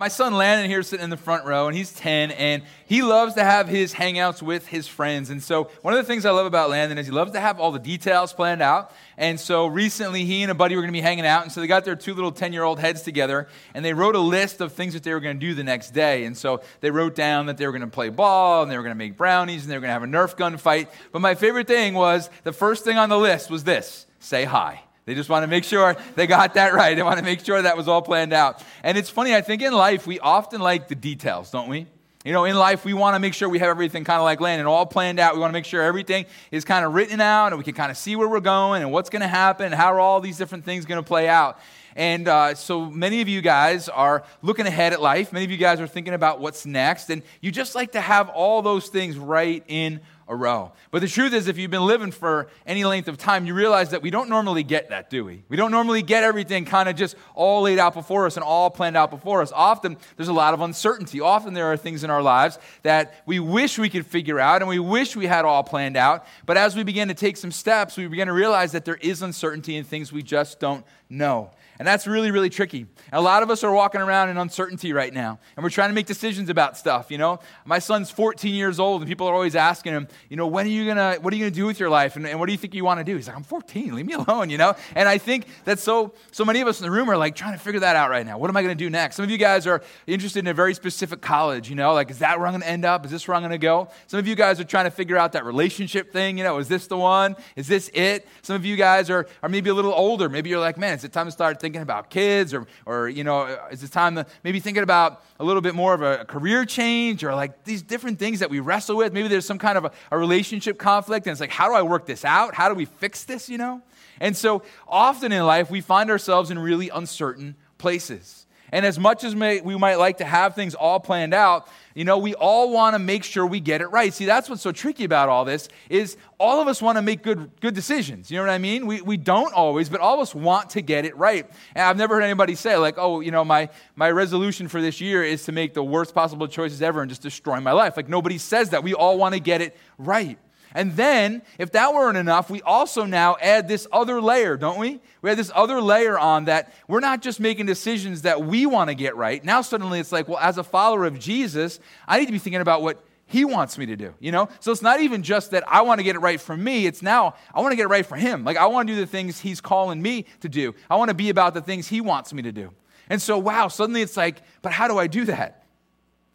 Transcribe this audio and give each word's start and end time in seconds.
My 0.00 0.06
son 0.06 0.34
Landon 0.34 0.70
here 0.70 0.84
sitting 0.84 1.02
in 1.02 1.10
the 1.10 1.16
front 1.16 1.44
row, 1.44 1.66
and 1.66 1.76
he's 1.76 1.92
10, 1.92 2.30
and 2.30 2.62
he 2.86 3.02
loves 3.02 3.34
to 3.34 3.42
have 3.42 3.66
his 3.66 3.92
hangouts 3.92 4.40
with 4.40 4.68
his 4.68 4.86
friends. 4.86 5.28
And 5.28 5.42
so, 5.42 5.64
one 5.82 5.92
of 5.92 5.98
the 5.98 6.04
things 6.04 6.24
I 6.24 6.30
love 6.30 6.46
about 6.46 6.70
Landon 6.70 6.98
is 6.98 7.06
he 7.06 7.10
loves 7.10 7.32
to 7.32 7.40
have 7.40 7.58
all 7.58 7.72
the 7.72 7.80
details 7.80 8.32
planned 8.32 8.62
out. 8.62 8.92
And 9.16 9.40
so, 9.40 9.66
recently, 9.66 10.24
he 10.24 10.44
and 10.44 10.52
a 10.52 10.54
buddy 10.54 10.76
were 10.76 10.82
going 10.82 10.92
to 10.92 10.96
be 10.96 11.00
hanging 11.00 11.26
out, 11.26 11.42
and 11.42 11.50
so 11.50 11.60
they 11.60 11.66
got 11.66 11.84
their 11.84 11.96
two 11.96 12.14
little 12.14 12.30
10 12.30 12.52
year 12.52 12.62
old 12.62 12.78
heads 12.78 13.02
together, 13.02 13.48
and 13.74 13.84
they 13.84 13.92
wrote 13.92 14.14
a 14.14 14.20
list 14.20 14.60
of 14.60 14.72
things 14.72 14.94
that 14.94 15.02
they 15.02 15.12
were 15.12 15.18
going 15.18 15.40
to 15.40 15.44
do 15.44 15.52
the 15.52 15.64
next 15.64 15.90
day. 15.90 16.26
And 16.26 16.38
so, 16.38 16.60
they 16.80 16.92
wrote 16.92 17.16
down 17.16 17.46
that 17.46 17.56
they 17.56 17.66
were 17.66 17.72
going 17.72 17.82
to 17.82 17.88
play 17.88 18.08
ball, 18.08 18.62
and 18.62 18.70
they 18.70 18.76
were 18.76 18.84
going 18.84 18.94
to 18.94 18.98
make 18.98 19.16
brownies, 19.16 19.64
and 19.64 19.72
they 19.72 19.76
were 19.76 19.80
going 19.80 19.88
to 19.88 19.94
have 19.94 20.04
a 20.04 20.06
Nerf 20.06 20.36
gun 20.36 20.58
fight. 20.58 20.90
But 21.10 21.22
my 21.22 21.34
favorite 21.34 21.66
thing 21.66 21.94
was 21.94 22.30
the 22.44 22.52
first 22.52 22.84
thing 22.84 22.98
on 22.98 23.08
the 23.08 23.18
list 23.18 23.50
was 23.50 23.64
this 23.64 24.06
say 24.20 24.44
hi. 24.44 24.84
They 25.08 25.14
just 25.14 25.30
want 25.30 25.42
to 25.42 25.46
make 25.46 25.64
sure 25.64 25.96
they 26.16 26.26
got 26.26 26.52
that 26.52 26.74
right. 26.74 26.94
They 26.94 27.02
want 27.02 27.18
to 27.18 27.24
make 27.24 27.42
sure 27.42 27.62
that 27.62 27.78
was 27.78 27.88
all 27.88 28.02
planned 28.02 28.34
out. 28.34 28.62
And 28.82 28.98
it's 28.98 29.08
funny, 29.08 29.34
I 29.34 29.40
think 29.40 29.62
in 29.62 29.72
life, 29.72 30.06
we 30.06 30.20
often 30.20 30.60
like 30.60 30.88
the 30.88 30.94
details, 30.94 31.50
don't 31.50 31.70
we? 31.70 31.86
You 32.26 32.34
know, 32.34 32.44
in 32.44 32.56
life, 32.56 32.84
we 32.84 32.92
want 32.92 33.14
to 33.14 33.18
make 33.18 33.32
sure 33.32 33.48
we 33.48 33.58
have 33.60 33.70
everything 33.70 34.04
kind 34.04 34.18
of 34.18 34.24
like 34.24 34.38
Landon, 34.38 34.66
all 34.66 34.84
planned 34.84 35.18
out. 35.18 35.32
We 35.32 35.40
want 35.40 35.48
to 35.48 35.54
make 35.54 35.64
sure 35.64 35.80
everything 35.80 36.26
is 36.50 36.66
kind 36.66 36.84
of 36.84 36.92
written 36.92 37.22
out 37.22 37.52
and 37.52 37.56
we 37.56 37.64
can 37.64 37.72
kind 37.72 37.90
of 37.90 37.96
see 37.96 38.16
where 38.16 38.28
we're 38.28 38.40
going 38.40 38.82
and 38.82 38.92
what's 38.92 39.08
going 39.08 39.22
to 39.22 39.28
happen 39.28 39.64
and 39.64 39.74
how 39.74 39.94
are 39.94 39.98
all 39.98 40.20
these 40.20 40.36
different 40.36 40.66
things 40.66 40.84
going 40.84 41.02
to 41.02 41.08
play 41.08 41.26
out. 41.26 41.58
And 41.96 42.28
uh, 42.28 42.54
so 42.54 42.84
many 42.84 43.22
of 43.22 43.28
you 43.28 43.40
guys 43.40 43.88
are 43.88 44.24
looking 44.42 44.66
ahead 44.66 44.92
at 44.92 45.00
life. 45.00 45.32
Many 45.32 45.46
of 45.46 45.50
you 45.50 45.56
guys 45.56 45.80
are 45.80 45.86
thinking 45.86 46.12
about 46.12 46.38
what's 46.38 46.66
next. 46.66 47.08
And 47.08 47.22
you 47.40 47.50
just 47.50 47.74
like 47.74 47.92
to 47.92 48.00
have 48.02 48.28
all 48.28 48.60
those 48.60 48.88
things 48.88 49.16
right 49.16 49.64
in 49.68 50.00
a 50.28 50.36
row. 50.36 50.72
But 50.90 51.00
the 51.00 51.08
truth 51.08 51.32
is, 51.32 51.48
if 51.48 51.56
you've 51.56 51.70
been 51.70 51.86
living 51.86 52.10
for 52.10 52.48
any 52.66 52.84
length 52.84 53.08
of 53.08 53.16
time, 53.16 53.46
you 53.46 53.54
realize 53.54 53.90
that 53.90 54.02
we 54.02 54.10
don't 54.10 54.28
normally 54.28 54.62
get 54.62 54.90
that, 54.90 55.08
do 55.08 55.24
we? 55.24 55.42
We 55.48 55.56
don't 55.56 55.70
normally 55.70 56.02
get 56.02 56.22
everything 56.22 56.66
kind 56.66 56.88
of 56.88 56.96
just 56.96 57.16
all 57.34 57.62
laid 57.62 57.78
out 57.78 57.94
before 57.94 58.26
us 58.26 58.36
and 58.36 58.44
all 58.44 58.70
planned 58.70 58.96
out 58.96 59.10
before 59.10 59.40
us. 59.40 59.50
Often 59.54 59.96
there's 60.16 60.28
a 60.28 60.34
lot 60.34 60.54
of 60.54 60.60
uncertainty. 60.60 61.20
Often 61.20 61.54
there 61.54 61.72
are 61.72 61.76
things 61.76 62.04
in 62.04 62.10
our 62.10 62.22
lives 62.22 62.58
that 62.82 63.22
we 63.26 63.40
wish 63.40 63.78
we 63.78 63.88
could 63.88 64.06
figure 64.06 64.38
out 64.38 64.60
and 64.60 64.68
we 64.68 64.78
wish 64.78 65.16
we 65.16 65.26
had 65.26 65.44
all 65.44 65.64
planned 65.64 65.96
out. 65.96 66.26
But 66.44 66.56
as 66.58 66.76
we 66.76 66.82
begin 66.84 67.08
to 67.08 67.14
take 67.14 67.36
some 67.36 67.52
steps, 67.52 67.96
we 67.96 68.06
begin 68.06 68.28
to 68.28 68.34
realize 68.34 68.72
that 68.72 68.84
there 68.84 68.96
is 68.96 69.22
uncertainty 69.22 69.76
in 69.76 69.84
things 69.84 70.12
we 70.12 70.22
just 70.22 70.60
don't 70.60 70.84
know. 71.08 71.50
And 71.78 71.86
that's 71.86 72.08
really, 72.08 72.32
really 72.32 72.50
tricky. 72.50 72.80
And 72.80 73.12
a 73.12 73.20
lot 73.20 73.44
of 73.44 73.50
us 73.50 73.62
are 73.62 73.72
walking 73.72 74.00
around 74.00 74.30
in 74.30 74.36
uncertainty 74.36 74.92
right 74.92 75.14
now. 75.14 75.38
And 75.56 75.62
we're 75.62 75.70
trying 75.70 75.90
to 75.90 75.94
make 75.94 76.06
decisions 76.06 76.48
about 76.48 76.76
stuff, 76.76 77.08
you 77.10 77.18
know? 77.18 77.38
My 77.64 77.78
son's 77.78 78.10
14 78.10 78.52
years 78.52 78.80
old, 78.80 79.00
and 79.02 79.08
people 79.08 79.28
are 79.28 79.34
always 79.34 79.54
asking 79.54 79.92
him, 79.92 80.08
you 80.28 80.36
know, 80.36 80.46
when 80.46 80.66
are 80.66 80.70
you 80.70 80.86
gonna, 80.86 81.16
what 81.20 81.32
are 81.32 81.36
you 81.36 81.44
gonna 81.44 81.50
do 81.50 81.66
with 81.66 81.80
your 81.80 81.90
life? 81.90 82.16
And, 82.16 82.26
and 82.26 82.38
what 82.38 82.46
do 82.46 82.52
you 82.52 82.58
think 82.58 82.74
you 82.74 82.84
wanna 82.84 83.04
do? 83.04 83.16
He's 83.16 83.26
like, 83.26 83.36
I'm 83.36 83.42
14, 83.42 83.94
leave 83.94 84.06
me 84.06 84.14
alone, 84.14 84.50
you 84.50 84.58
know? 84.58 84.74
And 84.94 85.08
I 85.08 85.18
think 85.18 85.46
that 85.64 85.78
so, 85.78 86.12
so 86.30 86.44
many 86.44 86.60
of 86.60 86.68
us 86.68 86.80
in 86.80 86.84
the 86.84 86.90
room 86.90 87.10
are 87.10 87.16
like 87.16 87.34
trying 87.34 87.52
to 87.52 87.58
figure 87.58 87.80
that 87.80 87.96
out 87.96 88.10
right 88.10 88.26
now. 88.26 88.38
What 88.38 88.50
am 88.50 88.56
I 88.56 88.62
gonna 88.62 88.74
do 88.74 88.90
next? 88.90 89.16
Some 89.16 89.24
of 89.24 89.30
you 89.30 89.38
guys 89.38 89.66
are 89.66 89.82
interested 90.06 90.40
in 90.40 90.46
a 90.46 90.54
very 90.54 90.74
specific 90.74 91.20
college, 91.20 91.68
you 91.70 91.76
know? 91.76 91.92
Like, 91.92 92.10
is 92.10 92.18
that 92.18 92.38
where 92.38 92.46
I'm 92.46 92.54
gonna 92.54 92.66
end 92.66 92.84
up? 92.84 93.04
Is 93.04 93.10
this 93.10 93.26
where 93.26 93.34
I'm 93.34 93.42
gonna 93.42 93.58
go? 93.58 93.88
Some 94.06 94.18
of 94.18 94.26
you 94.26 94.34
guys 94.34 94.60
are 94.60 94.64
trying 94.64 94.84
to 94.84 94.90
figure 94.90 95.16
out 95.16 95.32
that 95.32 95.44
relationship 95.44 96.12
thing, 96.12 96.38
you 96.38 96.44
know? 96.44 96.58
Is 96.58 96.68
this 96.68 96.86
the 96.86 96.96
one? 96.96 97.36
Is 97.56 97.68
this 97.68 97.90
it? 97.94 98.26
Some 98.42 98.56
of 98.56 98.64
you 98.64 98.76
guys 98.76 99.10
are, 99.10 99.26
are 99.42 99.48
maybe 99.48 99.70
a 99.70 99.74
little 99.74 99.92
older. 99.92 100.28
Maybe 100.28 100.50
you're 100.50 100.60
like, 100.60 100.78
man, 100.78 100.94
is 100.94 101.04
it 101.04 101.12
time 101.12 101.26
to 101.26 101.32
start 101.32 101.60
thinking 101.60 101.82
about 101.82 102.10
kids 102.10 102.54
or, 102.54 102.66
or 102.86 103.08
you 103.08 103.24
know, 103.24 103.40
uh, 103.42 103.68
is 103.70 103.82
it 103.82 103.92
time 103.92 104.14
to 104.16 104.26
maybe 104.44 104.60
thinking 104.60 104.82
about 104.82 105.22
a 105.40 105.44
little 105.44 105.62
bit 105.62 105.74
more 105.74 105.94
of 105.94 106.02
a 106.02 106.24
career 106.24 106.64
change 106.64 107.24
or 107.24 107.34
like 107.34 107.64
these 107.64 107.82
different 107.82 108.18
things 108.18 108.40
that 108.40 108.50
we 108.50 108.60
wrestle 108.60 108.96
with? 108.96 109.12
Maybe 109.12 109.28
there's 109.28 109.46
some 109.46 109.58
kind 109.58 109.78
of 109.78 109.84
a, 109.86 109.92
a 110.10 110.18
relationship 110.18 110.78
conflict 110.78 111.26
and 111.26 111.32
it's 111.32 111.40
like, 111.40 111.50
how 111.50 111.68
do 111.68 111.74
I 111.74 111.82
work 111.82 112.06
this 112.06 112.24
out? 112.24 112.54
How 112.54 112.68
do 112.68 112.74
we 112.74 112.84
fix 112.84 113.24
this, 113.24 113.48
you 113.48 113.58
know? 113.58 113.82
And 114.20 114.36
so 114.36 114.62
often 114.86 115.32
in 115.32 115.44
life, 115.44 115.70
we 115.70 115.80
find 115.80 116.10
ourselves 116.10 116.50
in 116.50 116.58
really 116.58 116.88
uncertain 116.88 117.56
places. 117.78 118.46
And 118.72 118.84
as 118.84 118.98
much 118.98 119.24
as 119.24 119.34
we 119.34 119.76
might 119.76 119.96
like 119.96 120.18
to 120.18 120.24
have 120.24 120.54
things 120.54 120.74
all 120.74 121.00
planned 121.00 121.34
out, 121.34 121.68
you 121.94 122.04
know, 122.04 122.18
we 122.18 122.34
all 122.34 122.70
want 122.70 122.94
to 122.94 122.98
make 122.98 123.24
sure 123.24 123.44
we 123.46 123.60
get 123.60 123.80
it 123.80 123.88
right. 123.88 124.14
See, 124.14 124.24
that's 124.24 124.48
what's 124.48 124.62
so 124.62 124.72
tricky 124.72 125.04
about 125.04 125.28
all 125.28 125.44
this 125.44 125.68
is 125.88 126.16
all 126.38 126.60
of 126.60 126.68
us 126.68 126.80
want 126.80 126.96
to 126.96 127.02
make 127.02 127.22
good, 127.22 127.50
good 127.60 127.74
decisions. 127.74 128.30
You 128.30 128.36
know 128.36 128.44
what 128.44 128.52
I 128.52 128.58
mean? 128.58 128.86
We, 128.86 129.00
we 129.00 129.16
don't 129.16 129.52
always, 129.52 129.88
but 129.88 130.00
all 130.00 130.14
of 130.14 130.20
us 130.20 130.34
want 130.34 130.70
to 130.70 130.82
get 130.82 131.04
it 131.04 131.16
right. 131.16 131.50
And 131.74 131.84
I've 131.84 131.96
never 131.96 132.14
heard 132.14 132.22
anybody 132.22 132.54
say, 132.54 132.76
like, 132.76 132.94
oh, 132.98 133.20
you 133.20 133.30
know, 133.30 133.44
my, 133.44 133.68
my 133.96 134.10
resolution 134.10 134.68
for 134.68 134.80
this 134.80 135.00
year 135.00 135.24
is 135.24 135.44
to 135.44 135.52
make 135.52 135.74
the 135.74 135.82
worst 135.82 136.14
possible 136.14 136.46
choices 136.46 136.82
ever 136.82 137.00
and 137.00 137.08
just 137.08 137.22
destroy 137.22 137.58
my 137.60 137.72
life. 137.72 137.96
Like, 137.96 138.08
nobody 138.08 138.38
says 138.38 138.70
that. 138.70 138.84
We 138.84 138.94
all 138.94 139.18
want 139.18 139.34
to 139.34 139.40
get 139.40 139.60
it 139.60 139.76
right. 139.98 140.38
And 140.74 140.92
then, 140.92 141.42
if 141.58 141.72
that 141.72 141.94
weren't 141.94 142.16
enough, 142.16 142.50
we 142.50 142.62
also 142.62 143.04
now 143.04 143.36
add 143.40 143.68
this 143.68 143.86
other 143.92 144.20
layer, 144.20 144.56
don't 144.56 144.78
we? 144.78 145.00
We 145.22 145.30
add 145.30 145.38
this 145.38 145.50
other 145.54 145.80
layer 145.80 146.18
on 146.18 146.44
that 146.46 146.72
we're 146.86 147.00
not 147.00 147.22
just 147.22 147.40
making 147.40 147.66
decisions 147.66 148.22
that 148.22 148.42
we 148.42 148.66
want 148.66 148.88
to 148.88 148.94
get 148.94 149.16
right. 149.16 149.42
Now, 149.44 149.62
suddenly 149.62 150.00
it's 150.00 150.12
like, 150.12 150.28
well, 150.28 150.38
as 150.38 150.58
a 150.58 150.64
follower 150.64 151.04
of 151.04 151.18
Jesus, 151.18 151.80
I 152.06 152.18
need 152.18 152.26
to 152.26 152.32
be 152.32 152.38
thinking 152.38 152.60
about 152.60 152.82
what 152.82 153.04
he 153.28 153.44
wants 153.44 153.76
me 153.76 153.86
to 153.86 153.96
do, 153.96 154.14
you 154.20 154.32
know? 154.32 154.48
So 154.58 154.72
it's 154.72 154.82
not 154.82 155.00
even 155.00 155.22
just 155.22 155.50
that 155.50 155.62
I 155.68 155.82
want 155.82 156.00
to 156.00 156.04
get 156.04 156.16
it 156.16 156.20
right 156.20 156.40
for 156.40 156.56
me. 156.56 156.86
It's 156.86 157.02
now 157.02 157.34
I 157.54 157.60
want 157.60 157.72
to 157.72 157.76
get 157.76 157.84
it 157.84 157.88
right 157.88 158.06
for 158.06 158.16
him. 158.16 158.42
Like 158.42 158.56
I 158.56 158.66
want 158.66 158.88
to 158.88 158.94
do 158.94 159.00
the 159.00 159.06
things 159.06 159.38
he's 159.38 159.60
calling 159.60 160.00
me 160.00 160.24
to 160.40 160.48
do. 160.48 160.74
I 160.88 160.96
want 160.96 161.10
to 161.10 161.14
be 161.14 161.28
about 161.28 161.52
the 161.52 161.60
things 161.60 161.86
he 161.86 162.00
wants 162.00 162.32
me 162.32 162.42
to 162.42 162.52
do. 162.52 162.72
And 163.10 163.20
so, 163.20 163.38
wow, 163.38 163.68
suddenly 163.68 164.02
it's 164.02 164.16
like, 164.16 164.42
but 164.62 164.72
how 164.72 164.88
do 164.88 164.98
I 164.98 165.06
do 165.06 165.26
that? 165.26 165.64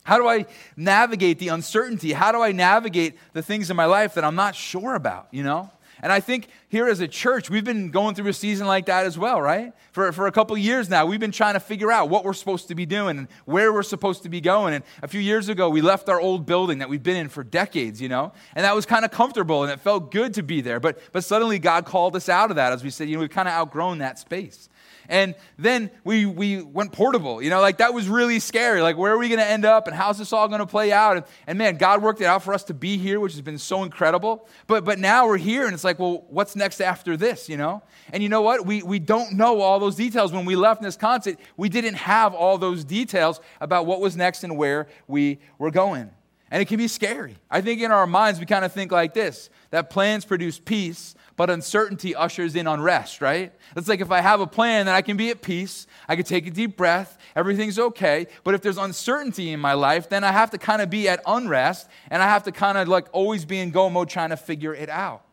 How 0.03 0.17
do 0.17 0.27
I 0.27 0.45
navigate 0.75 1.39
the 1.39 1.47
uncertainty? 1.49 2.13
How 2.13 2.31
do 2.31 2.41
I 2.41 2.51
navigate 2.51 3.17
the 3.33 3.41
things 3.41 3.69
in 3.69 3.77
my 3.77 3.85
life 3.85 4.15
that 4.15 4.23
I'm 4.23 4.35
not 4.35 4.55
sure 4.55 4.95
about, 4.95 5.27
you 5.31 5.43
know? 5.43 5.71
And 6.03 6.11
I 6.11 6.19
think 6.19 6.49
here 6.67 6.89
as 6.89 6.99
a 6.99 7.07
church, 7.07 7.49
we've 7.49 7.63
been 7.63 7.89
going 7.89 8.13
through 8.13 8.27
a 8.27 8.33
season 8.33 8.67
like 8.67 8.87
that 8.87 9.05
as 9.05 9.17
well, 9.17 9.41
right? 9.41 9.71
For, 9.93 10.11
for 10.11 10.27
a 10.27 10.33
couple 10.33 10.57
years 10.57 10.89
now, 10.89 11.05
we've 11.05 11.19
been 11.19 11.31
trying 11.31 11.53
to 11.53 11.61
figure 11.61 11.93
out 11.93 12.09
what 12.09 12.25
we're 12.25 12.33
supposed 12.33 12.67
to 12.67 12.75
be 12.75 12.85
doing 12.85 13.17
and 13.17 13.27
where 13.45 13.71
we're 13.71 13.83
supposed 13.83 14.23
to 14.23 14.29
be 14.29 14.41
going. 14.41 14.73
And 14.73 14.83
a 15.01 15.07
few 15.07 15.21
years 15.21 15.47
ago, 15.47 15.69
we 15.69 15.79
left 15.79 16.09
our 16.09 16.19
old 16.19 16.45
building 16.45 16.79
that 16.79 16.89
we've 16.89 17.01
been 17.01 17.15
in 17.15 17.29
for 17.29 17.41
decades, 17.41 18.01
you 18.01 18.09
know? 18.09 18.33
And 18.53 18.65
that 18.65 18.75
was 18.75 18.85
kind 18.85 19.05
of 19.05 19.11
comfortable 19.11 19.63
and 19.63 19.71
it 19.71 19.79
felt 19.79 20.11
good 20.11 20.33
to 20.33 20.43
be 20.43 20.59
there. 20.59 20.81
But, 20.81 20.99
but 21.13 21.23
suddenly 21.23 21.57
God 21.57 21.85
called 21.85 22.17
us 22.17 22.27
out 22.27 22.49
of 22.49 22.57
that 22.57 22.73
as 22.73 22.83
we 22.83 22.89
said, 22.89 23.07
you 23.07 23.15
know, 23.15 23.21
we've 23.21 23.29
kind 23.29 23.47
of 23.47 23.53
outgrown 23.53 23.99
that 23.99 24.19
space. 24.19 24.67
And 25.09 25.35
then 25.57 25.91
we, 26.03 26.25
we 26.25 26.61
went 26.61 26.91
portable. 26.91 27.41
You 27.41 27.49
know, 27.49 27.61
like 27.61 27.77
that 27.77 27.93
was 27.93 28.07
really 28.07 28.39
scary. 28.39 28.81
Like, 28.81 28.97
where 28.97 29.13
are 29.13 29.17
we 29.17 29.27
going 29.27 29.39
to 29.39 29.45
end 29.45 29.65
up 29.65 29.87
and 29.87 29.95
how's 29.95 30.17
this 30.17 30.33
all 30.33 30.47
going 30.47 30.59
to 30.59 30.65
play 30.65 30.91
out? 30.91 31.17
And, 31.17 31.25
and, 31.47 31.57
man, 31.57 31.77
God 31.77 32.01
worked 32.01 32.21
it 32.21 32.25
out 32.25 32.43
for 32.43 32.53
us 32.53 32.63
to 32.65 32.73
be 32.73 32.97
here, 32.97 33.19
which 33.19 33.33
has 33.33 33.41
been 33.41 33.57
so 33.57 33.83
incredible. 33.83 34.47
But, 34.67 34.85
but 34.85 34.99
now 34.99 35.27
we're 35.27 35.37
here 35.37 35.65
and 35.65 35.73
it's 35.73 35.83
like, 35.83 35.99
well, 35.99 36.25
what's 36.29 36.55
next 36.55 36.81
after 36.81 37.17
this, 37.17 37.49
you 37.49 37.57
know? 37.57 37.83
And 38.11 38.23
you 38.23 38.29
know 38.29 38.41
what? 38.41 38.65
We, 38.65 38.83
we 38.83 38.99
don't 38.99 39.33
know 39.33 39.61
all 39.61 39.79
those 39.79 39.95
details. 39.95 40.31
When 40.31 40.45
we 40.45 40.55
left 40.55 40.81
this 40.81 40.95
concert, 40.95 41.37
we 41.57 41.69
didn't 41.69 41.95
have 41.95 42.33
all 42.33 42.57
those 42.57 42.83
details 42.83 43.39
about 43.61 43.85
what 43.85 43.99
was 44.01 44.15
next 44.15 44.43
and 44.43 44.57
where 44.57 44.87
we 45.07 45.39
were 45.57 45.71
going. 45.71 46.11
And 46.53 46.61
it 46.61 46.65
can 46.65 46.77
be 46.77 46.87
scary. 46.87 47.35
I 47.49 47.61
think 47.61 47.81
in 47.81 47.91
our 47.91 48.05
minds, 48.05 48.39
we 48.39 48.45
kind 48.45 48.63
of 48.63 48.71
think 48.71 48.91
like 48.91 49.15
this 49.15 49.49
that 49.71 49.89
plans 49.89 50.23
produce 50.23 50.59
peace, 50.59 51.15
but 51.35 51.49
uncertainty 51.49 52.13
ushers 52.13 52.55
in 52.55 52.67
unrest, 52.67 53.21
right? 53.21 53.51
It's 53.75 53.87
like 53.87 54.01
if 54.01 54.11
I 54.11 54.21
have 54.21 54.39
a 54.39 54.45
plan, 54.45 54.85
then 54.85 54.93
I 54.93 55.01
can 55.01 55.17
be 55.17 55.31
at 55.31 55.41
peace, 55.41 55.87
I 56.07 56.15
can 56.15 56.25
take 56.25 56.45
a 56.45 56.51
deep 56.51 56.77
breath, 56.77 57.17
everything's 57.35 57.79
okay. 57.79 58.27
But 58.43 58.53
if 58.53 58.61
there's 58.61 58.77
uncertainty 58.77 59.51
in 59.51 59.59
my 59.59 59.73
life, 59.73 60.09
then 60.09 60.23
I 60.23 60.31
have 60.31 60.51
to 60.51 60.59
kind 60.59 60.83
of 60.83 60.91
be 60.91 61.09
at 61.09 61.23
unrest, 61.25 61.89
and 62.11 62.21
I 62.21 62.27
have 62.27 62.43
to 62.43 62.51
kind 62.51 62.77
of 62.77 62.87
like 62.87 63.07
always 63.13 63.45
be 63.45 63.57
in 63.57 63.71
go 63.71 63.89
mode 63.89 64.09
trying 64.09 64.29
to 64.29 64.37
figure 64.37 64.75
it 64.75 64.89
out. 64.89 65.23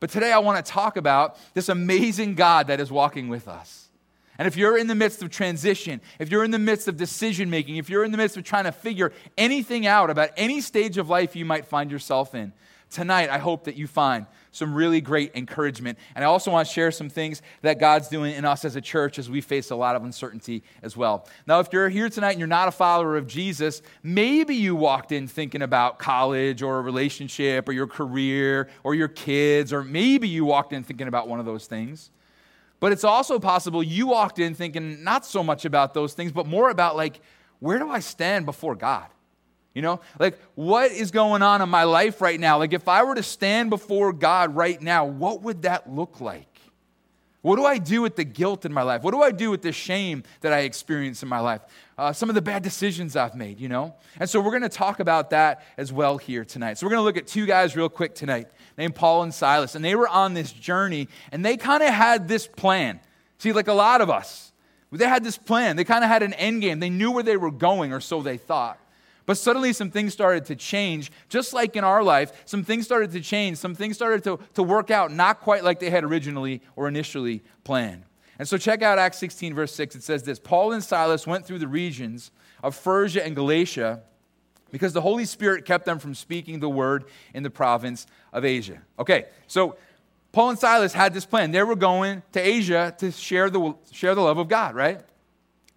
But 0.00 0.10
today 0.10 0.32
I 0.32 0.40
want 0.40 0.66
to 0.66 0.68
talk 0.68 0.96
about 0.96 1.38
this 1.54 1.68
amazing 1.68 2.34
God 2.34 2.66
that 2.66 2.80
is 2.80 2.90
walking 2.90 3.28
with 3.28 3.46
us. 3.46 3.85
And 4.38 4.46
if 4.46 4.56
you're 4.56 4.76
in 4.76 4.86
the 4.86 4.94
midst 4.94 5.22
of 5.22 5.30
transition, 5.30 6.00
if 6.18 6.30
you're 6.30 6.44
in 6.44 6.50
the 6.50 6.58
midst 6.58 6.88
of 6.88 6.96
decision 6.96 7.50
making, 7.50 7.76
if 7.76 7.88
you're 7.88 8.04
in 8.04 8.12
the 8.12 8.18
midst 8.18 8.36
of 8.36 8.44
trying 8.44 8.64
to 8.64 8.72
figure 8.72 9.12
anything 9.38 9.86
out 9.86 10.10
about 10.10 10.30
any 10.36 10.60
stage 10.60 10.98
of 10.98 11.08
life 11.08 11.36
you 11.36 11.44
might 11.44 11.66
find 11.66 11.90
yourself 11.90 12.34
in, 12.34 12.52
tonight 12.90 13.30
I 13.30 13.38
hope 13.38 13.64
that 13.64 13.76
you 13.76 13.86
find 13.86 14.26
some 14.52 14.74
really 14.74 15.00
great 15.02 15.32
encouragement. 15.34 15.98
And 16.14 16.24
I 16.24 16.28
also 16.28 16.50
want 16.50 16.66
to 16.66 16.72
share 16.72 16.90
some 16.90 17.10
things 17.10 17.42
that 17.60 17.78
God's 17.78 18.08
doing 18.08 18.34
in 18.34 18.44
us 18.44 18.64
as 18.64 18.74
a 18.74 18.80
church 18.80 19.18
as 19.18 19.28
we 19.28 19.42
face 19.42 19.70
a 19.70 19.76
lot 19.76 19.96
of 19.96 20.04
uncertainty 20.04 20.62
as 20.82 20.96
well. 20.96 21.28
Now, 21.46 21.60
if 21.60 21.68
you're 21.72 21.90
here 21.90 22.08
tonight 22.08 22.30
and 22.30 22.38
you're 22.38 22.48
not 22.48 22.68
a 22.68 22.72
follower 22.72 23.16
of 23.16 23.26
Jesus, 23.26 23.82
maybe 24.02 24.54
you 24.54 24.74
walked 24.74 25.12
in 25.12 25.28
thinking 25.28 25.62
about 25.62 25.98
college 25.98 26.62
or 26.62 26.78
a 26.78 26.82
relationship 26.82 27.68
or 27.68 27.72
your 27.72 27.86
career 27.86 28.68
or 28.82 28.94
your 28.94 29.08
kids, 29.08 29.72
or 29.72 29.84
maybe 29.84 30.26
you 30.26 30.44
walked 30.46 30.72
in 30.72 30.82
thinking 30.82 31.08
about 31.08 31.28
one 31.28 31.38
of 31.38 31.44
those 31.44 31.66
things. 31.66 32.10
But 32.78 32.92
it's 32.92 33.04
also 33.04 33.38
possible 33.38 33.82
you 33.82 34.08
walked 34.08 34.38
in 34.38 34.54
thinking 34.54 35.02
not 35.02 35.24
so 35.24 35.42
much 35.42 35.64
about 35.64 35.94
those 35.94 36.14
things, 36.14 36.32
but 36.32 36.46
more 36.46 36.70
about 36.70 36.96
like, 36.96 37.20
where 37.58 37.78
do 37.78 37.88
I 37.88 38.00
stand 38.00 38.44
before 38.46 38.74
God? 38.74 39.06
You 39.74 39.82
know, 39.82 40.00
like 40.18 40.38
what 40.54 40.90
is 40.90 41.10
going 41.10 41.42
on 41.42 41.60
in 41.60 41.68
my 41.68 41.84
life 41.84 42.20
right 42.20 42.40
now? 42.40 42.58
Like, 42.58 42.72
if 42.72 42.88
I 42.88 43.02
were 43.04 43.14
to 43.14 43.22
stand 43.22 43.70
before 43.70 44.12
God 44.12 44.54
right 44.56 44.80
now, 44.80 45.04
what 45.04 45.42
would 45.42 45.62
that 45.62 45.90
look 45.90 46.20
like? 46.20 46.55
What 47.42 47.56
do 47.56 47.64
I 47.64 47.78
do 47.78 48.02
with 48.02 48.16
the 48.16 48.24
guilt 48.24 48.64
in 48.64 48.72
my 48.72 48.82
life? 48.82 49.02
What 49.02 49.12
do 49.12 49.22
I 49.22 49.30
do 49.30 49.50
with 49.50 49.62
the 49.62 49.70
shame 49.70 50.24
that 50.40 50.52
I 50.52 50.60
experience 50.60 51.22
in 51.22 51.28
my 51.28 51.38
life? 51.38 51.60
Uh, 51.96 52.12
some 52.12 52.28
of 52.28 52.34
the 52.34 52.42
bad 52.42 52.62
decisions 52.62 53.14
I've 53.14 53.36
made, 53.36 53.60
you 53.60 53.68
know? 53.68 53.94
And 54.18 54.28
so 54.28 54.40
we're 54.40 54.50
going 54.50 54.62
to 54.62 54.68
talk 54.68 54.98
about 54.98 55.30
that 55.30 55.64
as 55.76 55.92
well 55.92 56.18
here 56.18 56.44
tonight. 56.44 56.78
So 56.78 56.86
we're 56.86 56.90
going 56.90 57.00
to 57.00 57.04
look 57.04 57.16
at 57.16 57.26
two 57.26 57.46
guys 57.46 57.76
real 57.76 57.88
quick 57.88 58.14
tonight 58.14 58.48
named 58.76 58.94
Paul 58.96 59.22
and 59.22 59.32
Silas. 59.32 59.74
And 59.74 59.84
they 59.84 59.94
were 59.94 60.08
on 60.08 60.34
this 60.34 60.50
journey 60.50 61.08
and 61.30 61.44
they 61.44 61.56
kind 61.56 61.82
of 61.82 61.90
had 61.90 62.26
this 62.26 62.46
plan. 62.46 63.00
See, 63.38 63.52
like 63.52 63.68
a 63.68 63.74
lot 63.74 64.00
of 64.00 64.10
us, 64.10 64.52
They 64.90 65.06
had 65.06 65.22
this 65.22 65.38
plan. 65.38 65.76
They 65.76 65.84
kind 65.84 66.04
of 66.04 66.10
had 66.10 66.22
an 66.22 66.32
end 66.34 66.62
game. 66.62 66.80
They 66.80 66.90
knew 66.90 67.12
where 67.12 67.22
they 67.22 67.36
were 67.36 67.50
going, 67.50 67.92
or 67.92 68.00
so 68.00 68.22
they 68.22 68.38
thought. 68.38 68.78
But 69.26 69.36
suddenly, 69.36 69.72
some 69.72 69.90
things 69.90 70.12
started 70.12 70.44
to 70.46 70.56
change. 70.56 71.10
Just 71.28 71.52
like 71.52 71.74
in 71.74 71.82
our 71.82 72.02
life, 72.02 72.32
some 72.44 72.62
things 72.62 72.84
started 72.84 73.10
to 73.12 73.20
change. 73.20 73.58
Some 73.58 73.74
things 73.74 73.96
started 73.96 74.22
to, 74.24 74.38
to 74.54 74.62
work 74.62 74.90
out 74.90 75.12
not 75.12 75.40
quite 75.40 75.64
like 75.64 75.80
they 75.80 75.90
had 75.90 76.04
originally 76.04 76.62
or 76.76 76.86
initially 76.86 77.42
planned. 77.64 78.04
And 78.38 78.46
so, 78.46 78.56
check 78.56 78.82
out 78.82 78.98
Acts 78.98 79.18
16, 79.18 79.54
verse 79.54 79.74
6. 79.74 79.96
It 79.96 80.02
says 80.04 80.22
this 80.22 80.38
Paul 80.38 80.72
and 80.72 80.82
Silas 80.82 81.26
went 81.26 81.44
through 81.44 81.58
the 81.58 81.68
regions 81.68 82.30
of 82.62 82.76
Phrygia 82.76 83.24
and 83.24 83.34
Galatia 83.34 84.02
because 84.70 84.92
the 84.92 85.00
Holy 85.00 85.24
Spirit 85.24 85.64
kept 85.64 85.84
them 85.86 85.98
from 85.98 86.14
speaking 86.14 86.60
the 86.60 86.68
word 86.68 87.04
in 87.34 87.42
the 87.42 87.50
province 87.50 88.06
of 88.32 88.44
Asia. 88.44 88.82
Okay, 88.98 89.26
so 89.46 89.76
Paul 90.32 90.50
and 90.50 90.58
Silas 90.58 90.92
had 90.92 91.14
this 91.14 91.24
plan. 91.24 91.50
They 91.50 91.62
were 91.62 91.76
going 91.76 92.22
to 92.32 92.40
Asia 92.40 92.94
to 92.98 93.10
share 93.10 93.48
the, 93.48 93.74
share 93.90 94.14
the 94.14 94.20
love 94.20 94.38
of 94.38 94.48
God, 94.48 94.74
right? 94.74 95.00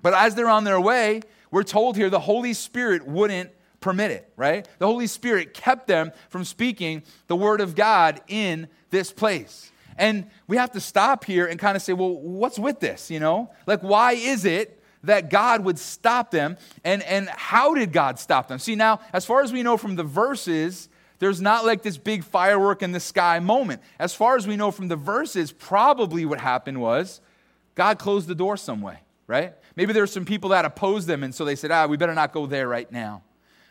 But 0.01 0.13
as 0.13 0.36
they're 0.36 0.50
on 0.50 0.63
their 0.66 0.81
way, 0.81 1.22
we're 1.51 1.63
told 1.63 1.96
here 1.96 2.10
the 2.10 2.19
Holy 2.19 2.54
Spirit 2.54 3.06
wouldn't 3.07 3.51
permit 3.80 4.12
it, 4.12 4.31
right? 4.36 4.68
The 4.78 4.86
Holy 4.86 5.07
Spirit 5.07 5.54
kept 5.54 5.88
them 5.88 6.12
from 6.30 6.44
speaking 6.44 7.04
the 7.28 7.36
word 7.36 7.62
of 7.62 7.75
God 7.75 8.22
in 8.28 8.68
this 8.90 9.12
place. 9.12 9.72
And 9.98 10.30
we 10.48 10.57
have 10.57 10.72
to 10.72 10.80
stop 10.80 11.25
here 11.25 11.46
and 11.46 11.60
kind 11.60 11.75
of 11.75 11.81
say, 11.81 11.94
well, 11.94 12.16
what's 12.16 12.57
with 12.57 12.80
this, 12.80 13.12
you 13.12 13.19
know? 13.19 13.51
Like, 13.66 13.81
why 13.81 14.13
is 14.13 14.46
it 14.46 14.81
that 15.04 15.30
God 15.30 15.63
would 15.63 15.78
stop 15.78 16.31
them? 16.31 16.57
And, 16.84 17.04
and 17.04 17.28
how 17.30 17.74
did 17.74 17.92
God 17.92 18.18
stop 18.19 18.48
them? 18.48 18.60
See, 18.60 18.75
now, 18.75 19.01
as 19.12 19.25
far 19.25 19.42
as 19.42 19.51
we 19.51 19.62
know 19.62 19.78
from 19.78 19.96
the 19.96 20.04
verses, 20.04 20.88
there's 21.19 21.42
not 21.42 21.66
like 21.66 21.84
this 21.84 21.98
big 21.98 22.24
firework 22.24 22.81
in 22.81 22.94
the 22.94 23.00
sky 23.00 23.40
moment. 23.40 23.81
As 24.00 24.16
far 24.16 24.38
as 24.38 24.48
we 24.48 24.56
know 24.56 24.72
from 24.72 24.88
the 24.88 24.96
verses, 24.96 25.51
probably 25.51 26.25
what 26.25 26.40
happened 26.40 26.80
was 26.80 27.19
God 27.75 28.00
closed 28.00 28.28
the 28.28 28.36
door 28.36 28.56
some 28.57 28.81
way, 28.81 29.00
right? 29.30 29.54
Maybe 29.76 29.94
there 29.94 30.02
were 30.02 30.08
some 30.08 30.26
people 30.26 30.50
that 30.50 30.66
opposed 30.66 31.08
them, 31.08 31.24
and 31.24 31.34
so 31.34 31.46
they 31.46 31.56
said, 31.56 31.70
ah, 31.70 31.86
we 31.86 31.98
better 31.98 32.16
not 32.16 32.34
go 32.34 32.48
there 32.48 32.68
right 32.68 32.92
now. 32.92 33.22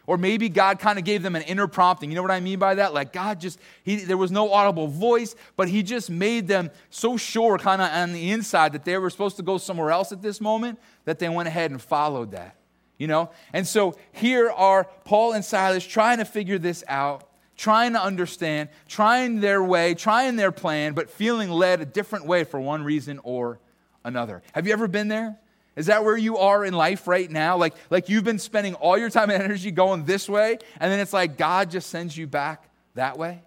Or 0.06 0.16
maybe 0.16 0.48
God 0.48 0.78
kind 0.78 1.00
of 1.00 1.04
gave 1.04 1.20
them 1.22 1.34
an 1.34 1.42
inner 1.42 1.66
prompting. 1.66 2.10
You 2.10 2.16
know 2.16 2.22
what 2.22 2.30
I 2.30 2.38
mean 2.38 2.60
by 2.60 2.76
that? 2.76 2.94
Like 2.94 3.12
God 3.12 3.40
just, 3.40 3.58
he, 3.82 3.96
there 3.96 4.16
was 4.16 4.30
no 4.30 4.52
audible 4.52 4.86
voice, 4.86 5.34
but 5.56 5.68
He 5.68 5.82
just 5.82 6.10
made 6.10 6.46
them 6.46 6.70
so 6.90 7.16
sure, 7.16 7.58
kind 7.58 7.82
of 7.82 7.90
on 7.90 8.12
the 8.12 8.30
inside, 8.30 8.72
that 8.72 8.84
they 8.84 8.96
were 8.96 9.10
supposed 9.10 9.36
to 9.36 9.42
go 9.42 9.58
somewhere 9.58 9.90
else 9.90 10.12
at 10.12 10.22
this 10.22 10.40
moment, 10.40 10.78
that 11.04 11.18
they 11.18 11.28
went 11.28 11.48
ahead 11.48 11.72
and 11.72 11.82
followed 11.82 12.30
that. 12.30 12.54
You 12.96 13.08
know? 13.08 13.30
And 13.52 13.66
so 13.66 13.96
here 14.12 14.50
are 14.50 14.84
Paul 15.04 15.32
and 15.32 15.44
Silas 15.44 15.84
trying 15.84 16.18
to 16.18 16.24
figure 16.24 16.58
this 16.58 16.84
out, 16.86 17.28
trying 17.56 17.94
to 17.94 18.02
understand, 18.02 18.68
trying 18.86 19.40
their 19.40 19.62
way, 19.62 19.94
trying 19.94 20.36
their 20.36 20.52
plan, 20.52 20.94
but 20.94 21.10
feeling 21.10 21.50
led 21.50 21.80
a 21.80 21.84
different 21.84 22.26
way 22.26 22.44
for 22.44 22.60
one 22.60 22.84
reason 22.84 23.20
or 23.24 23.58
another. 24.04 24.42
Have 24.52 24.66
you 24.66 24.72
ever 24.72 24.88
been 24.88 25.08
there? 25.08 25.36
Is 25.78 25.86
that 25.86 26.04
where 26.04 26.16
you 26.16 26.38
are 26.38 26.64
in 26.64 26.74
life 26.74 27.06
right 27.06 27.30
now? 27.30 27.56
Like, 27.56 27.74
like 27.88 28.08
you've 28.08 28.24
been 28.24 28.40
spending 28.40 28.74
all 28.74 28.98
your 28.98 29.10
time 29.10 29.30
and 29.30 29.40
energy 29.40 29.70
going 29.70 30.04
this 30.04 30.28
way, 30.28 30.58
and 30.80 30.92
then 30.92 30.98
it's 30.98 31.12
like 31.12 31.38
God 31.38 31.70
just 31.70 31.88
sends 31.88 32.16
you 32.16 32.26
back 32.26 32.68
that 32.94 33.16
way? 33.16 33.42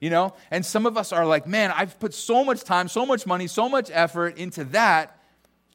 You 0.00 0.08
know? 0.08 0.32
And 0.50 0.64
some 0.64 0.86
of 0.86 0.96
us 0.96 1.12
are 1.12 1.26
like, 1.26 1.46
man, 1.46 1.70
I've 1.76 2.00
put 2.00 2.14
so 2.14 2.44
much 2.44 2.64
time, 2.64 2.88
so 2.88 3.04
much 3.04 3.26
money, 3.26 3.46
so 3.46 3.68
much 3.68 3.90
effort 3.92 4.38
into 4.38 4.64
that. 4.64 5.20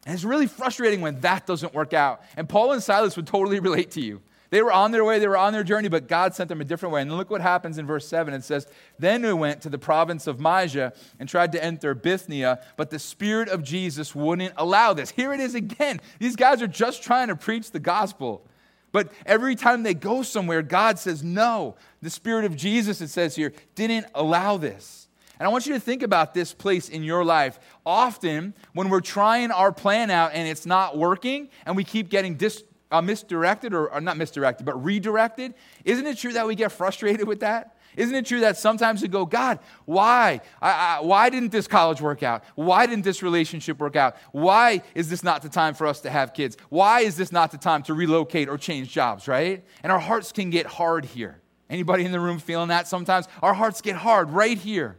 And 0.08 0.16
it's 0.16 0.24
really 0.24 0.48
frustrating 0.48 1.02
when 1.02 1.22
that 1.22 1.46
doesn't 1.46 1.76
work 1.76 1.94
out. 1.94 2.24
And 2.36 2.50
Paul 2.50 2.72
and 2.72 2.82
Silas 2.82 3.16
would 3.16 3.28
totally 3.28 3.60
relate 3.60 3.92
to 3.92 4.02
you. 4.02 4.24
They 4.50 4.62
were 4.62 4.72
on 4.72 4.92
their 4.92 5.04
way, 5.04 5.20
they 5.20 5.28
were 5.28 5.38
on 5.38 5.54
their 5.54 5.64
journey, 5.64 5.90
but 5.90 6.08
God 6.08 6.36
sent 6.36 6.50
them 6.50 6.62
a 6.62 6.66
different 6.66 6.94
way. 6.94 7.02
And 7.02 7.16
look 7.16 7.30
what 7.30 7.42
happens 7.42 7.78
in 7.78 7.86
verse 7.86 8.08
7. 8.08 8.34
It 8.34 8.44
says, 8.44 8.68
Then 9.00 9.24
we 9.24 9.34
went 9.34 9.62
to 9.62 9.70
the 9.70 9.78
province 9.78 10.28
of 10.28 10.40
Mysia 10.40 10.94
and 11.20 11.28
tried 11.28 11.52
to 11.54 11.64
enter 11.64 11.94
Bithynia, 11.94 12.62
but 12.78 12.90
the 12.90 13.00
Spirit 13.00 13.50
of 13.50 13.64
Jesus 13.64 14.14
wouldn't 14.14 14.54
allow 14.58 14.94
this. 14.94 15.10
Here 15.10 15.34
it 15.34 15.40
is 15.40 15.56
again. 15.56 16.00
These 16.20 16.36
guys 16.36 16.62
are 16.62 16.68
just 16.68 17.04
trying 17.04 17.30
to 17.30 17.36
preach 17.36 17.72
the 17.72 17.80
gospel. 17.80 18.48
But 18.92 19.12
every 19.26 19.56
time 19.56 19.84
they 19.84 19.94
go 19.94 20.22
somewhere, 20.22 20.62
God 20.62 21.00
says, 21.00 21.24
No. 21.24 21.76
The 22.02 22.10
Spirit 22.10 22.46
of 22.46 22.56
Jesus, 22.56 23.02
it 23.02 23.10
says 23.10 23.36
here, 23.36 23.52
didn't 23.74 24.06
allow 24.14 24.58
this. 24.58 25.10
And 25.38 25.46
I 25.46 25.52
want 25.52 25.66
you 25.66 25.74
to 25.74 25.80
think 25.80 26.02
about 26.02 26.34
this 26.34 26.54
place 26.54 26.88
in 26.88 27.04
your 27.04 27.26
life. 27.26 27.60
Often, 27.86 28.54
when 28.74 28.90
we're 28.90 29.02
trying 29.02 29.52
our 29.52 29.72
plan 29.72 30.10
out 30.10 30.32
and 30.34 30.48
it's 30.48 30.66
not 30.66 30.98
working, 30.98 31.50
and 31.66 31.76
we 31.76 31.84
keep 31.84 32.10
getting 32.10 32.36
dis- 32.36 32.64
uh, 32.98 33.02
misdirected, 33.02 33.74
or, 33.74 33.92
or 33.92 34.02
not 34.02 34.18
misdirected, 34.18 34.66
but 34.66 34.84
redirected, 34.84 35.54
isn't 35.84 36.06
it 36.06 36.18
true 36.18 36.34
that 36.34 36.48
we 36.48 36.56
get 36.56 36.72
frustrated 36.72 37.28
with 37.28 37.42
that? 37.42 37.76
Isn't 37.98 38.16
it 38.16 38.26
true 38.26 38.42
that 38.42 38.58
sometimes 38.58 39.02
we 39.02 39.08
go, 39.08 39.26
God, 39.26 39.60
why? 39.86 40.42
I, 40.62 40.72
I, 40.72 41.02
why 41.02 41.30
didn't 41.30 41.52
this 41.52 41.68
college 41.68 42.02
work 42.02 42.24
out? 42.24 42.44
Why 42.56 42.86
didn't 42.86 43.06
this 43.06 43.24
relationship 43.24 43.80
work 43.80 43.96
out? 43.96 44.18
Why 44.32 44.82
is 44.94 45.10
this 45.10 45.24
not 45.24 45.42
the 45.42 45.50
time 45.50 45.74
for 45.74 45.88
us 45.88 46.02
to 46.02 46.10
have 46.10 46.34
kids? 46.34 46.58
Why 46.70 47.02
is 47.02 47.16
this 47.16 47.32
not 47.32 47.52
the 47.52 47.58
time 47.58 47.84
to 47.84 47.94
relocate 47.94 48.50
or 48.50 48.58
change 48.58 48.92
jobs, 48.92 49.28
right? 49.28 49.64
And 49.82 49.92
our 49.92 50.00
hearts 50.00 50.32
can 50.32 50.50
get 50.50 50.66
hard 50.66 51.06
here. 51.06 51.40
Anybody 51.70 52.06
in 52.06 52.12
the 52.12 52.20
room 52.20 52.40
feeling 52.40 52.68
that 52.70 52.88
sometimes? 52.88 53.28
Our 53.42 53.54
hearts 53.54 53.82
get 53.82 53.96
hard 53.96 54.30
right 54.30 54.58
here. 54.58 54.98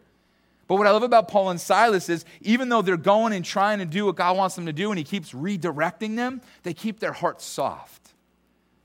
But 0.68 0.76
what 0.76 0.86
I 0.86 0.90
love 0.90 1.04
about 1.04 1.28
Paul 1.28 1.50
and 1.50 1.60
Silas 1.60 2.08
is 2.08 2.24
even 2.40 2.68
though 2.68 2.82
they're 2.82 2.96
going 2.96 3.32
and 3.32 3.44
trying 3.44 3.78
to 3.78 3.84
do 3.84 4.06
what 4.06 4.16
God 4.16 4.36
wants 4.36 4.56
them 4.56 4.66
to 4.66 4.72
do 4.72 4.90
and 4.90 4.98
he 4.98 5.04
keeps 5.04 5.32
redirecting 5.32 6.16
them, 6.16 6.40
they 6.64 6.74
keep 6.74 6.98
their 6.98 7.12
hearts 7.12 7.44
soft. 7.44 8.14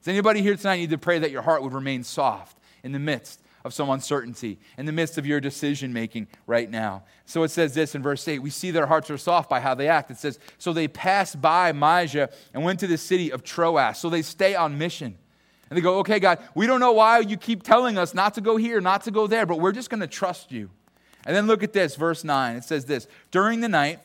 Does 0.01 0.07
anybody 0.07 0.42
here 0.42 0.56
tonight 0.56 0.78
need 0.78 0.92
to 0.92 0.98
pray 0.98 1.19
that 1.19 1.31
your 1.31 1.42
heart 1.42 1.63
would 1.63 1.74
remain 1.74 2.04
soft 2.04 2.57
in 2.83 2.92
the 2.92 3.00
midst 3.00 3.39
of 3.63 3.74
some 3.74 3.89
uncertainty, 3.92 4.60
in 4.78 4.88
the 4.88 4.92
midst 4.92 5.19
of 5.19 5.25
your 5.25 5.39
decision 5.39 5.92
making 5.92 6.28
right 6.45 6.69
now? 6.69 7.04
So 7.25 7.44
it 7.44 7.50
says 7.50 7.74
this 7.74 7.95
in 7.95 8.04
verse 8.04 8.27
8 8.27 8.39
we 8.39 8.51
see 8.51 8.69
their 8.69 8.88
hearts 8.88 9.10
are 9.10 9.18
soft 9.18 9.50
by 9.50 9.60
how 9.60 9.74
they 9.74 9.88
act. 9.88 10.12
It 10.12 10.18
says, 10.18 10.38
So 10.60 10.74
they 10.74 10.88
passed 10.88 11.42
by 11.42 11.72
Mysia 11.72 12.30
and 12.54 12.63
went 12.63 12.80
to 12.81 12.88
the 12.88 12.98
city 12.98 13.31
of 13.31 13.44
Troas. 13.44 13.98
So 13.98 14.10
they 14.10 14.22
stay 14.22 14.54
on 14.54 14.77
mission. 14.77 15.18
And 15.69 15.77
they 15.77 15.81
go, 15.81 16.00
Okay, 16.00 16.19
God, 16.19 16.39
we 16.54 16.68
don't 16.68 16.80
know 16.80 16.94
why 16.94 17.19
you 17.19 17.38
keep 17.38 17.63
telling 17.63 17.98
us 17.98 18.13
not 18.13 18.36
to 18.36 18.42
go 18.42 18.57
here, 18.57 18.81
not 18.81 19.04
to 19.04 19.12
go 19.12 19.25
there, 19.25 19.48
but 19.48 19.60
we're 19.60 19.72
just 19.72 19.89
going 19.89 20.01
to 20.01 20.07
trust 20.07 20.51
you. 20.51 20.69
And 21.25 21.35
then 21.35 21.47
look 21.47 21.63
at 21.63 21.73
this, 21.73 21.95
verse 21.95 22.23
9. 22.23 22.56
It 22.56 22.63
says 22.63 22.85
this 22.85 23.07
During 23.31 23.62
the 23.62 23.69
night, 23.69 24.00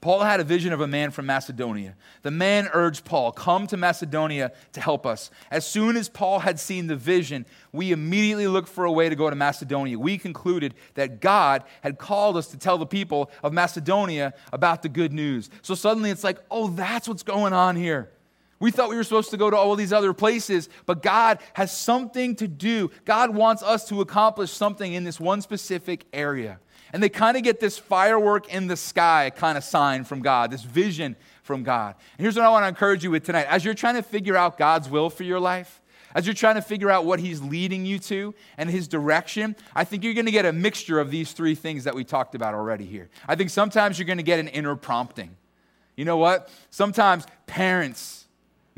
Paul 0.00 0.20
had 0.20 0.38
a 0.38 0.44
vision 0.44 0.72
of 0.72 0.80
a 0.80 0.86
man 0.86 1.10
from 1.10 1.26
Macedonia. 1.26 1.94
The 2.22 2.30
man 2.30 2.68
urged 2.72 3.04
Paul, 3.04 3.32
Come 3.32 3.66
to 3.68 3.76
Macedonia 3.76 4.52
to 4.72 4.80
help 4.80 5.04
us. 5.04 5.30
As 5.50 5.66
soon 5.66 5.96
as 5.96 6.08
Paul 6.08 6.38
had 6.38 6.60
seen 6.60 6.86
the 6.86 6.94
vision, 6.94 7.44
we 7.72 7.90
immediately 7.90 8.46
looked 8.46 8.68
for 8.68 8.84
a 8.84 8.92
way 8.92 9.08
to 9.08 9.16
go 9.16 9.28
to 9.28 9.34
Macedonia. 9.34 9.98
We 9.98 10.16
concluded 10.16 10.74
that 10.94 11.20
God 11.20 11.64
had 11.80 11.98
called 11.98 12.36
us 12.36 12.46
to 12.48 12.56
tell 12.56 12.78
the 12.78 12.86
people 12.86 13.30
of 13.42 13.52
Macedonia 13.52 14.34
about 14.52 14.82
the 14.82 14.88
good 14.88 15.12
news. 15.12 15.50
So 15.62 15.74
suddenly 15.74 16.10
it's 16.10 16.24
like, 16.24 16.38
Oh, 16.50 16.68
that's 16.68 17.08
what's 17.08 17.24
going 17.24 17.52
on 17.52 17.74
here. 17.74 18.08
We 18.60 18.70
thought 18.70 18.88
we 18.88 18.96
were 18.96 19.04
supposed 19.04 19.30
to 19.30 19.36
go 19.36 19.50
to 19.50 19.56
all 19.56 19.76
these 19.76 19.92
other 19.92 20.12
places, 20.12 20.68
but 20.84 21.02
God 21.02 21.38
has 21.54 21.76
something 21.76 22.34
to 22.36 22.48
do. 22.48 22.90
God 23.04 23.34
wants 23.34 23.62
us 23.62 23.88
to 23.88 24.00
accomplish 24.00 24.50
something 24.50 24.92
in 24.92 25.04
this 25.04 25.20
one 25.20 25.42
specific 25.42 26.06
area. 26.12 26.58
And 26.92 27.02
they 27.02 27.08
kind 27.08 27.36
of 27.36 27.42
get 27.42 27.60
this 27.60 27.78
firework 27.78 28.52
in 28.52 28.66
the 28.66 28.76
sky 28.76 29.30
kind 29.34 29.58
of 29.58 29.64
sign 29.64 30.04
from 30.04 30.22
God, 30.22 30.50
this 30.50 30.62
vision 30.62 31.16
from 31.42 31.62
God. 31.62 31.94
And 32.16 32.24
here's 32.24 32.36
what 32.36 32.44
I 32.44 32.50
want 32.50 32.64
to 32.64 32.68
encourage 32.68 33.04
you 33.04 33.10
with 33.10 33.24
tonight. 33.24 33.46
As 33.48 33.64
you're 33.64 33.74
trying 33.74 33.96
to 33.96 34.02
figure 34.02 34.36
out 34.36 34.56
God's 34.56 34.88
will 34.88 35.10
for 35.10 35.24
your 35.24 35.38
life, 35.38 35.80
as 36.14 36.26
you're 36.26 36.34
trying 36.34 36.54
to 36.54 36.62
figure 36.62 36.90
out 36.90 37.04
what 37.04 37.20
He's 37.20 37.42
leading 37.42 37.84
you 37.84 37.98
to 38.00 38.34
and 38.56 38.70
His 38.70 38.88
direction, 38.88 39.54
I 39.74 39.84
think 39.84 40.02
you're 40.02 40.14
going 40.14 40.26
to 40.26 40.32
get 40.32 40.46
a 40.46 40.52
mixture 40.52 40.98
of 40.98 41.10
these 41.10 41.32
three 41.32 41.54
things 41.54 41.84
that 41.84 41.94
we 41.94 42.04
talked 42.04 42.34
about 42.34 42.54
already 42.54 42.86
here. 42.86 43.10
I 43.26 43.34
think 43.34 43.50
sometimes 43.50 43.98
you're 43.98 44.06
going 44.06 44.18
to 44.18 44.24
get 44.24 44.38
an 44.38 44.48
inner 44.48 44.74
prompting. 44.74 45.36
You 45.96 46.04
know 46.04 46.16
what? 46.16 46.50
Sometimes 46.70 47.26
parents, 47.46 48.27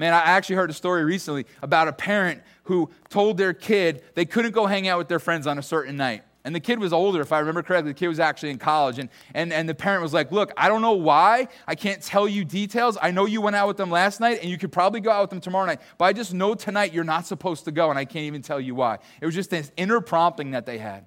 Man, 0.01 0.15
I 0.15 0.21
actually 0.21 0.57
heard 0.57 0.71
a 0.71 0.73
story 0.73 1.05
recently 1.05 1.45
about 1.61 1.87
a 1.87 1.93
parent 1.93 2.41
who 2.63 2.89
told 3.11 3.37
their 3.37 3.53
kid 3.53 4.03
they 4.15 4.25
couldn't 4.25 4.53
go 4.53 4.65
hang 4.65 4.89
out 4.89 4.97
with 4.97 5.09
their 5.09 5.19
friends 5.19 5.47
on 5.47 5.59
a 5.59 5.63
certain 5.63 5.99
night. 5.99 6.23
And 6.43 6.55
the 6.55 6.61
kid 6.61 6.79
was 6.79 6.91
older, 6.91 7.21
if 7.21 7.33
I 7.33 7.39
remember 7.41 7.63
correctly. 7.63 7.93
The 7.93 7.99
kid 7.99 8.09
was 8.09 8.19
actually 8.19 8.49
in 8.49 8.57
college. 8.57 8.99
And, 8.99 9.11
and, 9.35 9.53
and 9.53 9.69
the 9.69 9.75
parent 9.75 10.03
was 10.03 10.15
like, 10.15 10.33
Look, 10.33 10.53
I 10.57 10.69
don't 10.69 10.81
know 10.81 10.95
why. 10.95 11.49
I 11.67 11.75
can't 11.75 12.01
tell 12.01 12.27
you 12.27 12.47
details. 12.47 12.97
I 13.03 13.11
know 13.11 13.27
you 13.27 13.43
went 13.43 13.57
out 13.57 13.69
with 13.69 13.77
them 13.77 13.91
last 13.91 14.21
night, 14.21 14.39
and 14.41 14.51
you 14.51 14.57
could 14.57 14.73
probably 14.73 15.01
go 15.01 15.11
out 15.11 15.21
with 15.21 15.31
them 15.31 15.41
tomorrow 15.43 15.67
night. 15.67 15.83
But 15.99 16.07
I 16.07 16.15
just 16.15 16.33
know 16.33 16.55
tonight 16.55 16.95
you're 16.95 17.05
not 17.05 17.27
supposed 17.27 17.67
to 17.67 17.71
go, 17.71 17.91
and 17.91 17.99
I 17.99 18.07
can't 18.07 18.25
even 18.25 18.41
tell 18.41 18.59
you 18.59 18.75
why. 18.75 19.01
It 19.21 19.27
was 19.27 19.35
just 19.35 19.51
this 19.51 19.71
inner 19.77 20.01
prompting 20.01 20.53
that 20.53 20.65
they 20.65 20.79
had. 20.79 21.05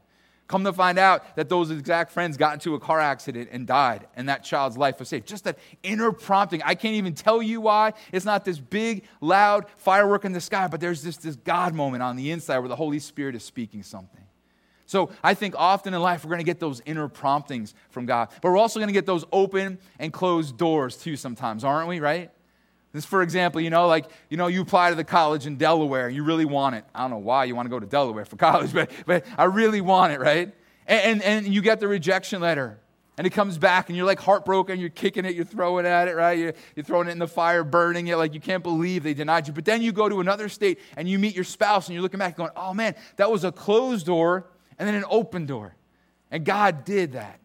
Come 0.48 0.66
to 0.66 0.74
find 0.74 1.00
out 1.00 1.36
that 1.36 1.48
those 1.48 1.72
exact 1.72 2.12
friends 2.12 2.36
got 2.36 2.54
into 2.54 2.76
a 2.76 2.80
car 2.80 3.00
accident 3.00 3.50
and 3.52 3.66
died, 3.66 4.08
and 4.16 4.28
that 4.30 4.44
child's 4.44 4.78
life 4.78 5.00
was 5.00 5.08
saved. 5.08 5.26
Just 5.26 5.46
that 5.46 5.58
inner 5.84 6.12
prompting. 6.12 6.62
I 6.64 6.76
can't 6.76 6.96
even 6.96 7.14
tell 7.14 7.42
you 7.42 7.62
why. 7.62 7.94
It's 8.12 8.26
not 8.26 8.44
this 8.44 8.60
big, 8.60 9.04
loud 9.22 9.66
firework 9.78 10.26
in 10.26 10.34
the 10.34 10.42
sky, 10.42 10.68
but 10.68 10.82
there's 10.82 11.02
this, 11.02 11.18
this 11.18 11.38
God 11.38 11.74
moment 11.74 12.04
on 12.04 12.18
the 12.18 12.32
inside 12.32 12.60
where 12.60 12.70
the 12.70 12.76
Holy 12.76 13.00
Spirit 13.00 13.36
is 13.36 13.44
speaking 13.44 13.84
something. 13.84 14.22
So 14.86 15.10
I 15.24 15.34
think 15.34 15.56
often 15.58 15.94
in 15.94 16.02
life 16.02 16.24
we're 16.24 16.30
going 16.30 16.40
to 16.40 16.46
get 16.46 16.60
those 16.60 16.82
inner 16.86 17.08
promptings 17.08 17.74
from 17.90 18.06
God, 18.06 18.30
but 18.42 18.52
we're 18.52 18.58
also 18.58 18.80
going 18.80 18.90
to 18.90 18.94
get 18.94 19.06
those 19.06 19.26
open 19.32 19.80
and 19.98 20.12
closed 20.12 20.58
doors 20.58 20.98
too 20.98 21.16
sometimes, 21.16 21.64
aren't 21.64 21.88
we, 21.88 22.00
right? 22.00 22.32
This, 22.94 23.06
for 23.06 23.24
example, 23.24 23.60
you 23.60 23.72
know, 23.72 23.88
like, 23.88 24.06
you 24.30 24.38
know, 24.38 24.48
you 24.48 24.62
apply 24.62 24.92
to 24.92 24.96
the 24.96 25.04
college 25.04 25.48
in 25.48 25.58
Delaware, 25.58 26.08
and 26.08 26.16
you 26.16 26.24
really 26.24 26.46
want 26.46 26.76
it. 26.76 26.86
I 26.94 27.02
don't 27.02 27.10
know 27.10 27.18
why 27.18 27.46
you 27.46 27.56
want 27.56 27.66
to 27.66 27.72
go 27.72 27.80
to 27.80 27.88
Delaware 27.88 28.24
for 28.24 28.36
college, 28.38 28.72
but, 28.72 28.92
but 29.06 29.26
I 29.38 29.46
really 29.46 29.82
want 29.82 30.14
it, 30.14 30.20
right? 30.20 30.54
And, 30.86 31.22
and, 31.22 31.24
and 31.24 31.54
you 31.54 31.62
get 31.62 31.80
the 31.80 31.88
rejection 31.88 32.42
letter. 32.42 32.80
And 33.16 33.28
it 33.28 33.30
comes 33.32 33.60
back, 33.60 33.90
and 33.90 33.98
you're 33.98 34.08
like 34.08 34.20
heartbroken. 34.20 34.80
You're 34.80 34.90
kicking 34.90 35.26
it, 35.26 35.36
you're 35.36 35.46
throwing 35.46 35.86
at 35.86 36.08
it, 36.08 36.16
right? 36.16 36.38
You're, 36.38 36.54
you're 36.76 36.84
throwing 36.84 37.08
it 37.08 37.12
in 37.12 37.20
the 37.20 37.28
fire, 37.28 37.64
burning 37.64 38.08
it. 38.08 38.16
Like 38.16 38.34
you 38.34 38.40
can't 38.40 38.64
believe 38.64 39.04
they 39.04 39.14
denied 39.14 39.48
you. 39.48 39.54
But 39.54 39.66
then 39.66 39.84
you 39.84 39.92
go 39.92 40.10
to 40.10 40.20
another 40.20 40.50
state 40.50 40.80
and 40.98 41.08
you 41.08 41.20
meet 41.20 41.36
your 41.36 41.44
spouse, 41.44 41.88
and 41.88 41.94
you're 41.94 42.02
looking 42.02 42.18
back 42.20 42.36
going, 42.36 42.50
oh 42.56 42.74
man, 42.74 42.96
that 43.18 43.30
was 43.30 43.44
a 43.44 43.52
closed 43.52 44.08
door 44.08 44.48
and 44.80 44.88
then 44.88 44.96
an 44.96 45.06
open 45.10 45.46
door. 45.46 45.76
And 46.32 46.44
God 46.44 46.86
did 46.86 47.12
that, 47.12 47.40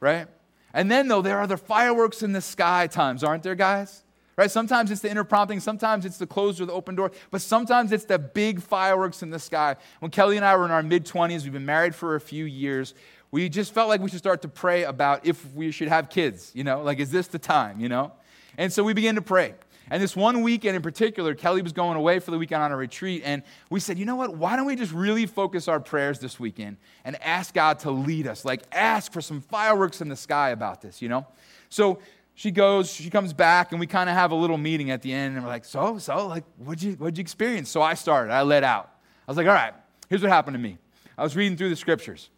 right? 0.00 0.26
And 0.74 0.90
then, 0.90 1.06
though, 1.06 1.22
there 1.22 1.38
are 1.38 1.46
the 1.46 1.56
fireworks 1.56 2.22
in 2.22 2.32
the 2.32 2.40
sky 2.40 2.86
times, 2.88 3.22
aren't 3.22 3.44
there, 3.44 3.54
guys? 3.54 4.02
Right? 4.42 4.50
Sometimes 4.50 4.90
it's 4.90 5.02
the 5.02 5.08
inner 5.08 5.22
prompting, 5.22 5.60
sometimes 5.60 6.04
it's 6.04 6.18
the 6.18 6.26
closed 6.26 6.60
or 6.60 6.66
the 6.66 6.72
open 6.72 6.96
door, 6.96 7.12
but 7.30 7.40
sometimes 7.40 7.92
it's 7.92 8.06
the 8.06 8.18
big 8.18 8.60
fireworks 8.60 9.22
in 9.22 9.30
the 9.30 9.38
sky. 9.38 9.76
When 10.00 10.10
Kelly 10.10 10.36
and 10.36 10.44
I 10.44 10.56
were 10.56 10.64
in 10.64 10.72
our 10.72 10.82
mid 10.82 11.06
20s, 11.06 11.44
we've 11.44 11.52
been 11.52 11.64
married 11.64 11.94
for 11.94 12.16
a 12.16 12.20
few 12.20 12.44
years, 12.44 12.94
we 13.30 13.48
just 13.48 13.72
felt 13.72 13.88
like 13.88 14.00
we 14.00 14.10
should 14.10 14.18
start 14.18 14.42
to 14.42 14.48
pray 14.48 14.82
about 14.82 15.24
if 15.24 15.54
we 15.54 15.70
should 15.70 15.86
have 15.86 16.10
kids, 16.10 16.50
you 16.54 16.64
know? 16.64 16.82
Like, 16.82 16.98
is 16.98 17.12
this 17.12 17.28
the 17.28 17.38
time, 17.38 17.78
you 17.78 17.88
know? 17.88 18.10
And 18.58 18.72
so 18.72 18.82
we 18.82 18.94
began 18.94 19.14
to 19.14 19.22
pray. 19.22 19.54
And 19.92 20.02
this 20.02 20.16
one 20.16 20.42
weekend 20.42 20.74
in 20.74 20.82
particular, 20.82 21.36
Kelly 21.36 21.62
was 21.62 21.72
going 21.72 21.96
away 21.96 22.18
for 22.18 22.32
the 22.32 22.38
weekend 22.38 22.64
on 22.64 22.72
a 22.72 22.76
retreat, 22.76 23.22
and 23.24 23.44
we 23.70 23.78
said, 23.78 23.96
you 23.96 24.04
know 24.04 24.16
what? 24.16 24.36
Why 24.36 24.56
don't 24.56 24.66
we 24.66 24.74
just 24.74 24.92
really 24.92 25.26
focus 25.26 25.68
our 25.68 25.78
prayers 25.78 26.18
this 26.18 26.40
weekend 26.40 26.78
and 27.04 27.14
ask 27.22 27.54
God 27.54 27.78
to 27.80 27.92
lead 27.92 28.26
us? 28.26 28.44
Like, 28.44 28.62
ask 28.72 29.12
for 29.12 29.20
some 29.20 29.40
fireworks 29.40 30.00
in 30.00 30.08
the 30.08 30.16
sky 30.16 30.50
about 30.50 30.82
this, 30.82 31.00
you 31.00 31.08
know? 31.08 31.28
So 31.68 32.00
she 32.42 32.50
goes, 32.50 32.92
she 32.92 33.08
comes 33.08 33.32
back, 33.32 33.70
and 33.70 33.78
we 33.78 33.86
kind 33.86 34.10
of 34.10 34.16
have 34.16 34.32
a 34.32 34.34
little 34.34 34.58
meeting 34.58 34.90
at 34.90 35.00
the 35.00 35.12
end, 35.12 35.36
and 35.36 35.44
we're 35.44 35.48
like, 35.48 35.64
so, 35.64 35.98
so, 35.98 36.26
like, 36.26 36.42
what'd 36.56 36.82
you, 36.82 36.94
what'd 36.94 37.16
you 37.16 37.22
experience? 37.22 37.70
So 37.70 37.80
I 37.80 37.94
started, 37.94 38.32
I 38.32 38.42
let 38.42 38.64
out. 38.64 38.90
I 39.28 39.30
was 39.30 39.36
like, 39.36 39.46
all 39.46 39.54
right, 39.54 39.72
here's 40.08 40.22
what 40.22 40.32
happened 40.32 40.56
to 40.56 40.58
me. 40.58 40.76
I 41.16 41.22
was 41.22 41.36
reading 41.36 41.56
through 41.56 41.68
the 41.68 41.76
scriptures. 41.76 42.30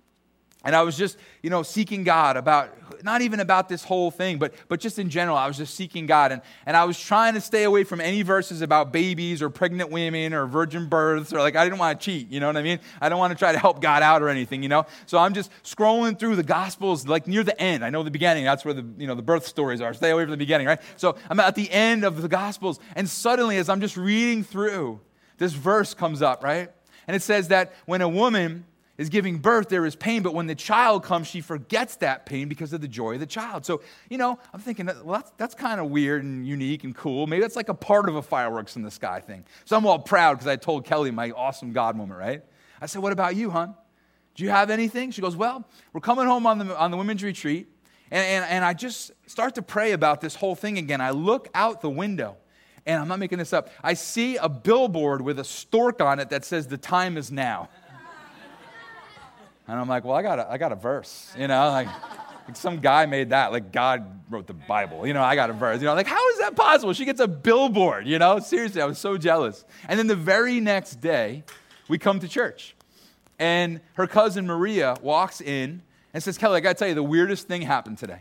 And 0.64 0.75
I 0.75 0.83
was 0.83 0.97
just, 0.97 1.18
you 1.42 1.50
know, 1.50 1.62
seeking 1.62 2.04
God 2.04 2.38
about, 2.38 3.04
not 3.04 3.21
even 3.21 3.40
about 3.40 3.68
this 3.68 3.85
whole 3.85 4.11
thing, 4.11 4.38
but, 4.38 4.54
but 4.68 4.80
just 4.80 4.99
in 4.99 5.11
general, 5.11 5.37
I 5.37 5.47
was 5.47 5.59
just 5.59 5.75
seeking 5.75 6.06
God. 6.06 6.33
And, 6.33 6.40
and 6.64 6.75
I 6.76 6.85
was 6.85 6.99
trying 6.99 7.35
to 7.35 7.40
stay 7.40 7.64
away 7.64 7.85
from 7.85 8.00
any 8.00 8.23
verses 8.23 8.62
about 8.62 8.90
babies 8.90 9.42
or 9.42 9.50
pregnant 9.50 9.90
women 9.90 10.33
or 10.33 10.47
virgin 10.47 10.88
births 10.88 11.33
or 11.33 11.40
like, 11.40 11.54
I 11.54 11.64
didn't 11.64 11.78
want 11.78 12.00
to 12.00 12.04
cheat, 12.04 12.30
you 12.30 12.40
know 12.40 12.47
what 12.47 12.56
I 12.56 12.62
mean? 12.62 12.80
I 13.00 13.11
don't 13.11 13.18
want 13.18 13.33
to 13.33 13.38
try 13.38 13.52
to 13.52 13.59
help 13.59 13.83
God 13.83 14.02
out 14.02 14.23
or 14.23 14.30
anything, 14.30 14.62
you 14.62 14.71
know? 14.71 14.87
So 15.04 15.18
I'm 15.18 15.35
just 15.35 15.50
scrolling 15.62 16.18
through 16.18 16.37
the 16.37 16.42
Gospels, 16.42 17.06
like 17.06 17.26
near 17.26 17.44
the 17.44 17.61
end. 17.61 17.85
I 17.85 17.90
know 17.90 18.02
the 18.02 18.11
beginning, 18.11 18.44
that's 18.44 18.64
where 18.64 18.75
the, 18.75 18.87
you 18.97 19.06
know, 19.06 19.14
the 19.14 19.23
birth 19.23 19.47
stories 19.47 19.83
are. 19.83 19.92
Stay 19.92 20.11
away 20.11 20.25
from 20.25 20.30
the 20.30 20.37
beginning, 20.38 20.66
right? 20.66 20.80
So 20.97 21.16
I'm 21.28 21.38
at 21.40 21.54
the 21.54 21.71
end 21.71 22.04
of 22.04 22.23
the 22.23 22.28
Gospels. 22.28 22.80
And 22.97 23.09
suddenly, 23.09 23.59
as 23.59 23.68
I'm 23.68 23.83
just 23.83 23.99
reading 23.99 24.42
through, 24.42 25.00
this 25.37 25.52
verse 25.52 25.92
comes 25.92 26.23
up, 26.23 26.42
right? 26.42 26.71
And 27.06 27.14
it 27.14 27.23
says 27.23 27.49
that 27.49 27.75
when 27.85 28.00
a 28.00 28.09
woman, 28.09 28.64
is 28.96 29.08
giving 29.08 29.38
birth, 29.38 29.68
there 29.68 29.84
is 29.84 29.96
pain, 29.96 30.22
but 30.22 30.34
when 30.34 30.46
the 30.46 30.54
child 30.54 31.02
comes, 31.02 31.26
she 31.26 31.40
forgets 31.40 31.96
that 31.96 32.26
pain 32.26 32.48
because 32.48 32.72
of 32.72 32.80
the 32.80 32.88
joy 32.88 33.14
of 33.14 33.20
the 33.20 33.26
child. 33.26 33.66
So, 33.66 33.82
you 34.08 34.18
know, 34.18 34.38
I'm 34.52 34.60
thinking, 34.60 34.86
well, 34.86 35.20
that's, 35.20 35.32
that's 35.36 35.54
kind 35.54 35.80
of 35.80 35.90
weird 35.90 36.22
and 36.22 36.46
unique 36.46 36.84
and 36.84 36.94
cool. 36.94 37.26
Maybe 37.26 37.42
that's 37.42 37.56
like 37.56 37.68
a 37.68 37.74
part 37.74 38.08
of 38.08 38.14
a 38.14 38.22
fireworks 38.22 38.76
in 38.76 38.82
the 38.82 38.90
sky 38.90 39.20
thing. 39.20 39.44
So 39.64 39.76
I'm 39.76 39.84
all 39.86 39.98
proud 39.98 40.34
because 40.34 40.46
I 40.46 40.56
told 40.56 40.84
Kelly 40.84 41.10
my 41.10 41.30
awesome 41.32 41.72
God 41.72 41.96
moment, 41.96 42.20
right? 42.20 42.42
I 42.80 42.86
said, 42.86 43.02
What 43.02 43.12
about 43.12 43.34
you, 43.34 43.50
hon? 43.50 43.74
Do 44.36 44.44
you 44.44 44.50
have 44.50 44.70
anything? 44.70 45.10
She 45.10 45.20
goes, 45.20 45.34
Well, 45.34 45.66
we're 45.92 46.00
coming 46.00 46.26
home 46.26 46.46
on 46.46 46.58
the, 46.58 46.78
on 46.78 46.90
the 46.92 46.96
women's 46.96 47.22
retreat, 47.22 47.68
and, 48.12 48.24
and, 48.24 48.44
and 48.44 48.64
I 48.64 48.74
just 48.74 49.10
start 49.26 49.56
to 49.56 49.62
pray 49.62 49.92
about 49.92 50.20
this 50.20 50.36
whole 50.36 50.54
thing 50.54 50.78
again. 50.78 51.00
I 51.00 51.10
look 51.10 51.48
out 51.52 51.80
the 51.80 51.90
window, 51.90 52.36
and 52.86 53.00
I'm 53.00 53.08
not 53.08 53.18
making 53.18 53.38
this 53.38 53.52
up. 53.52 53.70
I 53.82 53.94
see 53.94 54.36
a 54.36 54.48
billboard 54.48 55.20
with 55.20 55.40
a 55.40 55.44
stork 55.44 56.00
on 56.00 56.20
it 56.20 56.30
that 56.30 56.44
says, 56.44 56.68
The 56.68 56.78
time 56.78 57.16
is 57.16 57.32
now. 57.32 57.70
And 59.66 59.80
I'm 59.80 59.88
like, 59.88 60.04
well, 60.04 60.14
I 60.14 60.23
got 60.23 60.38
a, 60.38 60.50
I 60.50 60.59
got 60.59 60.73
a 60.73 60.76
verse, 60.76 61.33
you 61.38 61.49
know, 61.49 61.68
like, 61.71 61.88
like 62.47 62.56
some 62.56 62.80
guy 62.80 63.06
made 63.06 63.30
that, 63.30 63.50
like 63.50 63.73
God 63.73 64.21
wrote 64.28 64.47
the 64.47 64.52
Bible, 64.52 65.06
you 65.06 65.14
know, 65.14 65.23
I 65.23 65.35
got 65.37 65.49
a 65.49 65.54
verse, 65.54 65.80
you 65.80 65.87
know, 65.87 65.94
like 65.94 66.06
how 66.06 66.28
is 66.30 66.38
that 66.38 66.54
possible? 66.54 66.92
She 66.92 67.06
gets 67.06 67.21
a 67.21 67.28
billboard, 67.28 68.06
you 68.06 68.18
know, 68.18 68.40
seriously, 68.40 68.83
I 68.83 68.85
was 68.85 68.99
so 68.99 69.16
jealous. 69.16 69.64
And 69.88 69.99
then 69.99 70.06
the 70.06 70.16
very 70.16 70.61
next 70.61 71.00
day, 71.00 71.44
we 71.88 71.99
come 71.99 72.21
to 72.21 72.28
church, 72.28 72.75
and 73.38 73.80
her 73.94 74.06
cousin 74.06 74.47
Maria 74.47 74.97
walks 75.02 75.40
in 75.40 75.83
and 76.12 76.23
says, 76.23 76.38
Kelly, 76.38 76.56
I 76.56 76.61
got 76.61 76.71
to 76.71 76.75
tell 76.75 76.88
you, 76.88 76.94
the 76.94 77.02
weirdest 77.02 77.49
thing 77.49 77.62
happened 77.62 77.99
today. 77.99 78.21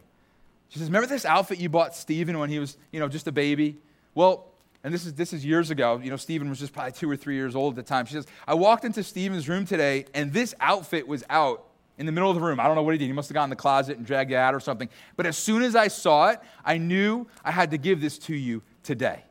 She 0.69 0.79
says, 0.79 0.87
remember 0.87 1.07
this 1.07 1.25
outfit 1.25 1.59
you 1.59 1.69
bought 1.69 1.95
Stephen 1.95 2.39
when 2.39 2.49
he 2.49 2.57
was, 2.57 2.77
you 2.91 2.99
know, 2.99 3.07
just 3.07 3.27
a 3.27 3.31
baby? 3.31 3.77
Well, 4.15 4.52
and 4.83 4.93
this 4.93 5.05
is, 5.05 5.13
this 5.13 5.31
is 5.31 5.45
years 5.45 5.71
ago. 5.71 5.99
You 6.03 6.09
know, 6.09 6.17
Stephen 6.17 6.49
was 6.49 6.59
just 6.59 6.73
probably 6.73 6.91
two 6.91 7.09
or 7.09 7.15
three 7.15 7.35
years 7.35 7.55
old 7.55 7.77
at 7.77 7.85
the 7.85 7.89
time. 7.89 8.05
She 8.05 8.13
says, 8.13 8.27
I 8.45 8.53
walked 8.53 8.83
into 8.83 9.01
Stephen's 9.03 9.47
room 9.47 9.65
today, 9.65 10.05
and 10.13 10.33
this 10.33 10.53
outfit 10.59 11.07
was 11.07 11.23
out 11.29 11.65
in 11.97 12.05
the 12.05 12.11
middle 12.11 12.29
of 12.29 12.35
the 12.35 12.41
room. 12.41 12.59
I 12.59 12.65
don't 12.65 12.75
know 12.75 12.83
what 12.83 12.93
he 12.93 12.97
did. 12.97 13.05
He 13.05 13.13
must 13.13 13.29
have 13.29 13.33
gotten 13.33 13.45
in 13.45 13.49
the 13.51 13.55
closet 13.55 13.97
and 13.97 14.05
dragged 14.05 14.31
it 14.31 14.35
out 14.35 14.53
or 14.53 14.59
something. 14.59 14.89
But 15.15 15.25
as 15.25 15.37
soon 15.37 15.63
as 15.63 15.75
I 15.75 15.87
saw 15.87 16.29
it, 16.29 16.39
I 16.65 16.77
knew 16.77 17.27
I 17.45 17.51
had 17.51 17.71
to 17.71 17.77
give 17.77 18.01
this 18.01 18.17
to 18.19 18.35
you 18.35 18.61
today. 18.83 19.23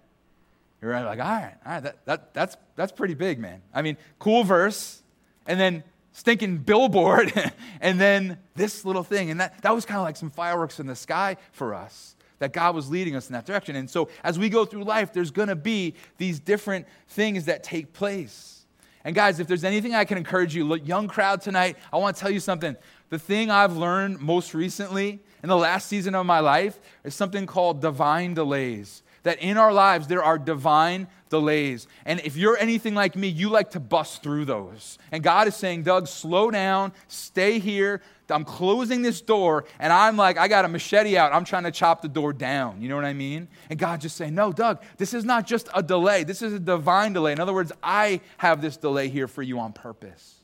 You're 0.81 0.93
like, 0.95 1.21
all 1.21 1.27
right, 1.27 1.55
all 1.65 1.73
right, 1.73 1.83
that, 1.83 2.05
that, 2.07 2.35
that's, 2.35 2.57
that's 2.75 2.91
pretty 2.91 3.15
big, 3.15 3.39
man. 3.39 3.61
I 3.75 3.83
mean, 3.83 3.97
cool 4.19 4.45
verse, 4.45 5.03
and 5.47 5.61
then 5.61 5.85
stinking 6.13 6.59
billboard, 6.59 7.33
and 7.81 8.01
then 8.01 8.39
this 8.55 8.85
little 8.85 9.05
thing. 9.05 9.31
And 9.31 9.41
that, 9.41 9.61
that 9.63 9.75
was 9.75 9.85
kind 9.85 9.99
of 9.99 10.05
like 10.05 10.17
some 10.17 10.31
fireworks 10.31 10.81
in 10.81 10.87
the 10.87 10.97
sky 10.97 11.37
for 11.53 11.75
us 11.75 12.17
that 12.43 12.53
God 12.53 12.75
was 12.75 12.91
leading 12.91 13.15
us 13.15 13.29
in 13.29 13.35
that 13.35 13.47
direction. 13.47 13.77
And 13.77 13.89
so 13.89 14.09
as 14.25 14.37
we 14.37 14.49
go 14.49 14.65
through 14.65 14.83
life, 14.83 15.13
there's 15.13 15.31
going 15.31 15.47
to 15.47 15.55
be 15.55 15.95
these 16.19 16.41
different 16.41 16.89
things 17.07 17.45
that 17.45 17.63
take 17.63 17.93
place. 17.93 18.67
And 19.05 19.15
guys, 19.15 19.39
if 19.39 19.47
there's 19.47 19.63
anything 19.63 19.95
I 19.95 20.05
can 20.05 20.19
encourage 20.19 20.53
you, 20.53 20.75
young 20.75 21.07
crowd 21.07 21.41
tonight, 21.41 21.77
I 21.93 21.99
want 21.99 22.17
to 22.17 22.21
tell 22.21 22.33
you 22.33 22.41
something. 22.41 22.77
The 23.11 23.19
thing 23.19 23.49
I've 23.49 23.77
learned 23.77 24.19
most 24.19 24.55
recently 24.55 25.21
in 25.45 25.49
the 25.49 25.57
last 25.57 25.87
season 25.87 26.17
of 26.17 26.27
my 26.27 26.41
life 26.41 26.81
is 27.05 27.15
something 27.15 27.47
called 27.47 27.81
divine 27.81 28.35
delays. 28.35 29.05
That 29.25 29.39
in 29.39 29.57
our 29.57 29.73
lives, 29.73 30.09
there 30.09 30.23
are 30.23 30.39
divine 30.39 31.07
delays. 31.31 31.87
And 32.05 32.21
if 32.21 32.37
you're 32.37 32.57
anything 32.59 32.95
like 32.95 33.17
me, 33.17 33.29
you 33.29 33.49
like 33.49 33.71
to 33.71 33.81
bust 33.81 34.23
through 34.23 34.45
those. 34.45 34.99
And 35.13 35.23
God 35.23 35.47
is 35.49 35.57
saying, 35.57 35.85
Doug, 35.85 36.09
slow 36.09 36.51
down, 36.51 36.93
stay 37.09 37.59
here. 37.59 38.03
I'm 38.33 38.45
closing 38.45 39.03
this 39.03 39.21
door, 39.21 39.65
and 39.79 39.93
I'm 39.93 40.17
like, 40.17 40.39
I 40.39 40.49
got 40.49 40.65
a 40.65 40.69
machete 40.69 41.17
out. 41.17 41.33
I'm 41.33 41.45
trying 41.45 41.65
to 41.65 41.71
chop 41.71 42.03
the 42.03 42.09
door 42.09 42.33
down. 42.33 42.81
You 42.81 42.89
know 42.89 42.97
what 42.97 43.05
I 43.05 43.13
mean? 43.13 43.49
And 43.69 43.79
God 43.79 44.01
just 44.01 44.17
saying, 44.17 44.35
No, 44.35 44.53
Doug, 44.53 44.83
this 44.97 45.15
is 45.15 45.25
not 45.25 45.47
just 45.47 45.69
a 45.75 45.83
delay. 45.83 46.25
This 46.25 46.43
is 46.43 46.55
a 46.55 46.59
divine 46.59 47.13
delay. 47.13 47.33
In 47.33 47.41
other 47.41 47.53
words, 47.53 47.73
I 47.83 48.21
have 48.39 48.63
this 48.63 48.77
delay 48.77 49.09
here 49.09 49.29
for 49.29 49.43
you 49.43 49.59
on 49.59 49.73
purpose. 49.73 50.37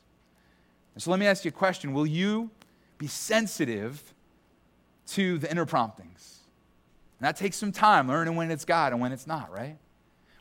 And 0.93 1.01
so 1.01 1.11
let 1.11 1.19
me 1.19 1.25
ask 1.25 1.45
you 1.45 1.49
a 1.49 1.51
question 1.51 1.93
Will 1.93 2.05
you 2.05 2.49
be 2.97 3.07
sensitive 3.07 4.13
to 5.07 5.37
the 5.39 5.49
inner 5.49 5.65
promptings? 5.65 6.38
And 7.19 7.27
that 7.27 7.35
takes 7.35 7.57
some 7.57 7.71
time, 7.71 8.07
learning 8.07 8.35
when 8.35 8.49
it's 8.49 8.65
God 8.65 8.93
and 8.93 9.01
when 9.01 9.11
it's 9.11 9.27
not, 9.27 9.51
right? 9.51 9.77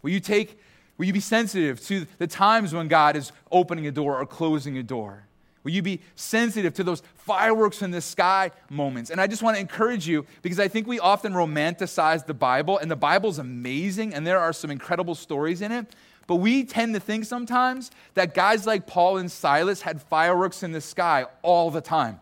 Will 0.02 0.10
you 0.10 0.20
take, 0.20 0.60
will 0.96 1.06
you 1.06 1.12
be 1.12 1.20
sensitive 1.20 1.80
to 1.86 2.06
the 2.18 2.26
times 2.26 2.72
when 2.72 2.86
God 2.86 3.16
is 3.16 3.32
opening 3.50 3.86
a 3.86 3.90
door 3.90 4.20
or 4.20 4.26
closing 4.26 4.78
a 4.78 4.82
door? 4.82 5.24
Will 5.64 5.72
you 5.72 5.82
be 5.82 6.00
sensitive 6.14 6.72
to 6.74 6.84
those 6.84 7.02
fireworks 7.16 7.82
in 7.82 7.90
the 7.90 8.00
sky 8.00 8.52
moments? 8.70 9.10
And 9.10 9.20
I 9.20 9.26
just 9.26 9.42
want 9.42 9.56
to 9.56 9.60
encourage 9.60 10.06
you 10.06 10.24
because 10.40 10.60
I 10.60 10.68
think 10.68 10.86
we 10.86 11.00
often 11.00 11.32
romanticize 11.32 12.24
the 12.24 12.32
Bible, 12.32 12.78
and 12.78 12.90
the 12.90 12.96
Bible's 12.96 13.38
amazing, 13.38 14.14
and 14.14 14.26
there 14.26 14.38
are 14.38 14.52
some 14.52 14.70
incredible 14.70 15.16
stories 15.16 15.60
in 15.60 15.72
it. 15.72 15.86
But 16.28 16.36
we 16.36 16.62
tend 16.62 16.94
to 16.94 17.00
think 17.00 17.24
sometimes 17.24 17.90
that 18.14 18.34
guys 18.34 18.66
like 18.66 18.86
Paul 18.86 19.18
and 19.18 19.30
Silas 19.30 19.82
had 19.82 20.00
fireworks 20.00 20.62
in 20.62 20.72
the 20.72 20.80
sky 20.80 21.26
all 21.42 21.70
the 21.70 21.80
time, 21.80 22.20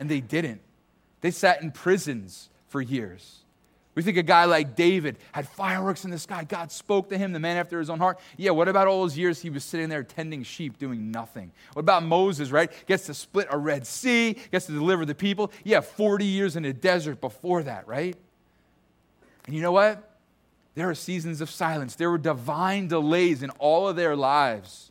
and 0.00 0.10
they 0.10 0.20
didn't. 0.20 0.60
They 1.20 1.30
sat 1.30 1.62
in 1.62 1.70
prisons 1.70 2.48
for 2.66 2.80
years. 2.80 3.41
We 3.94 4.02
think 4.02 4.16
a 4.16 4.22
guy 4.22 4.46
like 4.46 4.74
David 4.74 5.18
had 5.32 5.46
fireworks 5.46 6.04
in 6.06 6.10
the 6.10 6.18
sky. 6.18 6.44
God 6.44 6.72
spoke 6.72 7.10
to 7.10 7.18
him, 7.18 7.32
the 7.32 7.38
man 7.38 7.58
after 7.58 7.78
his 7.78 7.90
own 7.90 7.98
heart. 7.98 8.18
Yeah, 8.38 8.52
what 8.52 8.68
about 8.68 8.88
all 8.88 9.02
those 9.02 9.18
years 9.18 9.42
he 9.42 9.50
was 9.50 9.64
sitting 9.64 9.90
there 9.90 10.02
tending 10.02 10.44
sheep 10.44 10.78
doing 10.78 11.10
nothing? 11.10 11.52
What 11.74 11.80
about 11.80 12.02
Moses, 12.02 12.50
right? 12.50 12.72
Gets 12.86 13.06
to 13.06 13.14
split 13.14 13.48
a 13.50 13.58
Red 13.58 13.86
Sea, 13.86 14.36
gets 14.50 14.66
to 14.66 14.72
deliver 14.72 15.04
the 15.04 15.14
people. 15.14 15.52
Yeah, 15.62 15.80
40 15.80 16.24
years 16.24 16.56
in 16.56 16.62
the 16.62 16.72
desert 16.72 17.20
before 17.20 17.62
that, 17.64 17.86
right? 17.86 18.16
And 19.46 19.54
you 19.54 19.60
know 19.60 19.72
what? 19.72 20.08
There 20.74 20.88
are 20.88 20.94
seasons 20.94 21.42
of 21.42 21.50
silence. 21.50 21.96
There 21.96 22.10
were 22.10 22.16
divine 22.16 22.88
delays 22.88 23.42
in 23.42 23.50
all 23.58 23.88
of 23.88 23.96
their 23.96 24.16
lives. 24.16 24.90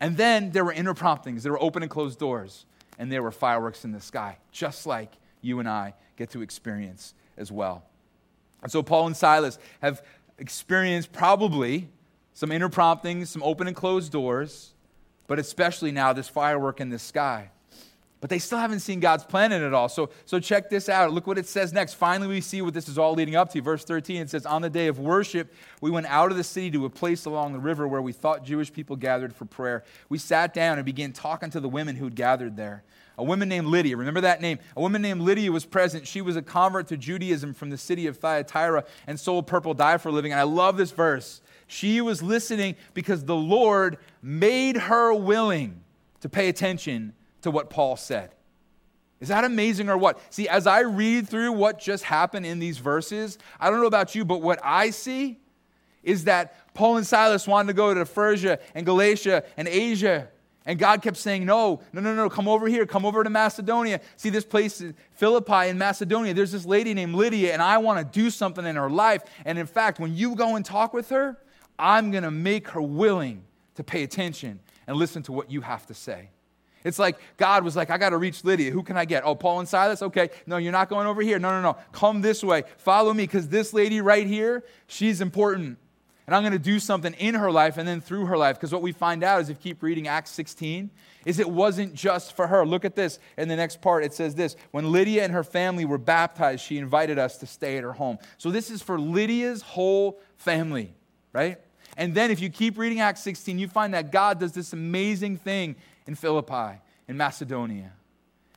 And 0.00 0.16
then 0.16 0.52
there 0.52 0.64
were 0.64 0.72
inner 0.72 0.94
promptings. 0.94 1.42
There 1.42 1.50
were 1.50 1.62
open 1.62 1.82
and 1.82 1.90
closed 1.90 2.20
doors. 2.20 2.64
And 2.96 3.10
there 3.10 3.24
were 3.24 3.32
fireworks 3.32 3.84
in 3.84 3.90
the 3.90 4.00
sky, 4.00 4.38
just 4.52 4.86
like 4.86 5.10
you 5.40 5.58
and 5.58 5.68
I 5.68 5.94
get 6.16 6.30
to 6.30 6.42
experience 6.42 7.14
as 7.36 7.50
well. 7.50 7.82
And 8.64 8.72
so 8.72 8.82
Paul 8.82 9.06
and 9.06 9.16
Silas 9.16 9.58
have 9.82 10.02
experienced 10.38 11.12
probably 11.12 11.88
some 12.32 12.50
inner 12.50 12.70
promptings, 12.70 13.30
some 13.30 13.42
open 13.42 13.68
and 13.68 13.76
closed 13.76 14.10
doors, 14.10 14.72
but 15.26 15.38
especially 15.38 15.92
now 15.92 16.12
this 16.12 16.28
firework 16.28 16.80
in 16.80 16.88
the 16.88 16.98
sky. 16.98 17.50
but 18.20 18.30
they 18.30 18.38
still 18.38 18.56
haven't 18.56 18.80
seen 18.80 19.00
God's 19.00 19.22
plan 19.22 19.52
in 19.52 19.62
it 19.62 19.74
all. 19.74 19.86
So, 19.90 20.08
so 20.24 20.40
check 20.40 20.70
this 20.70 20.88
out. 20.88 21.12
Look 21.12 21.26
what 21.26 21.36
it 21.36 21.46
says 21.46 21.74
next. 21.74 21.92
Finally, 21.92 22.28
we 22.28 22.40
see 22.40 22.62
what 22.62 22.72
this 22.72 22.88
is 22.88 22.96
all 22.96 23.12
leading 23.12 23.36
up 23.36 23.52
to. 23.52 23.60
Verse 23.60 23.84
13, 23.84 24.22
it 24.22 24.30
says, 24.30 24.46
On 24.46 24.62
the 24.62 24.70
day 24.70 24.86
of 24.86 24.98
worship, 24.98 25.52
we 25.82 25.90
went 25.90 26.06
out 26.06 26.30
of 26.30 26.38
the 26.38 26.44
city 26.44 26.70
to 26.70 26.86
a 26.86 26.90
place 26.90 27.26
along 27.26 27.52
the 27.52 27.58
river 27.58 27.86
where 27.86 28.00
we 28.00 28.12
thought 28.12 28.42
Jewish 28.42 28.72
people 28.72 28.96
gathered 28.96 29.34
for 29.34 29.44
prayer. 29.44 29.84
We 30.08 30.16
sat 30.16 30.54
down 30.54 30.78
and 30.78 30.86
began 30.86 31.12
talking 31.12 31.50
to 31.50 31.60
the 31.60 31.68
women 31.68 31.96
who'd 31.96 32.14
gathered 32.14 32.56
there. 32.56 32.82
A 33.16 33.22
woman 33.24 33.48
named 33.48 33.68
Lydia, 33.68 33.96
remember 33.96 34.22
that 34.22 34.40
name? 34.40 34.58
A 34.76 34.80
woman 34.80 35.00
named 35.00 35.20
Lydia 35.20 35.52
was 35.52 35.64
present. 35.64 36.06
She 36.06 36.20
was 36.20 36.36
a 36.36 36.42
convert 36.42 36.88
to 36.88 36.96
Judaism 36.96 37.54
from 37.54 37.70
the 37.70 37.78
city 37.78 38.06
of 38.06 38.16
Thyatira 38.16 38.84
and 39.06 39.18
sold 39.18 39.46
purple 39.46 39.72
dye 39.72 39.98
for 39.98 40.08
a 40.08 40.12
living. 40.12 40.32
And 40.32 40.40
I 40.40 40.44
love 40.44 40.76
this 40.76 40.90
verse. 40.90 41.40
She 41.66 42.00
was 42.00 42.22
listening 42.22 42.74
because 42.92 43.24
the 43.24 43.36
Lord 43.36 43.98
made 44.20 44.76
her 44.76 45.14
willing 45.14 45.82
to 46.20 46.28
pay 46.28 46.48
attention 46.48 47.12
to 47.42 47.50
what 47.50 47.70
Paul 47.70 47.96
said. 47.96 48.34
Is 49.20 49.28
that 49.28 49.44
amazing 49.44 49.88
or 49.88 49.96
what? 49.96 50.20
See, 50.30 50.48
as 50.48 50.66
I 50.66 50.80
read 50.80 51.28
through 51.28 51.52
what 51.52 51.78
just 51.78 52.04
happened 52.04 52.46
in 52.46 52.58
these 52.58 52.78
verses, 52.78 53.38
I 53.60 53.70
don't 53.70 53.80
know 53.80 53.86
about 53.86 54.14
you, 54.14 54.24
but 54.24 54.42
what 54.42 54.58
I 54.62 54.90
see 54.90 55.38
is 56.02 56.24
that 56.24 56.74
Paul 56.74 56.96
and 56.96 57.06
Silas 57.06 57.46
wanted 57.46 57.68
to 57.68 57.72
go 57.74 57.94
to 57.94 58.04
Phrygia 58.04 58.58
and 58.74 58.84
Galatia 58.84 59.44
and 59.56 59.68
Asia. 59.68 60.28
And 60.66 60.78
God 60.78 61.02
kept 61.02 61.16
saying, 61.16 61.44
No, 61.44 61.80
no, 61.92 62.00
no, 62.00 62.14
no, 62.14 62.30
come 62.30 62.48
over 62.48 62.66
here, 62.66 62.86
come 62.86 63.04
over 63.04 63.22
to 63.22 63.30
Macedonia. 63.30 64.00
See 64.16 64.30
this 64.30 64.44
place, 64.44 64.82
Philippi 65.12 65.68
in 65.68 65.76
Macedonia. 65.76 66.32
There's 66.32 66.52
this 66.52 66.64
lady 66.64 66.94
named 66.94 67.14
Lydia, 67.14 67.52
and 67.52 67.60
I 67.60 67.78
want 67.78 67.98
to 67.98 68.20
do 68.20 68.30
something 68.30 68.64
in 68.64 68.76
her 68.76 68.90
life. 68.90 69.22
And 69.44 69.58
in 69.58 69.66
fact, 69.66 70.00
when 70.00 70.14
you 70.14 70.34
go 70.34 70.56
and 70.56 70.64
talk 70.64 70.94
with 70.94 71.10
her, 71.10 71.38
I'm 71.78 72.10
going 72.10 72.22
to 72.22 72.30
make 72.30 72.68
her 72.68 72.80
willing 72.80 73.42
to 73.74 73.84
pay 73.84 74.04
attention 74.04 74.60
and 74.86 74.96
listen 74.96 75.22
to 75.24 75.32
what 75.32 75.50
you 75.50 75.60
have 75.60 75.86
to 75.86 75.94
say. 75.94 76.30
It's 76.84 76.98
like 76.98 77.16
God 77.38 77.64
was 77.64 77.76
like, 77.76 77.90
I 77.90 77.96
got 77.96 78.10
to 78.10 78.18
reach 78.18 78.44
Lydia. 78.44 78.70
Who 78.70 78.82
can 78.82 78.96
I 78.96 79.06
get? 79.06 79.24
Oh, 79.24 79.34
Paul 79.34 79.60
and 79.60 79.68
Silas? 79.68 80.02
Okay. 80.02 80.28
No, 80.46 80.58
you're 80.58 80.72
not 80.72 80.90
going 80.90 81.06
over 81.06 81.22
here. 81.22 81.38
No, 81.38 81.50
no, 81.50 81.62
no. 81.62 81.78
Come 81.92 82.20
this 82.20 82.44
way. 82.44 82.64
Follow 82.76 83.14
me 83.14 83.24
because 83.24 83.48
this 83.48 83.72
lady 83.72 84.02
right 84.02 84.26
here, 84.26 84.64
she's 84.86 85.22
important. 85.22 85.78
And 86.26 86.34
I'm 86.34 86.42
going 86.42 86.52
to 86.52 86.58
do 86.58 86.78
something 86.78 87.12
in 87.14 87.34
her 87.34 87.50
life 87.50 87.76
and 87.76 87.86
then 87.86 88.00
through 88.00 88.26
her 88.26 88.38
life. 88.38 88.56
Because 88.56 88.72
what 88.72 88.80
we 88.80 88.92
find 88.92 89.22
out 89.22 89.42
is 89.42 89.50
if 89.50 89.58
you 89.58 89.74
keep 89.74 89.82
reading 89.82 90.08
Acts 90.08 90.30
16, 90.30 90.90
is 91.26 91.38
it 91.38 91.50
wasn't 91.50 91.94
just 91.94 92.34
for 92.34 92.46
her. 92.46 92.64
Look 92.64 92.84
at 92.84 92.94
this. 92.94 93.18
In 93.36 93.48
the 93.48 93.56
next 93.56 93.82
part, 93.82 94.04
it 94.04 94.14
says 94.14 94.34
this 94.34 94.56
When 94.70 94.90
Lydia 94.90 95.22
and 95.24 95.32
her 95.32 95.44
family 95.44 95.84
were 95.84 95.98
baptized, 95.98 96.64
she 96.64 96.78
invited 96.78 97.18
us 97.18 97.38
to 97.38 97.46
stay 97.46 97.76
at 97.76 97.84
her 97.84 97.92
home. 97.92 98.18
So 98.38 98.50
this 98.50 98.70
is 98.70 98.82
for 98.82 98.98
Lydia's 98.98 99.60
whole 99.60 100.18
family, 100.36 100.94
right? 101.32 101.58
And 101.96 102.14
then 102.14 102.30
if 102.30 102.40
you 102.40 102.48
keep 102.48 102.78
reading 102.78 103.00
Acts 103.00 103.20
16, 103.20 103.58
you 103.58 103.68
find 103.68 103.94
that 103.94 104.10
God 104.10 104.40
does 104.40 104.52
this 104.52 104.72
amazing 104.72 105.36
thing 105.36 105.76
in 106.06 106.14
Philippi, 106.14 106.80
in 107.06 107.16
Macedonia. 107.16 107.92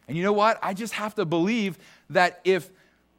And 0.08 0.16
you 0.16 0.24
know 0.24 0.34
what? 0.34 0.58
I 0.64 0.74
just 0.74 0.94
have 0.94 1.16
to 1.16 1.26
believe 1.26 1.78
that 2.10 2.40
if 2.44 2.70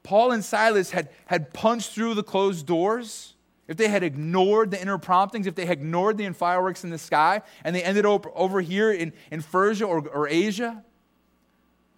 Paul 0.03 0.33
and 0.33 0.45
Silas 0.45 0.91
had, 0.91 1.11
had 1.27 1.53
punched 1.53 1.93
through 1.93 2.15
the 2.15 2.23
closed 2.23 2.67
doors, 2.67 3.35
if 3.69 3.77
they 3.77 3.89
had 3.89 4.03
ignored 4.03 4.71
the 4.71 4.81
inner 4.81 4.99
promptings, 4.99 5.47
if 5.47 5.55
they 5.55 5.67
had 5.67 5.79
ignored 5.79 6.17
the 6.17 6.29
fireworks 6.33 6.85
in 6.85 6.91
the 6.91 6.99
sky, 6.99 7.43
and 7.63 7.77
they 7.77 7.83
ended 7.83 8.07
up 8.07 8.27
over 8.35 8.63
here 8.63 8.91
in, 8.91 9.13
in 9.31 9.43
Persia 9.43 9.85
or, 9.85 10.09
or 10.09 10.27
Asia, 10.27 10.83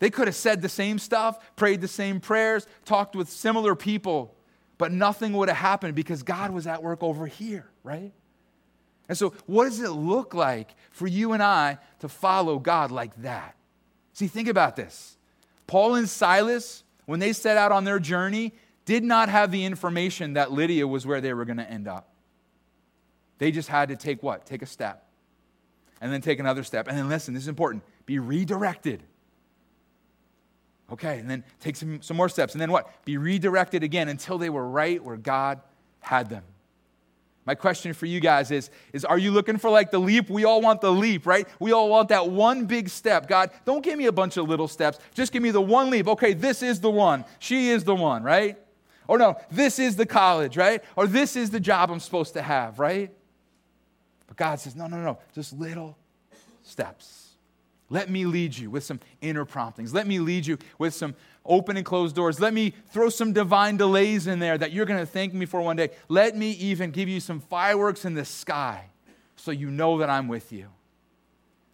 they 0.00 0.10
could 0.10 0.26
have 0.26 0.34
said 0.34 0.62
the 0.62 0.68
same 0.68 0.98
stuff, 0.98 1.54
prayed 1.56 1.80
the 1.80 1.88
same 1.88 2.20
prayers, 2.20 2.66
talked 2.84 3.14
with 3.14 3.30
similar 3.30 3.76
people, 3.76 4.34
but 4.78 4.92
nothing 4.92 5.32
would 5.34 5.48
have 5.48 5.58
happened 5.58 5.94
because 5.94 6.22
God 6.22 6.50
was 6.50 6.66
at 6.66 6.82
work 6.82 7.02
over 7.02 7.26
here, 7.26 7.70
right? 7.84 8.12
And 9.08 9.16
so, 9.16 9.34
what 9.46 9.64
does 9.64 9.80
it 9.80 9.90
look 9.90 10.34
like 10.34 10.74
for 10.90 11.06
you 11.06 11.32
and 11.32 11.42
I 11.42 11.78
to 12.00 12.08
follow 12.08 12.58
God 12.58 12.90
like 12.90 13.14
that? 13.22 13.54
See, 14.12 14.26
think 14.26 14.48
about 14.48 14.76
this. 14.76 15.18
Paul 15.66 15.96
and 15.96 16.08
Silas, 16.08 16.82
when 17.06 17.20
they 17.20 17.32
set 17.32 17.56
out 17.56 17.72
on 17.72 17.84
their 17.84 17.98
journey, 17.98 18.54
did 18.90 19.04
not 19.04 19.28
have 19.28 19.52
the 19.52 19.64
information 19.64 20.32
that 20.32 20.50
Lydia 20.50 20.84
was 20.84 21.06
where 21.06 21.20
they 21.20 21.32
were 21.32 21.44
going 21.44 21.58
to 21.58 21.70
end 21.70 21.86
up. 21.86 22.08
They 23.38 23.52
just 23.52 23.68
had 23.68 23.90
to 23.90 23.94
take 23.94 24.20
what? 24.20 24.46
Take 24.46 24.62
a 24.62 24.66
step. 24.66 25.06
And 26.00 26.12
then 26.12 26.20
take 26.20 26.40
another 26.40 26.64
step. 26.64 26.88
And 26.88 26.98
then 26.98 27.08
listen, 27.08 27.32
this 27.32 27.44
is 27.44 27.48
important 27.48 27.84
be 28.04 28.18
redirected. 28.18 29.04
Okay, 30.90 31.20
and 31.20 31.30
then 31.30 31.44
take 31.60 31.76
some, 31.76 32.02
some 32.02 32.16
more 32.16 32.28
steps. 32.28 32.54
And 32.54 32.60
then 32.60 32.72
what? 32.72 33.04
Be 33.04 33.16
redirected 33.16 33.84
again 33.84 34.08
until 34.08 34.38
they 34.38 34.50
were 34.50 34.68
right 34.68 35.00
where 35.00 35.16
God 35.16 35.60
had 36.00 36.28
them. 36.28 36.42
My 37.46 37.54
question 37.54 37.92
for 37.92 38.06
you 38.06 38.18
guys 38.18 38.50
is, 38.50 38.70
is 38.92 39.04
Are 39.04 39.18
you 39.18 39.30
looking 39.30 39.58
for 39.58 39.70
like 39.70 39.92
the 39.92 40.00
leap? 40.00 40.28
We 40.28 40.44
all 40.44 40.60
want 40.60 40.80
the 40.80 40.90
leap, 40.90 41.26
right? 41.26 41.46
We 41.60 41.70
all 41.70 41.88
want 41.90 42.08
that 42.08 42.28
one 42.28 42.66
big 42.66 42.88
step. 42.88 43.28
God, 43.28 43.52
don't 43.64 43.84
give 43.84 43.96
me 43.96 44.06
a 44.06 44.12
bunch 44.12 44.36
of 44.36 44.48
little 44.48 44.66
steps. 44.66 44.98
Just 45.14 45.32
give 45.32 45.44
me 45.44 45.52
the 45.52 45.60
one 45.60 45.90
leap. 45.90 46.08
Okay, 46.08 46.32
this 46.32 46.60
is 46.60 46.80
the 46.80 46.90
one. 46.90 47.24
She 47.38 47.68
is 47.68 47.84
the 47.84 47.94
one, 47.94 48.24
right? 48.24 48.58
Or 49.10 49.18
no, 49.18 49.36
this 49.50 49.80
is 49.80 49.96
the 49.96 50.06
college, 50.06 50.56
right? 50.56 50.84
Or 50.94 51.08
this 51.08 51.34
is 51.34 51.50
the 51.50 51.58
job 51.58 51.90
I'm 51.90 51.98
supposed 51.98 52.34
to 52.34 52.42
have, 52.42 52.78
right? 52.78 53.10
But 54.28 54.36
God 54.36 54.60
says, 54.60 54.76
No, 54.76 54.86
no, 54.86 55.02
no, 55.02 55.18
just 55.34 55.52
little 55.58 55.98
steps. 56.62 57.30
Let 57.88 58.08
me 58.08 58.24
lead 58.24 58.56
you 58.56 58.70
with 58.70 58.84
some 58.84 59.00
inner 59.20 59.44
promptings. 59.44 59.92
Let 59.92 60.06
me 60.06 60.20
lead 60.20 60.46
you 60.46 60.58
with 60.78 60.94
some 60.94 61.16
open 61.44 61.76
and 61.76 61.84
closed 61.84 62.14
doors. 62.14 62.38
Let 62.38 62.54
me 62.54 62.72
throw 62.90 63.08
some 63.08 63.32
divine 63.32 63.76
delays 63.76 64.28
in 64.28 64.38
there 64.38 64.56
that 64.56 64.70
you're 64.70 64.86
going 64.86 65.00
to 65.00 65.06
thank 65.06 65.34
me 65.34 65.44
for 65.44 65.60
one 65.60 65.74
day. 65.74 65.90
Let 66.08 66.36
me 66.36 66.52
even 66.52 66.92
give 66.92 67.08
you 67.08 67.18
some 67.18 67.40
fireworks 67.40 68.04
in 68.04 68.14
the 68.14 68.24
sky 68.24 68.90
so 69.34 69.50
you 69.50 69.72
know 69.72 69.98
that 69.98 70.08
I'm 70.08 70.28
with 70.28 70.52
you. 70.52 70.68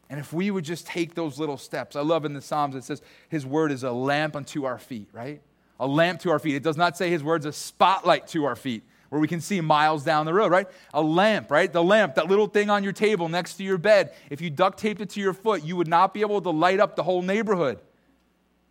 And 0.08 0.18
if 0.18 0.32
we 0.32 0.50
would 0.50 0.64
just 0.64 0.86
take 0.86 1.14
those 1.14 1.38
little 1.38 1.58
steps, 1.58 1.96
I 1.96 2.00
love 2.00 2.24
in 2.24 2.32
the 2.32 2.40
Psalms 2.40 2.74
it 2.76 2.84
says, 2.84 3.02
His 3.28 3.44
word 3.44 3.72
is 3.72 3.82
a 3.82 3.92
lamp 3.92 4.36
unto 4.36 4.64
our 4.64 4.78
feet, 4.78 5.10
right? 5.12 5.42
A 5.78 5.86
lamp 5.86 6.20
to 6.20 6.30
our 6.30 6.38
feet. 6.38 6.54
It 6.54 6.62
does 6.62 6.76
not 6.76 6.96
say 6.96 7.10
His 7.10 7.22
word's 7.22 7.46
a 7.46 7.52
spotlight 7.52 8.28
to 8.28 8.44
our 8.44 8.56
feet 8.56 8.82
where 9.08 9.20
we 9.20 9.28
can 9.28 9.40
see 9.40 9.60
miles 9.60 10.04
down 10.04 10.26
the 10.26 10.34
road, 10.34 10.50
right? 10.50 10.66
A 10.92 11.00
lamp, 11.00 11.50
right? 11.50 11.72
The 11.72 11.82
lamp, 11.82 12.16
that 12.16 12.28
little 12.28 12.46
thing 12.46 12.70
on 12.70 12.82
your 12.82 12.92
table 12.92 13.28
next 13.28 13.54
to 13.54 13.64
your 13.64 13.78
bed. 13.78 14.12
If 14.30 14.40
you 14.40 14.50
duct 14.50 14.78
taped 14.78 15.00
it 15.00 15.10
to 15.10 15.20
your 15.20 15.32
foot, 15.32 15.62
you 15.62 15.76
would 15.76 15.88
not 15.88 16.12
be 16.12 16.22
able 16.22 16.40
to 16.40 16.50
light 16.50 16.80
up 16.80 16.96
the 16.96 17.02
whole 17.02 17.22
neighborhood. 17.22 17.78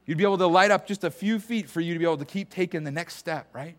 You'd 0.06 0.18
be 0.18 0.24
able 0.24 0.38
to 0.38 0.48
light 0.48 0.72
up 0.72 0.88
just 0.88 1.04
a 1.04 1.10
few 1.10 1.40
feet 1.40 1.70
for 1.70 1.82
you 1.82 1.94
to 1.94 2.00
be 2.00 2.06
able 2.06 2.18
to 2.18 2.26
keep 2.26 2.50
taking 2.50 2.84
the 2.84 2.92
next 2.92 3.16
step, 3.16 3.48
right? 3.54 3.78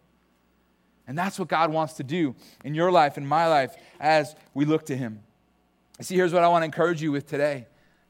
And 1.06 1.16
that's 1.16 1.38
what 1.38 1.48
God 1.48 1.70
wants 1.72 1.94
to 1.94 2.02
do 2.02 2.34
in 2.64 2.74
your 2.74 2.90
life, 2.90 3.16
in 3.16 3.26
my 3.26 3.46
life, 3.46 3.76
as 4.00 4.34
we 4.52 4.64
look 4.64 4.86
to 4.86 4.96
Him. 4.96 5.20
See, 6.00 6.16
here's 6.16 6.32
what 6.32 6.42
I 6.42 6.48
want 6.48 6.62
to 6.62 6.66
encourage 6.66 7.00
you 7.00 7.12
with 7.12 7.26
today. 7.26 7.66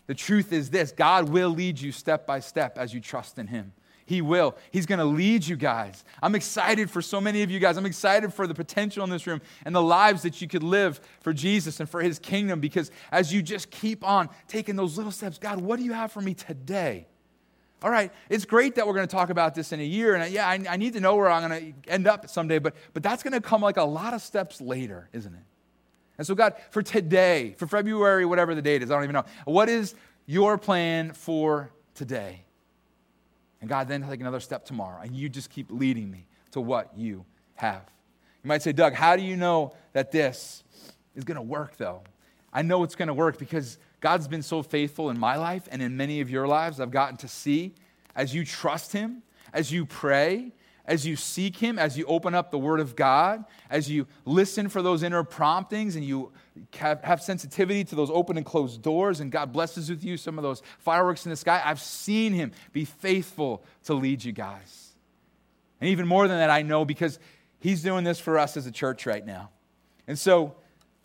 The 0.06 0.14
truth 0.14 0.52
is 0.52 0.70
this 0.70 0.92
God 0.92 1.28
will 1.28 1.50
lead 1.50 1.78
you 1.78 1.92
step 1.92 2.26
by 2.26 2.40
step 2.40 2.78
as 2.78 2.94
you 2.94 3.00
trust 3.00 3.38
in 3.38 3.48
Him. 3.48 3.72
He 4.06 4.22
will. 4.22 4.56
He's 4.70 4.86
going 4.86 5.00
to 5.00 5.04
lead 5.04 5.44
you 5.46 5.56
guys. 5.56 6.04
I'm 6.22 6.36
excited 6.36 6.90
for 6.90 7.02
so 7.02 7.20
many 7.20 7.42
of 7.42 7.50
you 7.50 7.58
guys. 7.58 7.76
I'm 7.76 7.86
excited 7.86 8.32
for 8.32 8.46
the 8.46 8.54
potential 8.54 9.02
in 9.02 9.10
this 9.10 9.26
room 9.26 9.42
and 9.64 9.74
the 9.74 9.82
lives 9.82 10.22
that 10.22 10.40
you 10.40 10.46
could 10.46 10.62
live 10.62 11.00
for 11.20 11.32
Jesus 11.32 11.80
and 11.80 11.90
for 11.90 12.00
his 12.00 12.20
kingdom 12.20 12.60
because 12.60 12.92
as 13.10 13.34
you 13.34 13.42
just 13.42 13.68
keep 13.70 14.04
on 14.04 14.28
taking 14.46 14.76
those 14.76 14.96
little 14.96 15.12
steps, 15.12 15.38
God, 15.38 15.60
what 15.60 15.78
do 15.78 15.84
you 15.84 15.92
have 15.92 16.12
for 16.12 16.20
me 16.20 16.34
today? 16.34 17.08
All 17.82 17.90
right, 17.90 18.12
it's 18.30 18.44
great 18.44 18.76
that 18.76 18.86
we're 18.86 18.94
going 18.94 19.06
to 19.06 19.14
talk 19.14 19.28
about 19.28 19.54
this 19.54 19.70
in 19.70 19.80
a 19.80 19.84
year, 19.84 20.14
and 20.14 20.32
yeah, 20.32 20.48
I, 20.48 20.64
I 20.70 20.76
need 20.78 20.94
to 20.94 21.00
know 21.00 21.14
where 21.14 21.28
I'm 21.30 21.46
going 21.46 21.74
to 21.84 21.90
end 21.90 22.06
up 22.06 22.28
someday, 22.30 22.58
but, 22.58 22.74
but 22.94 23.02
that's 23.02 23.22
going 23.22 23.34
to 23.34 23.40
come 23.40 23.60
like 23.60 23.76
a 23.76 23.84
lot 23.84 24.14
of 24.14 24.22
steps 24.22 24.62
later, 24.62 25.10
isn't 25.12 25.34
it? 25.34 25.42
And 26.16 26.26
so, 26.26 26.34
God, 26.34 26.54
for 26.70 26.82
today, 26.82 27.54
for 27.58 27.66
February, 27.66 28.24
whatever 28.24 28.54
the 28.54 28.62
date 28.62 28.82
is, 28.82 28.90
I 28.90 28.94
don't 28.94 29.04
even 29.04 29.14
know, 29.14 29.24
what 29.44 29.68
is 29.68 29.94
your 30.24 30.56
plan 30.56 31.12
for 31.12 31.70
today? 31.94 32.45
And 33.66 33.68
God, 33.68 33.88
then 33.88 34.08
take 34.08 34.20
another 34.20 34.38
step 34.38 34.64
tomorrow. 34.64 35.00
And 35.02 35.16
you 35.16 35.28
just 35.28 35.50
keep 35.50 35.72
leading 35.72 36.08
me 36.08 36.28
to 36.52 36.60
what 36.60 36.96
you 36.96 37.24
have. 37.56 37.82
You 38.44 38.48
might 38.48 38.62
say, 38.62 38.70
Doug, 38.70 38.92
how 38.92 39.16
do 39.16 39.22
you 39.22 39.36
know 39.36 39.74
that 39.92 40.12
this 40.12 40.62
is 41.16 41.24
going 41.24 41.34
to 41.34 41.42
work, 41.42 41.76
though? 41.76 42.02
I 42.52 42.62
know 42.62 42.84
it's 42.84 42.94
going 42.94 43.08
to 43.08 43.14
work 43.14 43.38
because 43.38 43.78
God's 44.00 44.28
been 44.28 44.44
so 44.44 44.62
faithful 44.62 45.10
in 45.10 45.18
my 45.18 45.34
life 45.34 45.66
and 45.68 45.82
in 45.82 45.96
many 45.96 46.20
of 46.20 46.30
your 46.30 46.46
lives. 46.46 46.78
I've 46.78 46.92
gotten 46.92 47.16
to 47.16 47.26
see 47.26 47.74
as 48.14 48.32
you 48.32 48.44
trust 48.44 48.92
Him, 48.92 49.24
as 49.52 49.72
you 49.72 49.84
pray, 49.84 50.52
as 50.86 51.06
you 51.06 51.16
seek 51.16 51.56
Him, 51.56 51.78
as 51.78 51.98
you 51.98 52.04
open 52.06 52.34
up 52.34 52.50
the 52.50 52.58
Word 52.58 52.80
of 52.80 52.94
God, 52.96 53.44
as 53.68 53.90
you 53.90 54.06
listen 54.24 54.68
for 54.68 54.82
those 54.82 55.02
inner 55.02 55.24
promptings 55.24 55.96
and 55.96 56.04
you 56.04 56.32
have, 56.76 57.22
sensitivity 57.22 57.84
to 57.84 57.94
those 57.94 58.10
open 58.10 58.36
and 58.36 58.46
closed 58.46 58.82
doors, 58.82 59.20
and 59.20 59.32
God 59.32 59.52
blesses 59.52 59.90
with 59.90 60.04
you 60.04 60.16
some 60.16 60.38
of 60.38 60.42
those 60.42 60.62
fireworks 60.78 61.26
in 61.26 61.30
the 61.30 61.36
sky, 61.36 61.60
I've 61.64 61.80
seen 61.80 62.32
Him 62.32 62.52
be 62.72 62.84
faithful 62.84 63.64
to 63.84 63.94
lead 63.94 64.24
you 64.24 64.32
guys. 64.32 64.94
And 65.80 65.90
even 65.90 66.06
more 66.06 66.28
than 66.28 66.38
that, 66.38 66.50
I 66.50 66.62
know 66.62 66.84
because 66.84 67.18
He's 67.58 67.82
doing 67.82 68.04
this 68.04 68.20
for 68.20 68.38
us 68.38 68.56
as 68.56 68.66
a 68.66 68.72
church 68.72 69.06
right 69.06 69.24
now. 69.24 69.50
And 70.06 70.18
so, 70.18 70.54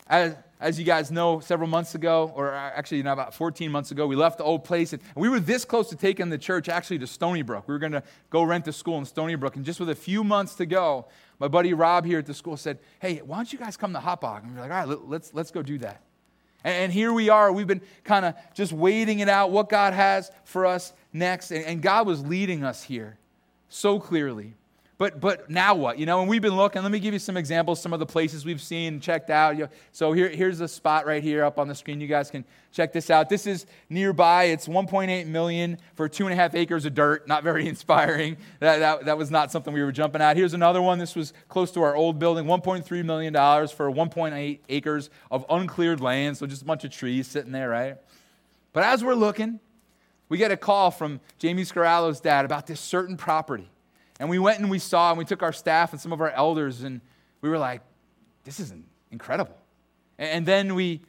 as, 0.07 0.35
as 0.61 0.77
you 0.77 0.85
guys 0.85 1.09
know, 1.09 1.39
several 1.39 1.67
months 1.67 1.95
ago, 1.95 2.31
or 2.35 2.53
actually 2.53 2.97
you 2.97 3.03
know, 3.03 3.13
about 3.13 3.33
14 3.33 3.71
months 3.71 3.89
ago, 3.89 4.05
we 4.05 4.15
left 4.15 4.37
the 4.37 4.43
old 4.43 4.63
place. 4.63 4.93
And 4.93 5.01
we 5.15 5.27
were 5.27 5.39
this 5.39 5.65
close 5.65 5.89
to 5.89 5.95
taking 5.95 6.29
the 6.29 6.37
church 6.37 6.69
actually 6.69 6.99
to 6.99 7.07
Stony 7.07 7.41
Brook. 7.41 7.67
We 7.67 7.73
were 7.73 7.79
going 7.79 7.93
to 7.93 8.03
go 8.29 8.43
rent 8.43 8.67
a 8.67 8.73
school 8.73 8.99
in 8.99 9.05
Stony 9.05 9.33
Brook. 9.35 9.55
And 9.55 9.65
just 9.65 9.79
with 9.79 9.89
a 9.89 9.95
few 9.95 10.23
months 10.23 10.53
to 10.55 10.67
go, 10.67 11.07
my 11.39 11.47
buddy 11.47 11.73
Rob 11.73 12.05
here 12.05 12.19
at 12.19 12.27
the 12.27 12.35
school 12.35 12.57
said, 12.57 12.77
Hey, 12.99 13.21
why 13.25 13.37
don't 13.37 13.51
you 13.51 13.57
guys 13.57 13.75
come 13.75 13.91
to 13.93 13.99
Hauppauge? 13.99 14.43
And 14.43 14.53
we 14.53 14.59
are 14.59 14.61
like, 14.61 14.71
All 14.71 14.87
right, 14.87 15.09
let's, 15.09 15.33
let's 15.33 15.49
go 15.49 15.63
do 15.63 15.79
that. 15.79 16.01
And, 16.63 16.93
here 16.93 17.11
we 17.11 17.29
are. 17.29 17.51
We've 17.51 17.65
been 17.65 17.81
kind 18.03 18.23
of 18.23 18.35
just 18.53 18.71
waiting 18.71 19.19
it 19.19 19.27
out, 19.27 19.49
what 19.49 19.67
God 19.67 19.93
has 19.93 20.31
for 20.43 20.67
us 20.67 20.93
next, 21.11 21.51
and 21.51 21.81
God 21.81 22.05
was 22.05 22.23
leading 22.23 22.63
us 22.63 22.83
here 22.83 23.17
so 23.67 23.99
clearly. 23.99 24.53
But, 25.01 25.19
but 25.19 25.49
now 25.49 25.73
what? 25.73 25.97
You 25.97 26.05
know, 26.05 26.19
and 26.19 26.29
we've 26.29 26.43
been 26.43 26.55
looking. 26.55 26.83
Let 26.83 26.91
me 26.91 26.99
give 26.99 27.11
you 27.11 27.17
some 27.17 27.35
examples, 27.35 27.81
some 27.81 27.91
of 27.91 27.99
the 27.99 28.05
places 28.05 28.45
we've 28.45 28.61
seen, 28.61 28.99
checked 28.99 29.31
out. 29.31 29.55
So 29.91 30.11
here, 30.11 30.29
here's 30.29 30.61
a 30.61 30.67
spot 30.67 31.07
right 31.07 31.23
here 31.23 31.43
up 31.43 31.57
on 31.57 31.67
the 31.67 31.73
screen. 31.73 31.99
You 31.99 32.05
guys 32.05 32.29
can 32.29 32.45
check 32.71 32.93
this 32.93 33.09
out. 33.09 33.27
This 33.27 33.47
is 33.47 33.65
nearby. 33.89 34.43
It's 34.43 34.67
1.8 34.67 35.25
million 35.25 35.79
for 35.95 36.07
two 36.07 36.25
and 36.27 36.33
a 36.33 36.35
half 36.35 36.53
acres 36.53 36.85
of 36.85 36.93
dirt. 36.93 37.27
Not 37.27 37.43
very 37.43 37.67
inspiring. 37.67 38.37
That, 38.59 38.77
that, 38.77 39.05
that 39.05 39.17
was 39.17 39.31
not 39.31 39.51
something 39.51 39.73
we 39.73 39.81
were 39.81 39.91
jumping 39.91 40.21
at. 40.21 40.37
Here's 40.37 40.53
another 40.53 40.83
one. 40.83 40.99
This 40.99 41.15
was 41.15 41.33
close 41.49 41.71
to 41.71 41.81
our 41.81 41.95
old 41.95 42.19
building. 42.19 42.45
1.3 42.45 43.03
million 43.03 43.33
dollars 43.33 43.71
for 43.71 43.91
1.8 43.91 44.59
acres 44.69 45.09
of 45.31 45.47
uncleared 45.49 45.99
land. 45.99 46.37
So 46.37 46.45
just 46.45 46.61
a 46.61 46.65
bunch 46.65 46.83
of 46.83 46.91
trees 46.91 47.25
sitting 47.25 47.53
there, 47.53 47.69
right? 47.69 47.97
But 48.71 48.83
as 48.83 49.03
we're 49.03 49.15
looking, 49.15 49.61
we 50.29 50.37
get 50.37 50.51
a 50.51 50.57
call 50.57 50.91
from 50.91 51.21
Jamie 51.39 51.63
Scarallo's 51.63 52.19
dad 52.19 52.45
about 52.45 52.67
this 52.67 52.79
certain 52.79 53.17
property. 53.17 53.67
And 54.21 54.29
we 54.29 54.37
went 54.37 54.59
and 54.59 54.69
we 54.69 54.77
saw, 54.77 55.09
and 55.09 55.17
we 55.17 55.25
took 55.25 55.41
our 55.41 55.51
staff 55.51 55.93
and 55.93 55.99
some 55.99 56.13
of 56.13 56.21
our 56.21 56.29
elders, 56.29 56.83
and 56.83 57.01
we 57.41 57.49
were 57.49 57.57
like, 57.57 57.81
this 58.43 58.59
is 58.59 58.71
incredible. 59.09 59.57
And 60.19 60.45
then 60.45 60.75
we 60.75 61.01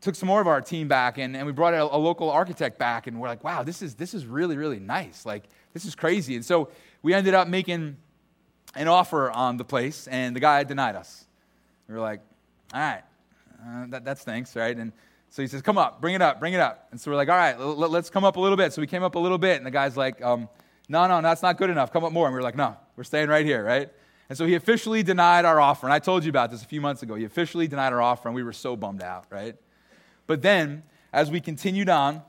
took 0.00 0.14
some 0.14 0.26
more 0.26 0.40
of 0.40 0.46
our 0.46 0.62
team 0.62 0.88
back, 0.88 1.18
and, 1.18 1.36
and 1.36 1.44
we 1.44 1.52
brought 1.52 1.74
a, 1.74 1.82
a 1.82 1.98
local 1.98 2.30
architect 2.30 2.78
back, 2.78 3.06
and 3.06 3.20
we're 3.20 3.28
like, 3.28 3.44
wow, 3.44 3.62
this 3.62 3.82
is, 3.82 3.96
this 3.96 4.14
is 4.14 4.24
really, 4.24 4.56
really 4.56 4.80
nice. 4.80 5.26
Like, 5.26 5.44
this 5.74 5.84
is 5.84 5.94
crazy. 5.94 6.36
And 6.36 6.42
so 6.42 6.70
we 7.02 7.12
ended 7.12 7.34
up 7.34 7.48
making 7.48 7.98
an 8.74 8.88
offer 8.88 9.30
on 9.30 9.58
the 9.58 9.64
place, 9.64 10.08
and 10.08 10.34
the 10.34 10.40
guy 10.40 10.64
denied 10.64 10.96
us. 10.96 11.26
We 11.86 11.96
were 11.96 12.00
like, 12.00 12.22
all 12.72 12.80
right, 12.80 13.02
uh, 13.62 13.86
that, 13.88 14.06
that's 14.06 14.22
thanks, 14.22 14.56
right? 14.56 14.74
And 14.74 14.90
so 15.28 15.42
he 15.42 15.48
says, 15.48 15.60
come 15.60 15.76
up, 15.76 16.00
bring 16.00 16.14
it 16.14 16.22
up, 16.22 16.40
bring 16.40 16.54
it 16.54 16.60
up. 16.60 16.88
And 16.92 16.98
so 16.98 17.10
we're 17.10 17.18
like, 17.18 17.28
all 17.28 17.36
right, 17.36 17.56
l- 17.58 17.76
let's 17.76 18.08
come 18.08 18.24
up 18.24 18.36
a 18.36 18.40
little 18.40 18.56
bit. 18.56 18.72
So 18.72 18.80
we 18.80 18.86
came 18.86 19.02
up 19.02 19.16
a 19.16 19.18
little 19.18 19.36
bit, 19.36 19.58
and 19.58 19.66
the 19.66 19.70
guy's 19.70 19.98
like, 19.98 20.24
um, 20.24 20.48
no, 20.88 21.06
no, 21.06 21.20
that's 21.20 21.42
not 21.42 21.58
good 21.58 21.70
enough. 21.70 21.92
Come 21.92 22.04
up 22.04 22.12
more. 22.12 22.26
And 22.26 22.34
we 22.34 22.38
were 22.38 22.42
like, 22.42 22.56
No, 22.56 22.76
we're 22.96 23.04
staying 23.04 23.28
right 23.28 23.44
here, 23.44 23.64
right? 23.64 23.90
And 24.28 24.36
so 24.36 24.46
he 24.46 24.54
officially 24.54 25.02
denied 25.02 25.44
our 25.44 25.60
offer. 25.60 25.86
And 25.86 25.92
I 25.94 25.98
told 25.98 26.24
you 26.24 26.30
about 26.30 26.50
this 26.50 26.62
a 26.62 26.66
few 26.66 26.80
months 26.80 27.02
ago. 27.02 27.14
He 27.14 27.24
officially 27.24 27.68
denied 27.68 27.92
our 27.92 28.02
offer, 28.02 28.28
and 28.28 28.34
we 28.34 28.42
were 28.42 28.52
so 28.52 28.76
bummed 28.76 29.02
out, 29.02 29.26
right? 29.30 29.56
But 30.26 30.42
then, 30.42 30.82
as 31.12 31.30
we 31.30 31.40
continued 31.40 31.88
on, 31.88 32.22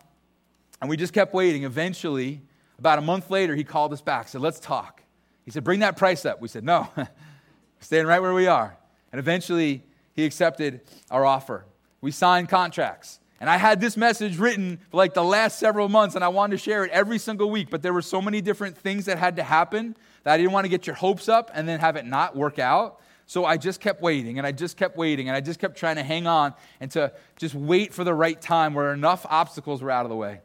and 0.80 0.90
we 0.90 0.98
just 0.98 1.14
kept 1.14 1.34
waiting, 1.34 1.64
eventually, 1.64 2.42
about 2.78 3.00
a 3.00 3.02
month 3.02 3.32
later, 3.32 3.56
he 3.56 3.64
called 3.64 3.94
us 3.94 4.02
back, 4.02 4.28
said, 4.28 4.42
Let's 4.42 4.60
talk. 4.60 5.02
He 5.46 5.52
said, 5.52 5.64
Bring 5.64 5.80
that 5.80 5.98
price 5.98 6.26
up. 6.26 6.42
We 6.42 6.48
said, 6.48 6.64
No, 6.64 6.88
staying 7.80 8.06
right 8.06 8.20
where 8.20 8.34
we 8.34 8.48
are. 8.48 8.78
And 9.12 9.20
eventually, 9.20 9.84
he 10.14 10.26
accepted 10.26 10.82
our 11.10 11.26
offer. 11.26 11.66
We 12.02 12.12
signed 12.12 12.50
contracts. 12.50 13.20
And 13.40 13.50
I 13.50 13.58
had 13.58 13.80
this 13.80 13.96
message 13.96 14.38
written 14.38 14.80
for 14.90 14.98
like 14.98 15.14
the 15.14 15.24
last 15.24 15.60
several 15.60 15.90
months, 15.90 16.16
and 16.16 16.24
I 16.24 16.28
wanted 16.30 16.58
to 16.58 16.64
share 16.64 16.84
it 16.84 16.92
every 16.92 17.20
single 17.20 17.52
week. 17.52 17.70
But 17.70 17.82
there 17.82 17.94
were 17.94 18.02
so 18.02 18.22
many 18.22 18.42
different 18.42 18.78
things 18.78 19.06
that 19.06 19.20
had 19.20 19.36
to 19.36 19.44
happen 19.44 19.96
that 20.24 20.34
I 20.34 20.38
didn't 20.38 20.54
want 20.54 20.66
to 20.66 20.70
get 20.70 20.88
your 20.88 20.96
hopes 20.96 21.30
up 21.30 21.52
and 21.54 21.68
then 21.68 21.80
have 21.80 21.96
it 21.96 22.06
not 22.06 22.36
work 22.36 22.58
out. 22.60 23.00
So 23.28 23.44
I 23.44 23.58
just 23.58 23.82
kept 23.82 24.02
waiting 24.02 24.38
and 24.38 24.48
I 24.48 24.54
just 24.54 24.78
kept 24.78 24.96
waiting 24.96 25.28
and 25.28 25.36
I 25.36 25.42
just 25.42 25.60
kept 25.60 25.78
trying 25.78 25.98
to 25.98 26.04
hang 26.04 26.28
on 26.28 26.54
and 26.80 26.90
to 26.92 27.12
just 27.36 27.54
wait 27.54 27.94
for 27.94 28.06
the 28.06 28.14
right 28.14 28.42
time 28.42 28.74
where 28.74 28.94
enough 28.94 29.26
obstacles 29.30 29.82
were 29.82 29.92
out 29.92 30.06
of 30.06 30.10
the 30.10 30.16
way. 30.16 30.40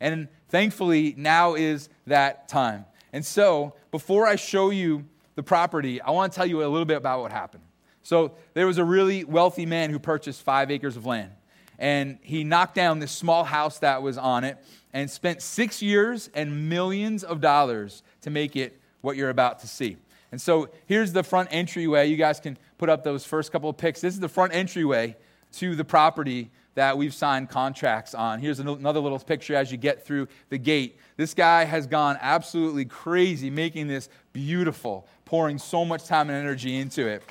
And 0.00 0.28
thankfully, 0.48 1.14
now 1.16 1.54
is 1.54 1.88
that 2.06 2.48
time. 2.48 2.84
And 3.12 3.24
so, 3.24 3.74
before 3.90 4.26
I 4.26 4.36
show 4.36 4.70
you 4.70 5.04
the 5.36 5.42
property, 5.42 6.00
I 6.00 6.10
want 6.10 6.32
to 6.32 6.36
tell 6.36 6.46
you 6.46 6.64
a 6.64 6.66
little 6.66 6.84
bit 6.84 6.96
about 6.96 7.20
what 7.20 7.32
happened. 7.32 7.64
So, 8.02 8.32
there 8.54 8.66
was 8.66 8.78
a 8.78 8.84
really 8.84 9.24
wealthy 9.24 9.66
man 9.66 9.90
who 9.90 9.98
purchased 9.98 10.42
five 10.42 10.70
acres 10.70 10.96
of 10.96 11.06
land 11.06 11.32
and 11.80 12.18
he 12.20 12.44
knocked 12.44 12.74
down 12.74 12.98
this 12.98 13.10
small 13.10 13.42
house 13.42 13.78
that 13.78 14.02
was 14.02 14.18
on 14.18 14.44
it 14.44 14.58
and 14.92 15.10
spent 15.10 15.40
six 15.40 15.80
years 15.80 16.28
and 16.34 16.68
millions 16.68 17.24
of 17.24 17.40
dollars 17.40 18.02
to 18.20 18.30
make 18.30 18.54
it 18.54 18.78
what 19.00 19.16
you're 19.16 19.30
about 19.30 19.60
to 19.60 19.66
see. 19.66 19.96
And 20.30 20.40
so 20.40 20.68
here's 20.86 21.12
the 21.12 21.22
front 21.22 21.48
entryway. 21.50 22.06
You 22.06 22.16
guys 22.16 22.38
can 22.38 22.58
put 22.76 22.90
up 22.90 23.02
those 23.02 23.24
first 23.24 23.50
couple 23.50 23.70
of 23.70 23.78
pics. 23.78 24.00
This 24.02 24.14
is 24.14 24.20
the 24.20 24.28
front 24.28 24.54
entryway 24.54 25.16
to 25.54 25.74
the 25.74 25.84
property 25.84 26.50
that 26.74 26.96
we've 26.96 27.14
signed 27.14 27.48
contracts 27.48 28.14
on. 28.14 28.40
Here's 28.40 28.60
another 28.60 29.00
little 29.00 29.18
picture 29.18 29.56
as 29.56 29.72
you 29.72 29.78
get 29.78 30.04
through 30.04 30.28
the 30.50 30.58
gate. 30.58 30.98
This 31.16 31.34
guy 31.34 31.64
has 31.64 31.86
gone 31.86 32.18
absolutely 32.20 32.84
crazy 32.84 33.50
making 33.50 33.88
this 33.88 34.08
beautiful, 34.32 35.08
pouring 35.24 35.58
so 35.58 35.84
much 35.84 36.04
time 36.04 36.28
and 36.28 36.38
energy 36.38 36.76
into 36.76 37.08
it. 37.08 37.22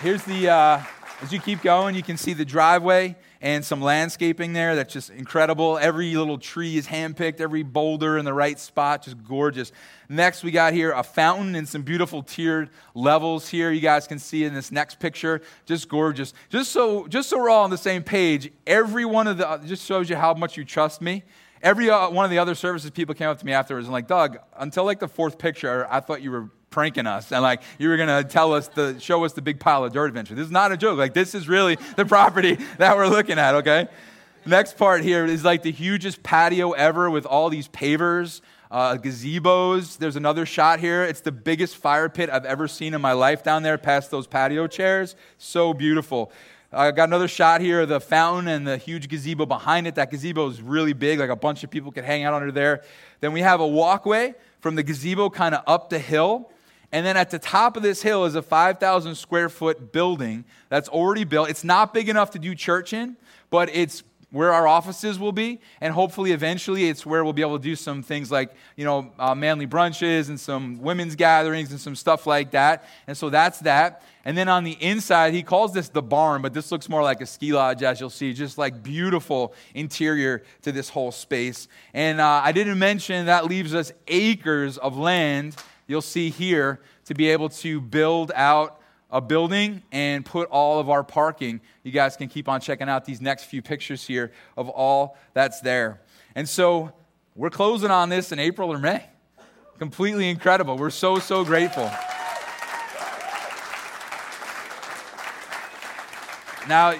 Here's 0.00 0.22
the. 0.22 0.50
Uh, 0.50 0.82
as 1.22 1.32
you 1.32 1.40
keep 1.40 1.62
going, 1.62 1.94
you 1.94 2.02
can 2.02 2.16
see 2.16 2.34
the 2.34 2.44
driveway 2.44 3.16
and 3.40 3.64
some 3.64 3.80
landscaping 3.80 4.52
there 4.52 4.76
that's 4.76 4.92
just 4.92 5.08
incredible. 5.10 5.78
Every 5.78 6.14
little 6.14 6.36
tree 6.36 6.76
is 6.76 6.86
handpicked, 6.86 7.40
every 7.40 7.62
boulder 7.62 8.18
in 8.18 8.24
the 8.24 8.34
right 8.34 8.58
spot, 8.58 9.04
just 9.04 9.22
gorgeous. 9.24 9.72
Next, 10.08 10.44
we 10.44 10.50
got 10.50 10.74
here 10.74 10.92
a 10.92 11.02
fountain 11.02 11.54
and 11.54 11.66
some 11.66 11.82
beautiful 11.82 12.22
tiered 12.22 12.70
levels 12.94 13.48
here. 13.48 13.70
You 13.70 13.80
guys 13.80 14.06
can 14.06 14.18
see 14.18 14.44
in 14.44 14.52
this 14.52 14.70
next 14.70 14.98
picture, 14.98 15.40
just 15.64 15.88
gorgeous. 15.88 16.34
Just 16.50 16.70
so, 16.72 17.06
just 17.06 17.30
so 17.30 17.38
we're 17.38 17.50
all 17.50 17.64
on 17.64 17.70
the 17.70 17.78
same 17.78 18.02
page, 18.02 18.52
every 18.66 19.04
one 19.04 19.26
of 19.26 19.38
the 19.38 19.60
just 19.64 19.86
shows 19.86 20.10
you 20.10 20.16
how 20.16 20.34
much 20.34 20.56
you 20.56 20.64
trust 20.64 21.00
me. 21.00 21.24
Every 21.62 21.88
uh, 21.88 22.10
one 22.10 22.26
of 22.26 22.30
the 22.30 22.38
other 22.38 22.54
services 22.54 22.90
people 22.90 23.14
came 23.14 23.28
up 23.28 23.38
to 23.38 23.46
me 23.46 23.52
afterwards 23.52 23.86
and 23.86 23.92
like, 23.92 24.06
Doug, 24.06 24.36
until 24.58 24.84
like 24.84 25.00
the 25.00 25.08
fourth 25.08 25.38
picture, 25.38 25.86
I 25.90 26.00
thought 26.00 26.20
you 26.20 26.30
were 26.30 26.50
pranking 26.76 27.06
us 27.06 27.32
and 27.32 27.40
like 27.40 27.62
you 27.78 27.88
were 27.88 27.96
going 27.96 28.22
to 28.22 28.22
tell 28.22 28.52
us 28.52 28.68
the 28.68 29.00
show 29.00 29.24
us 29.24 29.32
the 29.32 29.40
big 29.40 29.58
pile 29.58 29.82
of 29.82 29.94
dirt 29.94 30.08
adventure. 30.08 30.34
This 30.34 30.44
is 30.44 30.52
not 30.52 30.72
a 30.72 30.76
joke. 30.76 30.98
Like 30.98 31.14
this 31.14 31.34
is 31.34 31.48
really 31.48 31.78
the 31.96 32.04
property 32.04 32.58
that 32.76 32.98
we're 32.98 33.08
looking 33.08 33.38
at, 33.38 33.54
okay? 33.54 33.88
Next 34.44 34.76
part 34.76 35.02
here 35.02 35.24
is 35.24 35.42
like 35.42 35.62
the 35.62 35.72
hugest 35.72 36.22
patio 36.22 36.72
ever 36.72 37.08
with 37.08 37.24
all 37.24 37.48
these 37.48 37.66
pavers, 37.66 38.42
uh, 38.70 38.98
gazebos. 38.98 39.96
There's 39.96 40.16
another 40.16 40.44
shot 40.44 40.78
here. 40.78 41.02
It's 41.02 41.22
the 41.22 41.32
biggest 41.32 41.78
fire 41.78 42.10
pit 42.10 42.28
I've 42.28 42.44
ever 42.44 42.68
seen 42.68 42.92
in 42.92 43.00
my 43.00 43.12
life 43.12 43.42
down 43.42 43.62
there 43.62 43.78
past 43.78 44.10
those 44.10 44.26
patio 44.26 44.66
chairs. 44.66 45.16
So 45.38 45.72
beautiful. 45.72 46.30
I 46.70 46.90
got 46.90 47.08
another 47.08 47.28
shot 47.28 47.62
here 47.62 47.80
of 47.80 47.88
the 47.88 48.00
fountain 48.00 48.48
and 48.48 48.66
the 48.66 48.76
huge 48.76 49.08
gazebo 49.08 49.46
behind 49.46 49.86
it. 49.86 49.94
That 49.94 50.10
gazebo 50.10 50.46
is 50.50 50.60
really 50.60 50.92
big, 50.92 51.20
like 51.20 51.30
a 51.30 51.36
bunch 51.36 51.64
of 51.64 51.70
people 51.70 51.90
could 51.90 52.04
hang 52.04 52.24
out 52.24 52.34
under 52.34 52.52
there. 52.52 52.82
Then 53.20 53.32
we 53.32 53.40
have 53.40 53.60
a 53.60 53.66
walkway 53.66 54.34
from 54.60 54.74
the 54.74 54.82
gazebo 54.82 55.30
kind 55.30 55.54
of 55.54 55.62
up 55.66 55.88
the 55.88 55.98
hill. 55.98 56.50
And 56.92 57.04
then 57.04 57.16
at 57.16 57.30
the 57.30 57.38
top 57.38 57.76
of 57.76 57.82
this 57.82 58.02
hill 58.02 58.24
is 58.24 58.34
a 58.34 58.42
5,000 58.42 59.14
square 59.14 59.48
foot 59.48 59.92
building 59.92 60.44
that's 60.68 60.88
already 60.88 61.24
built. 61.24 61.50
It's 61.50 61.64
not 61.64 61.92
big 61.92 62.08
enough 62.08 62.30
to 62.32 62.38
do 62.38 62.54
church 62.54 62.92
in, 62.92 63.16
but 63.50 63.68
it's 63.74 64.02
where 64.30 64.52
our 64.52 64.66
offices 64.66 65.18
will 65.18 65.32
be, 65.32 65.60
and 65.80 65.94
hopefully 65.94 66.32
eventually 66.32 66.88
it's 66.88 67.06
where 67.06 67.22
we'll 67.22 67.32
be 67.32 67.42
able 67.42 67.58
to 67.58 67.62
do 67.62 67.76
some 67.76 68.02
things 68.02 68.30
like, 68.30 68.50
you 68.76 68.84
know, 68.84 69.10
uh, 69.18 69.34
manly 69.34 69.66
brunches 69.66 70.28
and 70.28 70.38
some 70.38 70.78
women's 70.82 71.14
gatherings 71.14 71.70
and 71.70 71.80
some 71.80 71.94
stuff 71.94 72.26
like 72.26 72.50
that. 72.50 72.84
And 73.06 73.16
so 73.16 73.30
that's 73.30 73.60
that. 73.60 74.02
And 74.24 74.36
then 74.36 74.48
on 74.48 74.64
the 74.64 74.72
inside, 74.72 75.32
he 75.32 75.44
calls 75.44 75.72
this 75.72 75.88
the 75.88 76.02
barn, 76.02 76.42
but 76.42 76.52
this 76.52 76.72
looks 76.72 76.88
more 76.88 77.02
like 77.02 77.20
a 77.20 77.26
ski 77.26 77.52
lodge, 77.52 77.84
as 77.84 78.00
you'll 78.00 78.10
see, 78.10 78.32
just 78.32 78.58
like 78.58 78.82
beautiful 78.82 79.54
interior 79.74 80.42
to 80.62 80.72
this 80.72 80.88
whole 80.88 81.12
space. 81.12 81.68
And 81.94 82.20
uh, 82.20 82.42
I 82.44 82.50
didn't 82.50 82.78
mention 82.78 83.26
that 83.26 83.46
leaves 83.46 83.74
us 83.74 83.92
acres 84.08 84.76
of 84.76 84.98
land 84.98 85.56
you'll 85.86 86.02
see 86.02 86.30
here 86.30 86.80
to 87.04 87.14
be 87.14 87.28
able 87.28 87.48
to 87.48 87.80
build 87.80 88.32
out 88.34 88.80
a 89.10 89.20
building 89.20 89.82
and 89.92 90.24
put 90.24 90.48
all 90.48 90.80
of 90.80 90.90
our 90.90 91.04
parking. 91.04 91.60
You 91.84 91.92
guys 91.92 92.16
can 92.16 92.28
keep 92.28 92.48
on 92.48 92.60
checking 92.60 92.88
out 92.88 93.04
these 93.04 93.20
next 93.20 93.44
few 93.44 93.62
pictures 93.62 94.04
here 94.04 94.32
of 94.56 94.68
all 94.68 95.16
that's 95.32 95.60
there. 95.60 96.00
And 96.34 96.48
so 96.48 96.92
we're 97.34 97.50
closing 97.50 97.90
on 97.90 98.08
this 98.08 98.32
in 98.32 98.38
April 98.38 98.72
or 98.72 98.78
May. 98.78 99.04
Completely 99.78 100.28
incredible. 100.28 100.76
We're 100.76 100.90
so, 100.90 101.18
so 101.18 101.44
grateful. 101.44 101.90
Now, 106.68 106.94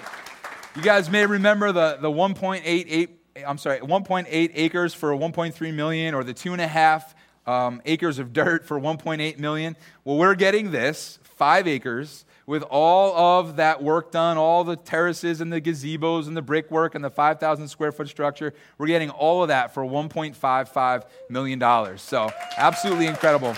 you 0.77 0.83
guys 0.83 1.11
may 1.11 1.27
remember 1.27 1.73
the, 1.73 1.99
the 2.01 2.11
1.88, 2.11 3.09
I'm 3.45 3.59
sorry, 3.59 3.81
1.8 3.81 4.51
acres 4.55 4.95
for 4.95 5.11
1.3 5.11 5.75
million 5.75 6.15
or 6.15 6.23
the 6.23 6.35
two 6.35 6.53
and 6.53 6.61
a 6.61 6.69
half 6.69 7.16
um, 7.47 7.81
acres 7.85 8.19
of 8.19 8.33
dirt 8.33 8.67
for 8.67 8.81
1.8 8.81 9.39
million. 9.39 9.77
Well, 10.05 10.17
we're 10.17 10.35
getting 10.35 10.71
this 10.71 11.19
five 11.23 11.67
acres 11.67 12.25
with 12.47 12.63
all 12.63 13.41
of 13.41 13.57
that 13.57 13.83
work 13.83 14.13
done, 14.13 14.39
all 14.39 14.63
the 14.63 14.77
terraces 14.77 15.41
and 15.41 15.53
the 15.53 15.61
gazebos 15.61 16.29
and 16.29 16.37
the 16.37 16.43
brickwork 16.43 16.95
and 16.95 17.05
the 17.05 17.11
5,000 17.11 17.69
square 17.69 17.91
foot 17.91 18.09
structure. 18.09 18.55
We're 18.79 18.87
getting 18.87 19.11
all 19.11 19.43
of 19.43 19.49
that 19.49 19.75
for 19.75 19.85
1.55 19.85 21.05
million 21.29 21.59
dollars. 21.59 22.03
So, 22.03 22.31
absolutely 22.57 23.07
incredible. 23.07 23.55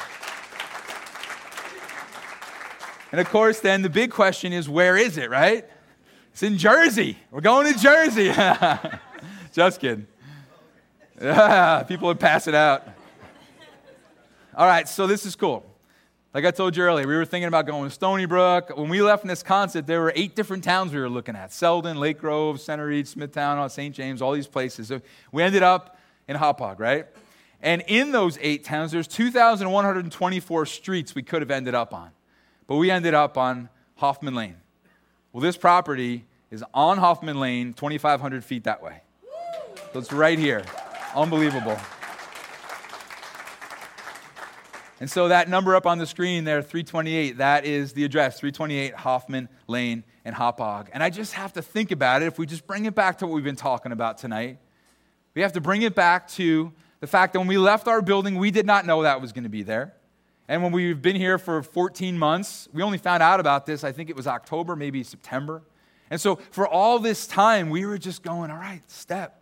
And 3.10 3.20
of 3.20 3.28
course, 3.30 3.60
then 3.60 3.82
the 3.82 3.90
big 3.90 4.10
question 4.10 4.52
is 4.52 4.68
where 4.68 4.96
is 4.96 5.16
it, 5.16 5.30
right? 5.30 5.64
It's 6.32 6.42
in 6.42 6.58
Jersey. 6.58 7.18
We're 7.30 7.40
going 7.40 7.72
to 7.72 7.78
Jersey. 7.78 8.32
Just 9.52 9.80
kidding. 9.80 10.06
People 11.88 12.08
would 12.08 12.20
pass 12.20 12.46
it 12.46 12.54
out. 12.54 12.86
All 14.58 14.66
right, 14.66 14.88
so 14.88 15.06
this 15.06 15.24
is 15.24 15.36
cool. 15.36 15.64
Like 16.34 16.44
I 16.44 16.50
told 16.50 16.76
you 16.76 16.82
earlier, 16.82 17.06
we 17.06 17.14
were 17.14 17.24
thinking 17.24 17.46
about 17.46 17.64
going 17.64 17.88
to 17.88 17.94
Stony 17.94 18.26
Brook. 18.26 18.76
When 18.76 18.88
we 18.88 19.00
left 19.00 19.24
Nesconset, 19.24 19.86
there 19.86 20.00
were 20.00 20.12
eight 20.16 20.34
different 20.34 20.64
towns 20.64 20.92
we 20.92 20.98
were 20.98 21.08
looking 21.08 21.36
at 21.36 21.52
Selden, 21.52 22.00
Lake 22.00 22.18
Grove, 22.18 22.56
Centereach, 22.56 23.06
Smithtown, 23.06 23.58
uh, 23.58 23.68
St. 23.68 23.94
James, 23.94 24.20
all 24.20 24.32
these 24.32 24.48
places. 24.48 24.88
So 24.88 25.00
we 25.30 25.44
ended 25.44 25.62
up 25.62 25.96
in 26.26 26.36
Hauppauge, 26.36 26.80
right? 26.80 27.06
And 27.62 27.84
in 27.86 28.10
those 28.10 28.36
eight 28.40 28.64
towns, 28.64 28.90
there's 28.90 29.06
2,124 29.06 30.66
streets 30.66 31.14
we 31.14 31.22
could 31.22 31.40
have 31.40 31.52
ended 31.52 31.76
up 31.76 31.94
on. 31.94 32.10
But 32.66 32.78
we 32.78 32.90
ended 32.90 33.14
up 33.14 33.38
on 33.38 33.68
Hoffman 33.94 34.34
Lane. 34.34 34.56
Well, 35.32 35.40
this 35.40 35.56
property 35.56 36.24
is 36.50 36.64
on 36.74 36.98
Hoffman 36.98 37.38
Lane, 37.38 37.74
2,500 37.74 38.44
feet 38.44 38.64
that 38.64 38.82
way. 38.82 39.02
So 39.92 40.00
it's 40.00 40.12
right 40.12 40.36
here. 40.36 40.64
Unbelievable. 41.14 41.78
And 45.00 45.10
so 45.10 45.28
that 45.28 45.48
number 45.48 45.76
up 45.76 45.86
on 45.86 45.98
the 45.98 46.06
screen 46.06 46.44
there, 46.44 46.60
328, 46.60 47.38
that 47.38 47.64
is 47.64 47.92
the 47.92 48.04
address, 48.04 48.40
328 48.40 48.94
Hoffman 48.94 49.48
Lane 49.68 50.02
in 50.24 50.34
Hauppauge. 50.34 50.88
And 50.92 51.02
I 51.02 51.10
just 51.10 51.34
have 51.34 51.52
to 51.52 51.62
think 51.62 51.92
about 51.92 52.22
it. 52.22 52.26
If 52.26 52.38
we 52.38 52.46
just 52.46 52.66
bring 52.66 52.84
it 52.84 52.94
back 52.94 53.18
to 53.18 53.26
what 53.26 53.34
we've 53.34 53.44
been 53.44 53.56
talking 53.56 53.92
about 53.92 54.18
tonight, 54.18 54.58
we 55.34 55.42
have 55.42 55.52
to 55.52 55.60
bring 55.60 55.82
it 55.82 55.94
back 55.94 56.26
to 56.30 56.72
the 57.00 57.06
fact 57.06 57.32
that 57.32 57.38
when 57.38 57.46
we 57.46 57.58
left 57.58 57.86
our 57.86 58.02
building, 58.02 58.36
we 58.36 58.50
did 58.50 58.66
not 58.66 58.86
know 58.86 59.02
that 59.02 59.20
was 59.20 59.32
going 59.32 59.44
to 59.44 59.50
be 59.50 59.62
there. 59.62 59.94
And 60.48 60.62
when 60.62 60.72
we've 60.72 61.00
been 61.00 61.14
here 61.14 61.38
for 61.38 61.62
14 61.62 62.18
months, 62.18 62.68
we 62.72 62.82
only 62.82 62.98
found 62.98 63.22
out 63.22 63.38
about 63.38 63.66
this, 63.66 63.84
I 63.84 63.92
think 63.92 64.10
it 64.10 64.16
was 64.16 64.26
October, 64.26 64.74
maybe 64.74 65.04
September. 65.04 65.62
And 66.10 66.20
so 66.20 66.36
for 66.50 66.66
all 66.66 66.98
this 66.98 67.26
time, 67.26 67.70
we 67.70 67.84
were 67.84 67.98
just 67.98 68.22
going, 68.22 68.50
all 68.50 68.56
right, 68.56 68.82
step. 68.90 69.37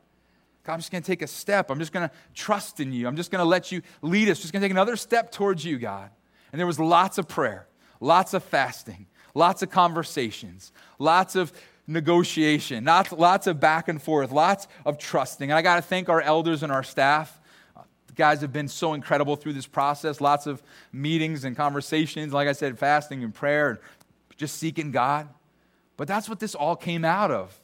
God, 0.66 0.72
I'm 0.72 0.80
just 0.80 0.90
going 0.90 1.02
to 1.02 1.06
take 1.06 1.22
a 1.22 1.28
step. 1.28 1.70
I'm 1.70 1.78
just 1.78 1.92
going 1.92 2.08
to 2.08 2.14
trust 2.34 2.80
in 2.80 2.92
you. 2.92 3.06
I'm 3.06 3.14
just 3.14 3.30
going 3.30 3.38
to 3.38 3.48
let 3.48 3.70
you 3.70 3.82
lead 4.02 4.28
us. 4.28 4.40
Just 4.40 4.52
going 4.52 4.60
to 4.60 4.64
take 4.64 4.72
another 4.72 4.96
step 4.96 5.30
towards 5.30 5.64
you, 5.64 5.78
God. 5.78 6.10
And 6.50 6.58
there 6.58 6.66
was 6.66 6.80
lots 6.80 7.18
of 7.18 7.28
prayer, 7.28 7.68
lots 8.00 8.34
of 8.34 8.42
fasting, 8.42 9.06
lots 9.32 9.62
of 9.62 9.70
conversations, 9.70 10.72
lots 10.98 11.36
of 11.36 11.52
negotiation, 11.86 12.84
lots, 12.84 13.12
lots 13.12 13.46
of 13.46 13.60
back 13.60 13.86
and 13.86 14.02
forth, 14.02 14.32
lots 14.32 14.66
of 14.84 14.98
trusting. 14.98 15.50
And 15.50 15.56
I 15.56 15.62
got 15.62 15.76
to 15.76 15.82
thank 15.82 16.08
our 16.08 16.20
elders 16.20 16.64
and 16.64 16.72
our 16.72 16.82
staff. 16.82 17.40
The 18.08 18.14
guys 18.14 18.40
have 18.40 18.52
been 18.52 18.66
so 18.66 18.94
incredible 18.94 19.36
through 19.36 19.52
this 19.52 19.68
process. 19.68 20.20
Lots 20.20 20.48
of 20.48 20.64
meetings 20.92 21.44
and 21.44 21.56
conversations. 21.56 22.32
Like 22.32 22.48
I 22.48 22.52
said, 22.52 22.76
fasting 22.76 23.22
and 23.22 23.32
prayer 23.32 23.70
and 23.70 23.78
just 24.36 24.56
seeking 24.56 24.90
God. 24.90 25.28
But 25.96 26.08
that's 26.08 26.28
what 26.28 26.40
this 26.40 26.56
all 26.56 26.74
came 26.74 27.04
out 27.04 27.30
of. 27.30 27.56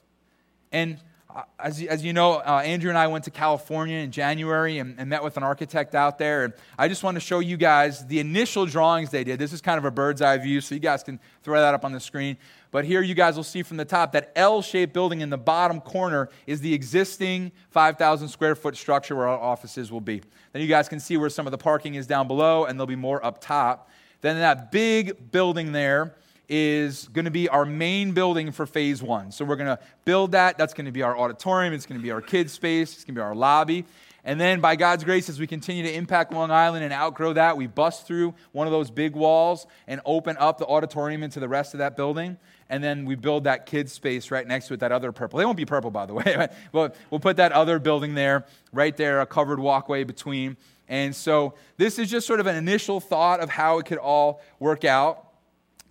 And 0.71 0.99
uh, 1.35 1.45
as, 1.59 1.83
as 1.83 2.05
you 2.05 2.13
know, 2.13 2.35
uh, 2.35 2.61
Andrew 2.63 2.91
and 2.91 2.99
I 2.99 3.07
went 3.07 3.25
to 3.25 3.31
California 3.31 3.99
in 3.99 4.11
January 4.11 4.79
and, 4.79 4.95
and, 4.99 5.09
met 5.09 5.23
with 5.23 5.39
an 5.39 5.43
architect 5.43 5.95
out 5.95 6.19
there. 6.19 6.45
And 6.45 6.53
I 6.79 6.89
just 6.89 7.03
want 7.03 7.15
to 7.15 7.21
show 7.21 7.39
you 7.39 7.57
guys 7.57 8.07
the 8.07 8.19
initial 8.19 8.67
drawings 8.67 9.11
they 9.11 9.25
did. 9.25 9.39
This 9.39 9.55
is 9.55 9.63
kind 9.63 9.79
of 9.79 9.87
a 9.87 9.91
bird's 9.91 10.21
eye 10.21 10.37
view, 10.37 10.61
so 10.61 10.75
you 10.75 10.81
guys 10.81 11.03
can 11.03 11.19
throw 11.43 11.59
that 11.59 11.73
up 11.73 11.87
on 11.87 11.93
the 11.93 12.01
screen. 12.01 12.37
But 12.71 12.85
here 12.85 13.01
you 13.01 13.15
guys 13.15 13.37
will 13.37 13.45
see 13.45 13.63
from 13.63 13.79
the 13.79 13.85
top 13.85 14.13
that 14.13 14.33
L 14.37 14.61
shaped 14.61 14.93
building 14.93 15.23
in 15.23 15.31
the 15.31 15.39
bottom 15.39 15.81
corner 15.81 16.29
is 16.47 16.61
the 16.61 16.75
existing 16.75 17.53
5,000 17.71 18.29
square 18.29 18.55
foot 18.55 18.77
structure 18.77 19.17
where 19.17 19.29
our 19.29 19.39
offices 19.39 19.91
will 19.91 20.01
be. 20.03 20.21
Then 20.53 20.61
you 20.61 20.69
guys 20.69 20.89
can 20.89 21.01
see 21.01 21.17
where 21.17 21.31
some 21.31 21.47
of 21.47 21.51
the 21.51 21.59
parking 21.59 21.95
is 21.95 22.07
down 22.07 22.29
below, 22.29 22.67
and 22.67 22.79
there'll 22.79 22.87
be 22.87 22.95
more 22.95 23.25
up 23.25 23.41
top. 23.41 23.89
Then 24.21 24.39
that 24.39 24.71
big 24.71 25.33
building 25.33 25.73
there 25.73 26.15
is 26.55 27.09
going 27.15 27.25
to 27.25 27.31
be 27.31 27.49
our 27.49 27.65
main 27.65 28.13
building 28.13 28.53
for 28.53 28.67
phase 28.67 29.03
one. 29.03 29.33
So 29.33 29.43
we're 29.43 29.57
going 29.57 29.75
to 29.75 29.83
build 30.05 30.33
that. 30.33 30.59
That's 30.59 30.75
going 30.75 30.85
to 30.85 30.93
be 30.93 31.03
our 31.03 31.17
auditorium. 31.17 31.73
It's 31.73 31.87
going 31.87 31.99
to 31.99 32.03
be 32.03 32.11
our 32.11 32.21
kids' 32.21 32.53
space. 32.53 32.93
It's 32.93 33.05
going 33.05 33.15
to 33.15 33.21
be 33.21 33.25
our 33.25 33.35
lobby. 33.35 33.87
And 34.23 34.39
then, 34.39 34.61
by 34.61 34.77
God's 34.77 35.03
grace, 35.03 35.31
as 35.31 35.41
we 35.41 35.47
continue 35.47 35.83
to 35.83 35.93
impact 35.93 36.31
Long 36.31 36.51
Island 36.51 36.85
and 36.85 36.93
outgrow 36.93 37.33
that, 37.33 37.57
we 37.57 37.67
bust 37.67 38.07
through 38.07 38.35
one 38.53 38.67
of 38.67 38.71
those 38.71 38.91
big 38.91 39.17
walls 39.17 39.67
and 39.89 40.01
open 40.05 40.37
up 40.37 40.59
the 40.59 40.67
auditorium 40.67 41.23
into 41.23 41.41
the 41.41 41.49
rest 41.49 41.73
of 41.73 41.79
that 41.79 41.97
building. 41.97 42.37
And 42.69 42.85
then 42.85 43.07
we 43.07 43.15
build 43.15 43.45
that 43.45 43.65
kids' 43.65 43.93
space 43.93 44.31
right 44.31 44.47
next 44.47 44.69
to 44.69 44.75
it, 44.75 44.81
that 44.81 44.93
other 44.93 45.11
purple. 45.11 45.39
They 45.39 45.47
won't 45.47 45.57
be 45.57 45.65
purple, 45.65 45.91
by 45.91 46.05
the 46.05 46.15
way, 46.15 46.49
but 46.73 46.95
we'll 47.11 47.19
put 47.19 47.39
that 47.39 47.53
other 47.53 47.79
building 47.79 48.15
there, 48.15 48.45
right 48.73 48.95
there, 48.97 49.23
a 49.23 49.27
covered 49.27 49.59
walkway 49.59 50.05
between. 50.05 50.59
And 50.87 51.17
so, 51.17 51.55
this 51.79 51.99
is 51.99 52.11
just 52.11 52.27
sort 52.27 52.41
of 52.41 52.47
an 52.47 52.57
initial 52.57 53.01
thought 53.01 53.41
of 53.41 53.49
how 53.49 53.79
it 53.79 53.87
could 53.87 53.99
all 53.99 54.43
work 54.61 54.85
out. 54.85 55.32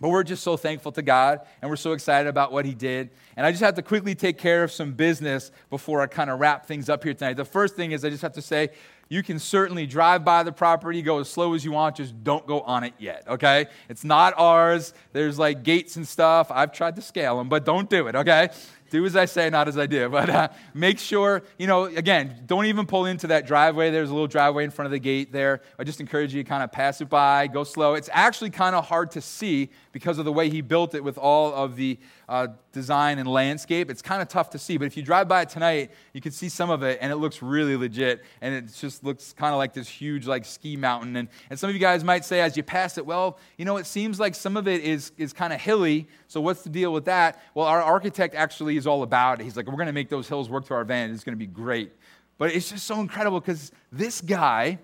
But 0.02 0.08
we're 0.08 0.24
just 0.24 0.42
so 0.42 0.56
thankful 0.56 0.90
to 0.92 1.02
God 1.02 1.42
and 1.62 1.70
we're 1.70 1.76
so 1.76 1.92
excited 1.92 2.28
about 2.28 2.50
what 2.50 2.64
He 2.64 2.74
did. 2.74 3.10
And 3.36 3.46
I 3.46 3.52
just 3.52 3.62
have 3.62 3.76
to 3.76 3.82
quickly 3.82 4.16
take 4.16 4.36
care 4.36 4.64
of 4.64 4.72
some 4.72 4.94
business 4.94 5.52
before 5.70 6.00
I 6.00 6.08
kind 6.08 6.28
of 6.28 6.40
wrap 6.40 6.66
things 6.66 6.88
up 6.88 7.04
here 7.04 7.14
tonight. 7.14 7.34
The 7.34 7.44
first 7.44 7.76
thing 7.76 7.92
is 7.92 8.04
I 8.04 8.10
just 8.10 8.22
have 8.22 8.32
to 8.32 8.42
say, 8.42 8.70
you 9.08 9.22
can 9.22 9.38
certainly 9.38 9.86
drive 9.86 10.24
by 10.24 10.42
the 10.42 10.50
property, 10.50 11.02
go 11.02 11.20
as 11.20 11.30
slow 11.30 11.54
as 11.54 11.64
you 11.64 11.70
want, 11.70 11.96
just 11.96 12.24
don't 12.24 12.44
go 12.48 12.62
on 12.62 12.82
it 12.82 12.94
yet, 12.98 13.22
okay? 13.28 13.66
It's 13.88 14.02
not 14.02 14.34
ours. 14.36 14.92
There's 15.12 15.38
like 15.38 15.62
gates 15.62 15.94
and 15.94 16.08
stuff. 16.08 16.50
I've 16.50 16.72
tried 16.72 16.96
to 16.96 17.02
scale 17.02 17.38
them, 17.38 17.48
but 17.48 17.64
don't 17.64 17.88
do 17.88 18.08
it, 18.08 18.16
okay? 18.16 18.48
Do 18.92 19.04
as 19.06 19.16
I 19.16 19.24
say, 19.24 19.50
not 19.50 19.66
as 19.68 19.76
I 19.78 19.86
do. 19.86 20.08
But 20.22 20.28
uh, 20.28 20.48
make 20.74 20.98
sure, 20.98 21.42
you 21.58 21.66
know, 21.66 21.84
again, 21.84 22.42
don't 22.46 22.66
even 22.66 22.86
pull 22.86 23.06
into 23.06 23.28
that 23.28 23.46
driveway. 23.46 23.90
There's 23.90 24.10
a 24.10 24.12
little 24.12 24.28
driveway 24.28 24.64
in 24.64 24.70
front 24.70 24.86
of 24.86 24.92
the 24.92 24.98
gate 24.98 25.32
there. 25.32 25.62
I 25.78 25.84
just 25.84 26.00
encourage 26.00 26.34
you 26.34 26.42
to 26.42 26.48
kind 26.48 26.62
of 26.62 26.70
pass 26.70 27.00
it 27.00 27.08
by, 27.08 27.46
go 27.46 27.64
slow. 27.64 27.94
It's 27.94 28.10
actually 28.12 28.50
kind 28.50 28.76
of 28.76 28.86
hard 28.86 29.10
to 29.12 29.20
see 29.20 29.70
because 29.90 30.18
of 30.18 30.24
the 30.26 30.32
way 30.32 30.50
he 30.50 30.60
built 30.60 30.94
it 30.94 31.02
with 31.02 31.18
all 31.18 31.54
of 31.54 31.76
the 31.76 31.98
uh, 32.28 32.48
design 32.72 33.18
and 33.18 33.28
landscape. 33.28 33.90
It's 33.90 34.02
kind 34.02 34.22
of 34.22 34.28
tough 34.28 34.50
to 34.50 34.58
see, 34.58 34.76
but 34.76 34.86
if 34.86 34.96
you 34.96 35.02
drive 35.02 35.28
by 35.28 35.42
it 35.42 35.48
tonight, 35.48 35.90
you 36.12 36.20
can 36.20 36.32
see 36.32 36.48
some 36.48 36.70
of 36.70 36.82
it, 36.82 36.98
and 37.00 37.12
it 37.12 37.16
looks 37.16 37.42
really 37.42 37.76
legit. 37.76 38.22
And 38.40 38.54
it 38.54 38.72
just 38.74 39.04
looks 39.04 39.32
kind 39.32 39.52
of 39.52 39.58
like 39.58 39.72
this 39.74 39.88
huge, 39.88 40.26
like 40.26 40.44
ski 40.44 40.76
mountain. 40.76 41.16
And, 41.16 41.28
and 41.50 41.58
some 41.58 41.68
of 41.68 41.74
you 41.74 41.80
guys 41.80 42.04
might 42.04 42.24
say, 42.24 42.40
as 42.40 42.56
you 42.56 42.62
pass 42.62 42.98
it, 42.98 43.04
well, 43.04 43.38
you 43.56 43.64
know, 43.64 43.76
it 43.76 43.86
seems 43.86 44.18
like 44.18 44.34
some 44.34 44.56
of 44.56 44.68
it 44.68 44.82
is, 44.82 45.12
is 45.18 45.32
kind 45.32 45.52
of 45.52 45.60
hilly. 45.60 46.08
So 46.28 46.40
what's 46.40 46.62
the 46.62 46.70
deal 46.70 46.92
with 46.92 47.04
that? 47.06 47.42
Well, 47.54 47.66
our 47.66 47.82
architect 47.82 48.34
actually 48.34 48.76
all 48.86 49.02
about. 49.02 49.40
He's 49.40 49.56
like, 49.56 49.66
we're 49.66 49.74
going 49.74 49.86
to 49.86 49.92
make 49.92 50.08
those 50.08 50.28
hills 50.28 50.48
work 50.48 50.66
to 50.66 50.74
our 50.74 50.80
advantage. 50.80 51.14
It's 51.14 51.24
going 51.24 51.36
to 51.36 51.38
be 51.38 51.46
great. 51.46 51.92
But 52.38 52.54
it's 52.54 52.70
just 52.70 52.86
so 52.86 53.00
incredible 53.00 53.40
because 53.40 53.72
this 53.90 54.20
guy 54.20 54.78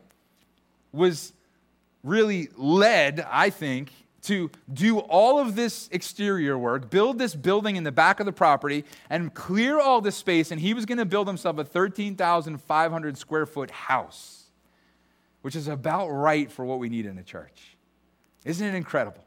was 0.93 1.33
really 2.03 2.49
led, 2.57 3.27
I 3.31 3.51
think, 3.51 3.91
to 4.23 4.51
do 4.73 4.99
all 4.99 5.39
of 5.39 5.55
this 5.55 5.89
exterior 5.93 6.59
work, 6.59 6.91
build 6.91 7.19
this 7.19 7.35
building 7.35 7.77
in 7.77 7.85
the 7.85 7.93
back 7.93 8.21
of 8.21 8.27
the 8.27 8.33
property, 8.33 8.85
and 9.09 9.33
clear 9.33 9.81
all 9.81 10.01
this 10.01 10.17
space. 10.17 10.51
And 10.51 10.61
he 10.61 10.75
was 10.75 10.85
going 10.85 10.99
to 10.99 11.05
build 11.05 11.27
himself 11.27 11.59
a 11.59 11.65
13,500 11.65 13.19
square 13.19 13.47
foot 13.47 13.71
house, 13.71 14.45
which 15.43 15.57
is 15.57 15.69
about 15.69 16.09
right 16.09 16.51
for 16.51 16.65
what 16.65 16.79
we 16.79 16.89
need 16.89 17.07
in 17.07 17.17
a 17.19 17.23
church. 17.23 17.77
Isn't 18.45 18.67
it 18.67 18.75
incredible? 18.75 19.25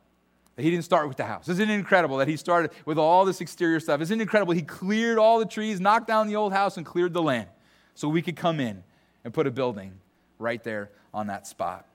He 0.62 0.70
didn't 0.70 0.86
start 0.86 1.08
with 1.08 1.18
the 1.18 1.26
house. 1.26 1.50
Isn't 1.50 1.70
it 1.70 1.74
incredible 1.74 2.18
that 2.18 2.28
he 2.28 2.38
started 2.38 2.72
with 2.86 2.98
all 2.98 3.26
this 3.26 3.42
exterior 3.42 3.80
stuff? 3.80 4.02
Isn't 4.02 4.20
it 4.20 4.24
incredible? 4.24 4.54
He 4.54 4.62
cleared 4.62 5.18
all 5.18 5.40
the 5.40 5.46
trees, 5.46 5.80
knocked 5.80 6.08
down 6.08 6.28
the 6.28 6.36
old 6.36 6.54
house, 6.54 6.78
and 6.78 6.86
cleared 6.86 7.14
the 7.14 7.22
land 7.22 7.48
so 7.96 8.08
we 8.08 8.22
could 8.22 8.36
come 8.36 8.60
in 8.60 8.84
and 9.24 9.34
put 9.34 9.48
a 9.48 9.52
building 9.52 9.94
right 10.40 10.64
there 10.64 10.90
on 11.14 11.28
that 11.28 11.48
spot. 11.48 11.86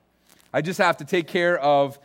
I 0.53 0.61
just 0.61 0.77
have 0.79 0.97
to 0.97 1.05
take 1.05 1.27
care 1.27 1.59
of 1.59 1.99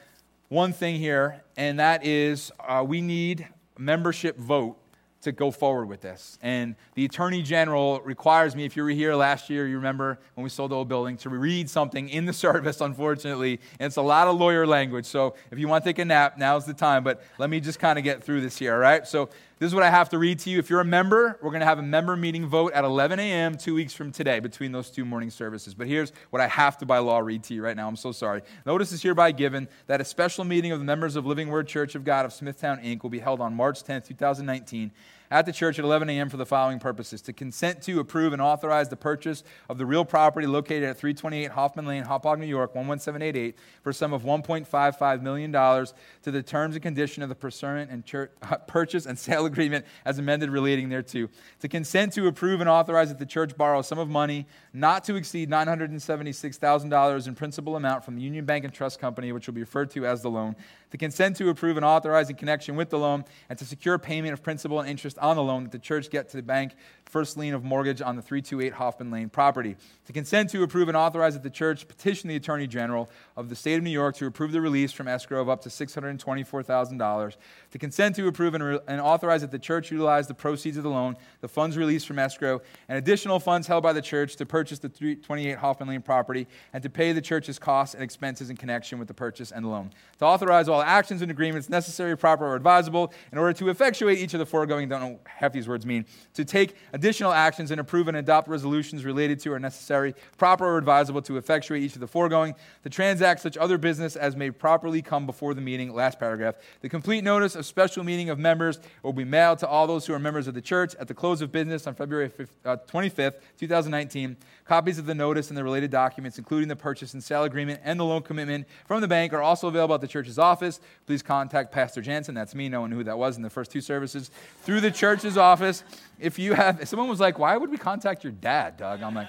one 0.48 0.72
thing 0.72 0.96
here, 0.96 1.42
and 1.56 1.78
that 1.78 2.04
is 2.04 2.50
uh, 2.60 2.84
we 2.86 3.00
need 3.00 3.48
membership 3.78 4.36
vote 4.38 4.76
to 5.22 5.32
go 5.32 5.50
forward 5.50 5.86
with 5.86 6.00
this. 6.00 6.38
And 6.42 6.74
the 6.94 7.04
Attorney 7.04 7.42
General 7.42 8.00
requires 8.00 8.54
me, 8.54 8.64
if 8.64 8.76
you 8.76 8.82
were 8.82 8.90
here 8.90 9.14
last 9.14 9.48
year, 9.48 9.66
you 9.66 9.76
remember 9.76 10.18
when 10.34 10.42
we 10.42 10.50
sold 10.50 10.72
the 10.72 10.74
old 10.74 10.88
building, 10.88 11.16
to 11.18 11.30
read 11.30 11.70
something 11.70 12.08
in 12.08 12.26
the 12.26 12.32
service, 12.32 12.80
unfortunately. 12.80 13.60
And 13.78 13.86
it's 13.86 13.96
a 13.96 14.02
lot 14.02 14.28
of 14.28 14.38
lawyer 14.38 14.66
language. 14.66 15.06
So 15.06 15.34
if 15.50 15.58
you 15.58 15.68
want 15.68 15.84
to 15.84 15.88
take 15.88 15.98
a 15.98 16.04
nap, 16.04 16.38
now's 16.38 16.66
the 16.66 16.74
time. 16.74 17.04
But 17.04 17.22
let 17.38 17.50
me 17.50 17.60
just 17.60 17.78
kind 17.78 17.98
of 17.98 18.04
get 18.04 18.22
through 18.22 18.40
this 18.40 18.58
here, 18.58 18.74
all 18.74 18.80
right? 18.80 19.06
So 19.06 19.30
this 19.62 19.68
is 19.68 19.76
what 19.76 19.84
I 19.84 19.90
have 19.90 20.08
to 20.08 20.18
read 20.18 20.40
to 20.40 20.50
you. 20.50 20.58
If 20.58 20.70
you're 20.70 20.80
a 20.80 20.84
member, 20.84 21.38
we're 21.40 21.50
going 21.50 21.60
to 21.60 21.66
have 21.66 21.78
a 21.78 21.84
member 21.84 22.16
meeting 22.16 22.48
vote 22.48 22.72
at 22.72 22.82
11 22.82 23.20
a.m. 23.20 23.56
two 23.56 23.74
weeks 23.74 23.94
from 23.94 24.10
today 24.10 24.40
between 24.40 24.72
those 24.72 24.90
two 24.90 25.04
morning 25.04 25.30
services. 25.30 25.72
But 25.72 25.86
here's 25.86 26.12
what 26.30 26.42
I 26.42 26.48
have 26.48 26.78
to 26.78 26.86
by 26.86 26.98
law 26.98 27.20
read 27.20 27.44
to 27.44 27.54
you 27.54 27.62
right 27.62 27.76
now. 27.76 27.86
I'm 27.86 27.94
so 27.94 28.10
sorry. 28.10 28.42
Notice 28.66 28.90
is 28.90 29.00
hereby 29.00 29.30
given 29.30 29.68
that 29.86 30.00
a 30.00 30.04
special 30.04 30.44
meeting 30.44 30.72
of 30.72 30.80
the 30.80 30.84
members 30.84 31.14
of 31.14 31.26
Living 31.26 31.48
Word 31.48 31.68
Church 31.68 31.94
of 31.94 32.02
God 32.02 32.24
of 32.24 32.32
Smithtown, 32.32 32.78
Inc. 32.78 33.04
will 33.04 33.10
be 33.10 33.20
held 33.20 33.40
on 33.40 33.54
March 33.54 33.84
10, 33.84 34.02
2019 34.02 34.90
at 35.32 35.46
the 35.46 35.52
church 35.52 35.78
at 35.78 35.84
11 35.86 36.10
a.m. 36.10 36.28
for 36.28 36.36
the 36.36 36.44
following 36.44 36.78
purposes 36.78 37.22
to 37.22 37.32
consent 37.32 37.80
to, 37.80 37.98
approve, 37.98 38.34
and 38.34 38.42
authorize 38.42 38.90
the 38.90 38.96
purchase 38.96 39.42
of 39.70 39.78
the 39.78 39.86
real 39.86 40.04
property 40.04 40.46
located 40.46 40.84
at 40.84 40.98
328 40.98 41.50
Hoffman 41.52 41.86
Lane, 41.86 42.04
Hauppauge, 42.04 42.38
New 42.38 42.46
York, 42.46 42.74
11788, 42.74 43.56
for 43.82 43.90
a 43.90 43.94
sum 43.94 44.12
of 44.12 44.24
$1.55 44.24 45.22
million 45.22 45.50
to 45.50 46.30
the 46.30 46.42
terms 46.42 46.74
and 46.74 46.82
condition 46.82 47.22
of 47.22 47.30
the 47.30 47.86
and 47.90 48.04
church, 48.04 48.30
uh, 48.42 48.58
purchase 48.58 49.06
and 49.06 49.18
sale 49.18 49.46
agreement 49.46 49.86
as 50.04 50.18
amended 50.18 50.50
relating 50.50 50.90
thereto. 50.90 51.30
To 51.60 51.68
consent 51.68 52.12
to, 52.12 52.26
approve, 52.26 52.60
and 52.60 52.68
authorize 52.68 53.08
that 53.08 53.18
the 53.18 53.24
church 53.24 53.56
borrow 53.56 53.78
a 53.78 53.84
sum 53.84 53.98
of 53.98 54.10
money 54.10 54.46
not 54.74 55.02
to 55.04 55.16
exceed 55.16 55.48
$976,000 55.48 57.26
in 57.26 57.34
principal 57.34 57.76
amount 57.76 58.04
from 58.04 58.16
the 58.16 58.22
Union 58.22 58.44
Bank 58.44 58.66
and 58.66 58.74
Trust 58.74 59.00
Company, 59.00 59.32
which 59.32 59.46
will 59.46 59.54
be 59.54 59.62
referred 59.62 59.90
to 59.92 60.04
as 60.04 60.20
the 60.20 60.30
loan 60.30 60.56
to 60.92 60.98
consent 60.98 61.36
to 61.36 61.48
approve 61.48 61.78
and 61.78 61.86
authorize 61.86 62.28
in 62.28 62.36
connection 62.36 62.76
with 62.76 62.90
the 62.90 62.98
loan, 62.98 63.24
and 63.48 63.58
to 63.58 63.64
secure 63.64 63.98
payment 63.98 64.34
of 64.34 64.42
principal 64.42 64.78
and 64.78 64.88
interest 64.88 65.18
on 65.18 65.36
the 65.36 65.42
loan 65.42 65.64
that 65.64 65.72
the 65.72 65.78
church 65.78 66.10
get 66.10 66.28
to 66.28 66.36
the 66.36 66.42
bank 66.42 66.74
first 67.12 67.36
lien 67.36 67.52
of 67.52 67.62
mortgage 67.62 68.00
on 68.00 68.16
the 68.16 68.22
328 68.22 68.72
Hoffman 68.72 69.10
Lane 69.10 69.28
property. 69.28 69.76
To 70.06 70.12
consent 70.12 70.48
to 70.50 70.62
approve 70.62 70.88
and 70.88 70.96
authorize 70.96 71.34
that 71.34 71.42
the 71.42 71.50
church 71.50 71.86
petition 71.86 72.28
the 72.28 72.36
Attorney 72.36 72.66
General 72.66 73.10
of 73.36 73.50
the 73.50 73.54
state 73.54 73.76
of 73.76 73.82
New 73.82 73.90
York 73.90 74.16
to 74.16 74.26
approve 74.26 74.52
the 74.52 74.60
release 74.60 74.92
from 74.92 75.08
escrow 75.08 75.42
of 75.42 75.48
up 75.48 75.60
to 75.62 75.68
$624,000. 75.68 77.36
To 77.70 77.78
consent 77.78 78.16
to 78.16 78.28
approve 78.28 78.54
and, 78.54 78.64
re- 78.64 78.80
and 78.88 79.00
authorize 79.00 79.42
that 79.42 79.50
the 79.50 79.58
church 79.58 79.90
utilize 79.90 80.26
the 80.26 80.34
proceeds 80.34 80.76
of 80.78 80.84
the 80.84 80.90
loan, 80.90 81.16
the 81.40 81.48
funds 81.48 81.76
released 81.76 82.06
from 82.06 82.18
escrow, 82.18 82.62
and 82.88 82.96
additional 82.96 83.38
funds 83.40 83.66
held 83.66 83.82
by 83.82 83.92
the 83.92 84.02
church 84.02 84.36
to 84.36 84.46
purchase 84.46 84.78
the 84.78 84.88
328 84.88 85.58
Hoffman 85.58 85.88
Lane 85.88 86.02
property 86.02 86.46
and 86.72 86.82
to 86.82 86.88
pay 86.88 87.12
the 87.12 87.20
church's 87.20 87.58
costs 87.58 87.94
and 87.94 88.02
expenses 88.02 88.48
in 88.48 88.56
connection 88.56 88.98
with 88.98 89.08
the 89.08 89.14
purchase 89.14 89.52
and 89.52 89.64
the 89.64 89.68
loan. 89.68 89.90
To 90.18 90.24
authorize 90.24 90.68
all 90.68 90.81
actions 90.82 91.22
and 91.22 91.30
agreements 91.30 91.68
necessary, 91.68 92.16
proper, 92.16 92.46
or 92.46 92.56
advisable 92.56 93.12
in 93.32 93.38
order 93.38 93.52
to 93.54 93.68
effectuate 93.68 94.18
each 94.18 94.34
of 94.34 94.38
the 94.38 94.46
foregoing, 94.46 94.88
don't 94.88 95.00
know 95.00 95.20
half 95.24 95.52
these 95.52 95.68
words 95.68 95.86
mean, 95.86 96.04
to 96.34 96.44
take 96.44 96.76
additional 96.92 97.32
actions 97.32 97.70
and 97.70 97.80
approve 97.80 98.08
and 98.08 98.16
adopt 98.16 98.48
resolutions 98.48 99.04
related 99.04 99.40
to 99.40 99.52
or 99.52 99.58
necessary, 99.58 100.14
proper, 100.38 100.66
or 100.66 100.78
advisable 100.78 101.22
to 101.22 101.36
effectuate 101.36 101.82
each 101.82 101.94
of 101.94 102.00
the 102.00 102.06
foregoing, 102.06 102.54
to 102.82 102.90
transact 102.90 103.40
such 103.40 103.56
other 103.56 103.78
business 103.78 104.16
as 104.16 104.36
may 104.36 104.50
properly 104.50 105.02
come 105.02 105.26
before 105.26 105.54
the 105.54 105.60
meeting. 105.60 105.94
Last 105.94 106.18
paragraph. 106.18 106.56
The 106.80 106.88
complete 106.88 107.24
notice 107.24 107.54
of 107.54 107.66
special 107.66 108.04
meeting 108.04 108.30
of 108.30 108.38
members 108.38 108.80
will 109.02 109.12
be 109.12 109.24
mailed 109.24 109.58
to 109.60 109.68
all 109.68 109.86
those 109.86 110.06
who 110.06 110.14
are 110.14 110.18
members 110.18 110.46
of 110.46 110.54
the 110.54 110.60
church 110.60 110.94
at 110.96 111.08
the 111.08 111.14
close 111.14 111.40
of 111.40 111.52
business 111.52 111.86
on 111.86 111.94
February 111.94 112.28
5th, 112.28 112.48
uh, 112.64 112.76
25th, 112.88 113.34
2019. 113.58 114.36
Copies 114.64 114.98
of 114.98 115.06
the 115.06 115.14
notice 115.14 115.48
and 115.48 115.56
the 115.56 115.64
related 115.64 115.90
documents, 115.90 116.38
including 116.38 116.68
the 116.68 116.76
purchase 116.76 117.14
and 117.14 117.22
sale 117.22 117.42
agreement 117.42 117.80
and 117.82 117.98
the 117.98 118.04
loan 118.04 118.22
commitment 118.22 118.66
from 118.86 119.00
the 119.00 119.08
bank, 119.08 119.32
are 119.32 119.42
also 119.42 119.66
available 119.66 119.94
at 119.94 120.00
the 120.00 120.06
church's 120.06 120.38
office. 120.38 120.80
Please 121.06 121.22
contact 121.22 121.72
Pastor 121.72 122.00
Jansen, 122.00 122.34
that's 122.34 122.54
me, 122.54 122.68
no 122.68 122.82
one 122.82 122.90
knew 122.90 122.96
who 122.96 123.04
that 123.04 123.18
was 123.18 123.36
in 123.36 123.42
the 123.42 123.50
first 123.50 123.72
two 123.72 123.80
services, 123.80 124.30
through 124.62 124.80
the 124.80 124.90
church's 124.90 125.36
office. 125.36 125.82
If 126.20 126.38
you 126.38 126.54
have, 126.54 126.86
someone 126.88 127.08
was 127.08 127.20
like, 127.20 127.38
Why 127.38 127.56
would 127.56 127.70
we 127.70 127.78
contact 127.78 128.22
your 128.22 128.32
dad, 128.32 128.76
Doug? 128.76 129.02
I'm 129.02 129.14
like, 129.14 129.28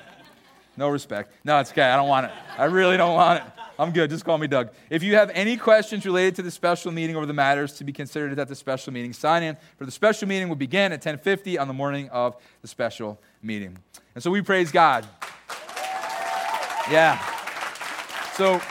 No 0.77 0.89
respect. 0.89 1.33
No, 1.43 1.59
it's 1.59 1.71
okay. 1.71 1.81
I 1.81 1.95
don't 1.95 2.09
want 2.09 2.27
it. 2.27 2.31
I 2.57 2.65
really 2.65 2.97
don't 2.97 3.15
want 3.15 3.43
it. 3.43 3.62
I'm 3.79 3.91
good. 3.91 4.09
Just 4.09 4.23
call 4.23 4.37
me 4.37 4.47
Doug. 4.47 4.69
If 4.89 5.01
you 5.01 5.15
have 5.15 5.31
any 5.33 5.57
questions 5.57 6.05
related 6.05 6.35
to 6.35 6.41
the 6.43 6.51
special 6.51 6.91
meeting 6.91 7.15
or 7.15 7.25
the 7.25 7.33
matters 7.33 7.73
to 7.73 7.83
be 7.83 7.91
considered 7.91 8.37
at 8.37 8.47
the 8.47 8.55
special 8.55 8.93
meeting, 8.93 9.13
sign 9.13 9.41
in 9.43 9.57
for 9.77 9.85
the 9.85 9.91
special 9.91 10.27
meeting 10.27 10.47
will 10.47 10.55
begin 10.55 10.91
at 10.91 11.01
10:50 11.01 11.57
on 11.57 11.67
the 11.67 11.73
morning 11.73 12.09
of 12.09 12.35
the 12.61 12.67
special 12.67 13.19
meeting. 13.41 13.77
And 14.13 14.23
so 14.23 14.29
we 14.29 14.41
praise 14.41 14.71
God. 14.71 15.07
Yeah. 16.91 17.19
So 18.33 18.61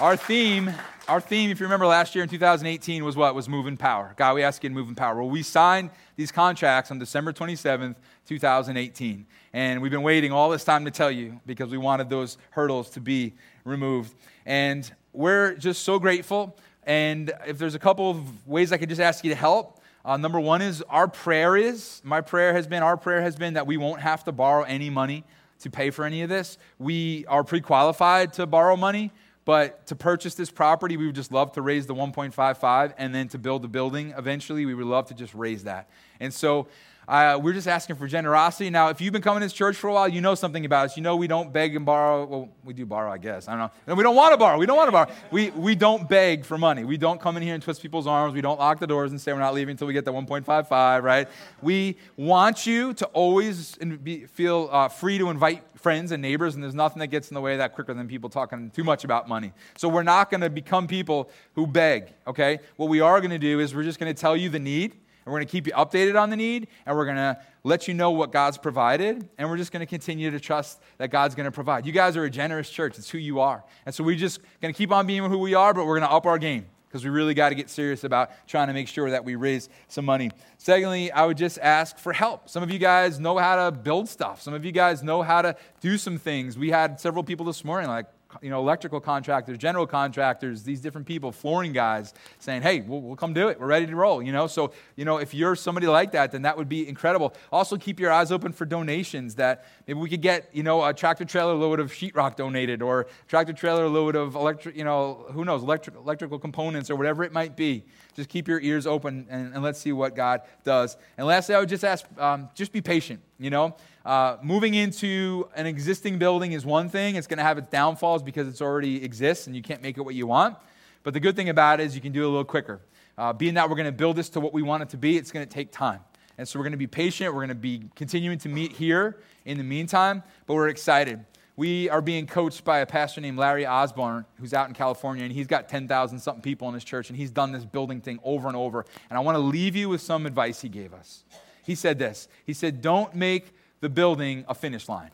our 0.00 0.16
theme, 0.16 0.72
our 1.08 1.20
theme, 1.20 1.50
if 1.50 1.58
you 1.58 1.66
remember 1.66 1.86
last 1.86 2.14
year 2.14 2.22
in 2.22 2.28
2018, 2.28 3.04
was 3.04 3.16
what? 3.16 3.34
Was 3.34 3.48
moving 3.48 3.76
power. 3.76 4.14
God, 4.16 4.36
we 4.36 4.44
ask 4.44 4.62
you 4.62 4.68
to 4.68 4.74
move 4.74 4.88
in 4.88 4.94
power. 4.94 5.16
Well, 5.16 5.30
we 5.30 5.42
signed 5.42 5.90
these 6.18 6.32
contracts 6.32 6.90
on 6.90 6.98
December 6.98 7.32
27th, 7.32 7.94
2018. 8.26 9.24
And 9.52 9.80
we've 9.80 9.92
been 9.92 10.02
waiting 10.02 10.32
all 10.32 10.50
this 10.50 10.64
time 10.64 10.84
to 10.84 10.90
tell 10.90 11.12
you 11.12 11.40
because 11.46 11.70
we 11.70 11.78
wanted 11.78 12.10
those 12.10 12.38
hurdles 12.50 12.90
to 12.90 13.00
be 13.00 13.34
removed. 13.64 14.12
And 14.44 14.92
we're 15.12 15.54
just 15.54 15.84
so 15.84 16.00
grateful. 16.00 16.58
And 16.82 17.32
if 17.46 17.56
there's 17.56 17.76
a 17.76 17.78
couple 17.78 18.10
of 18.10 18.48
ways 18.48 18.72
I 18.72 18.78
could 18.78 18.88
just 18.88 19.00
ask 19.00 19.22
you 19.22 19.30
to 19.30 19.36
help, 19.36 19.80
uh, 20.04 20.16
number 20.16 20.40
one 20.40 20.60
is 20.60 20.82
our 20.88 21.06
prayer 21.06 21.56
is, 21.56 22.00
my 22.02 22.20
prayer 22.20 22.52
has 22.52 22.66
been, 22.66 22.82
our 22.82 22.96
prayer 22.96 23.22
has 23.22 23.36
been 23.36 23.54
that 23.54 23.68
we 23.68 23.76
won't 23.76 24.00
have 24.00 24.24
to 24.24 24.32
borrow 24.32 24.64
any 24.64 24.90
money 24.90 25.22
to 25.60 25.70
pay 25.70 25.90
for 25.90 26.04
any 26.04 26.22
of 26.22 26.28
this. 26.28 26.58
We 26.80 27.26
are 27.26 27.44
pre 27.44 27.60
qualified 27.60 28.32
to 28.34 28.46
borrow 28.46 28.74
money, 28.74 29.12
but 29.48 29.86
to 29.86 29.96
purchase 29.96 30.34
this 30.34 30.50
property, 30.50 30.98
we 30.98 31.06
would 31.06 31.14
just 31.14 31.32
love 31.32 31.52
to 31.52 31.62
raise 31.62 31.86
the 31.86 31.94
1.55 31.94 32.92
and 32.98 33.14
then 33.14 33.28
to 33.28 33.38
build 33.38 33.62
the 33.62 33.68
building 33.68 34.12
eventually, 34.18 34.66
we 34.66 34.74
would 34.74 34.84
love 34.84 35.06
to 35.06 35.14
just 35.14 35.34
raise 35.34 35.64
that. 35.64 35.88
And 36.20 36.34
so 36.34 36.66
uh, 37.08 37.38
we're 37.42 37.54
just 37.54 37.66
asking 37.66 37.96
for 37.96 38.06
generosity. 38.06 38.68
Now, 38.68 38.90
if 38.90 39.00
you've 39.00 39.14
been 39.14 39.22
coming 39.22 39.40
to 39.40 39.46
this 39.46 39.54
church 39.54 39.76
for 39.78 39.88
a 39.88 39.92
while, 39.94 40.08
you 40.08 40.20
know 40.20 40.34
something 40.34 40.66
about 40.66 40.84
us. 40.84 40.96
You 40.98 41.02
know 41.02 41.16
we 41.16 41.26
don't 41.26 41.50
beg 41.50 41.74
and 41.74 41.86
borrow. 41.86 42.26
Well, 42.26 42.50
we 42.62 42.74
do 42.74 42.84
borrow, 42.84 43.10
I 43.10 43.16
guess. 43.16 43.48
I 43.48 43.52
don't 43.52 43.60
know. 43.60 43.70
And 43.86 43.96
we 43.96 44.02
don't 44.02 44.14
want 44.14 44.34
to 44.34 44.36
borrow. 44.36 44.58
We 44.58 44.66
don't 44.66 44.76
want 44.76 44.88
to 44.88 44.92
borrow. 44.92 45.10
We, 45.30 45.48
we 45.52 45.74
don't 45.74 46.06
beg 46.06 46.44
for 46.44 46.58
money. 46.58 46.84
We 46.84 46.98
don't 46.98 47.18
come 47.18 47.38
in 47.38 47.42
here 47.42 47.54
and 47.54 47.62
twist 47.62 47.80
people's 47.80 48.06
arms. 48.06 48.34
We 48.34 48.42
don't 48.42 48.58
lock 48.58 48.78
the 48.78 48.86
doors 48.86 49.10
and 49.10 49.18
say 49.18 49.32
we're 49.32 49.38
not 49.38 49.54
leaving 49.54 49.70
until 49.70 49.86
we 49.86 49.94
get 49.94 50.04
the 50.04 50.12
1.55, 50.12 51.02
right? 51.02 51.28
We 51.62 51.96
want 52.18 52.66
you 52.66 52.92
to 52.92 53.06
always 53.06 53.76
be, 53.76 54.26
feel 54.26 54.68
uh, 54.70 54.88
free 54.88 55.16
to 55.16 55.30
invite 55.30 55.64
friends 55.76 56.12
and 56.12 56.20
neighbors, 56.20 56.56
and 56.56 56.62
there's 56.62 56.74
nothing 56.74 57.00
that 57.00 57.06
gets 57.06 57.30
in 57.30 57.34
the 57.34 57.40
way 57.40 57.52
of 57.52 57.58
that 57.58 57.74
quicker 57.74 57.94
than 57.94 58.06
people 58.06 58.28
talking 58.28 58.70
too 58.70 58.84
much 58.84 59.04
about 59.04 59.26
money. 59.26 59.54
So 59.78 59.88
we're 59.88 60.02
not 60.02 60.30
going 60.30 60.42
to 60.42 60.50
become 60.50 60.86
people 60.86 61.30
who 61.54 61.66
beg, 61.66 62.12
okay? 62.26 62.58
What 62.76 62.90
we 62.90 63.00
are 63.00 63.18
going 63.20 63.30
to 63.30 63.38
do 63.38 63.60
is 63.60 63.74
we're 63.74 63.84
just 63.84 63.98
going 63.98 64.14
to 64.14 64.20
tell 64.20 64.36
you 64.36 64.50
the 64.50 64.58
need 64.58 64.94
we're 65.30 65.38
going 65.38 65.46
to 65.46 65.52
keep 65.52 65.66
you 65.66 65.72
updated 65.72 66.20
on 66.20 66.30
the 66.30 66.36
need, 66.36 66.68
and 66.86 66.96
we're 66.96 67.04
going 67.04 67.16
to 67.16 67.38
let 67.64 67.88
you 67.88 67.94
know 67.94 68.10
what 68.10 68.32
God's 68.32 68.58
provided, 68.58 69.28
and 69.38 69.48
we're 69.48 69.56
just 69.56 69.72
going 69.72 69.80
to 69.80 69.86
continue 69.86 70.30
to 70.30 70.40
trust 70.40 70.80
that 70.98 71.08
God's 71.08 71.34
going 71.34 71.44
to 71.44 71.52
provide. 71.52 71.86
You 71.86 71.92
guys 71.92 72.16
are 72.16 72.24
a 72.24 72.30
generous 72.30 72.70
church, 72.70 72.98
it's 72.98 73.10
who 73.10 73.18
you 73.18 73.40
are. 73.40 73.64
And 73.86 73.94
so 73.94 74.04
we're 74.04 74.16
just 74.16 74.40
going 74.60 74.72
to 74.72 74.78
keep 74.78 74.92
on 74.92 75.06
being 75.06 75.24
who 75.24 75.38
we 75.38 75.54
are, 75.54 75.74
but 75.74 75.86
we're 75.86 75.98
going 75.98 76.08
to 76.08 76.14
up 76.14 76.26
our 76.26 76.38
game 76.38 76.66
because 76.88 77.04
we 77.04 77.10
really 77.10 77.34
got 77.34 77.50
to 77.50 77.54
get 77.54 77.68
serious 77.68 78.02
about 78.04 78.30
trying 78.46 78.68
to 78.68 78.72
make 78.72 78.88
sure 78.88 79.10
that 79.10 79.24
we 79.24 79.36
raise 79.36 79.68
some 79.88 80.06
money. 80.06 80.30
Secondly, 80.56 81.12
I 81.12 81.26
would 81.26 81.36
just 81.36 81.58
ask 81.58 81.98
for 81.98 82.14
help. 82.14 82.48
Some 82.48 82.62
of 82.62 82.70
you 82.70 82.78
guys 82.78 83.20
know 83.20 83.36
how 83.36 83.68
to 83.68 83.76
build 83.76 84.08
stuff. 84.08 84.40
Some 84.40 84.54
of 84.54 84.64
you 84.64 84.72
guys 84.72 85.02
know 85.02 85.22
how 85.22 85.42
to 85.42 85.54
do 85.80 85.98
some 85.98 86.18
things. 86.18 86.56
We 86.56 86.70
had 86.70 86.98
several 86.98 87.24
people 87.24 87.44
this 87.44 87.64
morning 87.64 87.90
like, 87.90 88.06
you 88.42 88.50
know, 88.50 88.60
electrical 88.60 89.00
contractors, 89.00 89.56
general 89.56 89.86
contractors, 89.86 90.62
these 90.62 90.80
different 90.80 91.06
people, 91.06 91.32
flooring 91.32 91.72
guys, 91.72 92.12
saying, 92.38 92.62
hey, 92.62 92.80
we'll, 92.80 93.00
we'll, 93.00 93.16
come 93.16 93.32
do 93.32 93.48
it. 93.48 93.58
We're 93.58 93.66
ready 93.66 93.86
to 93.86 93.96
roll, 93.96 94.22
you 94.22 94.32
know? 94.32 94.46
So, 94.46 94.72
you 94.96 95.04
know, 95.04 95.16
if 95.16 95.32
you're 95.32 95.56
somebody 95.56 95.86
like 95.86 96.12
that, 96.12 96.30
then 96.30 96.42
that 96.42 96.56
would 96.56 96.68
be 96.68 96.86
incredible. 96.86 97.34
Also, 97.50 97.76
keep 97.76 97.98
your 97.98 98.12
eyes 98.12 98.30
open 98.30 98.52
for 98.52 98.66
donations 98.66 99.36
that 99.36 99.64
maybe 99.86 99.98
we 99.98 100.10
could 100.10 100.20
get, 100.20 100.50
you 100.52 100.62
know, 100.62 100.84
a 100.84 100.92
tractor 100.92 101.24
trailer 101.24 101.54
load 101.54 101.80
of 101.80 101.90
sheetrock 101.90 102.36
donated 102.36 102.82
or 102.82 103.06
tractor 103.28 103.54
trailer 103.54 103.88
load 103.88 104.14
of 104.14 104.34
electric, 104.34 104.76
you 104.76 104.84
know, 104.84 105.26
who 105.32 105.44
knows, 105.44 105.62
electric, 105.62 105.96
electrical 105.96 106.38
components 106.38 106.90
or 106.90 106.96
whatever 106.96 107.24
it 107.24 107.32
might 107.32 107.56
be. 107.56 107.84
Just 108.14 108.28
keep 108.28 108.46
your 108.46 108.60
ears 108.60 108.86
open 108.86 109.26
and, 109.30 109.54
and 109.54 109.62
let's 109.62 109.80
see 109.80 109.92
what 109.92 110.14
God 110.14 110.42
does. 110.64 110.96
And 111.16 111.26
lastly, 111.26 111.54
I 111.54 111.60
would 111.60 111.68
just 111.68 111.84
ask, 111.84 112.04
um, 112.18 112.50
just 112.54 112.72
be 112.72 112.82
patient, 112.82 113.20
you 113.38 113.48
know? 113.50 113.74
Uh, 114.08 114.38
moving 114.40 114.72
into 114.72 115.46
an 115.54 115.66
existing 115.66 116.18
building 116.18 116.52
is 116.52 116.64
one 116.64 116.88
thing. 116.88 117.16
It's 117.16 117.26
going 117.26 117.36
to 117.36 117.44
have 117.44 117.58
its 117.58 117.68
downfalls 117.68 118.22
because 118.22 118.48
it 118.48 118.64
already 118.64 119.04
exists 119.04 119.46
and 119.46 119.54
you 119.54 119.60
can't 119.60 119.82
make 119.82 119.98
it 119.98 120.00
what 120.00 120.14
you 120.14 120.26
want. 120.26 120.56
But 121.02 121.12
the 121.12 121.20
good 121.20 121.36
thing 121.36 121.50
about 121.50 121.78
it 121.78 121.84
is 121.84 121.94
you 121.94 122.00
can 122.00 122.12
do 122.12 122.22
it 122.22 122.24
a 122.24 122.28
little 122.28 122.42
quicker. 122.42 122.80
Uh, 123.18 123.34
being 123.34 123.52
that 123.52 123.68
we're 123.68 123.76
going 123.76 123.84
to 123.84 123.92
build 123.92 124.16
this 124.16 124.30
to 124.30 124.40
what 124.40 124.54
we 124.54 124.62
want 124.62 124.82
it 124.82 124.88
to 124.88 124.96
be, 124.96 125.18
it's 125.18 125.30
going 125.30 125.46
to 125.46 125.52
take 125.52 125.70
time. 125.72 126.00
And 126.38 126.48
so 126.48 126.58
we're 126.58 126.62
going 126.62 126.72
to 126.72 126.78
be 126.78 126.86
patient. 126.86 127.34
We're 127.34 127.40
going 127.40 127.48
to 127.50 127.54
be 127.54 127.82
continuing 127.96 128.38
to 128.38 128.48
meet 128.48 128.72
here 128.72 129.18
in 129.44 129.58
the 129.58 129.64
meantime, 129.64 130.22
but 130.46 130.54
we're 130.54 130.68
excited. 130.68 131.22
We 131.56 131.90
are 131.90 132.00
being 132.00 132.26
coached 132.26 132.64
by 132.64 132.78
a 132.78 132.86
pastor 132.86 133.20
named 133.20 133.36
Larry 133.36 133.66
Osborne, 133.66 134.24
who's 134.40 134.54
out 134.54 134.68
in 134.68 134.74
California, 134.74 135.22
and 135.22 135.32
he's 135.34 135.48
got 135.48 135.68
10,000 135.68 136.18
something 136.18 136.40
people 136.40 136.66
in 136.68 136.72
his 136.72 136.84
church, 136.84 137.10
and 137.10 137.18
he's 137.18 137.30
done 137.30 137.52
this 137.52 137.66
building 137.66 138.00
thing 138.00 138.20
over 138.24 138.48
and 138.48 138.56
over. 138.56 138.86
And 139.10 139.18
I 139.18 139.20
want 139.20 139.36
to 139.36 139.40
leave 139.40 139.76
you 139.76 139.90
with 139.90 140.00
some 140.00 140.24
advice 140.24 140.62
he 140.62 140.70
gave 140.70 140.94
us. 140.94 141.24
He 141.62 141.74
said 141.74 141.98
this 141.98 142.28
He 142.46 142.54
said, 142.54 142.80
Don't 142.80 143.14
make 143.14 143.52
the 143.80 143.88
building 143.88 144.44
a 144.48 144.54
finish 144.54 144.88
line. 144.88 145.10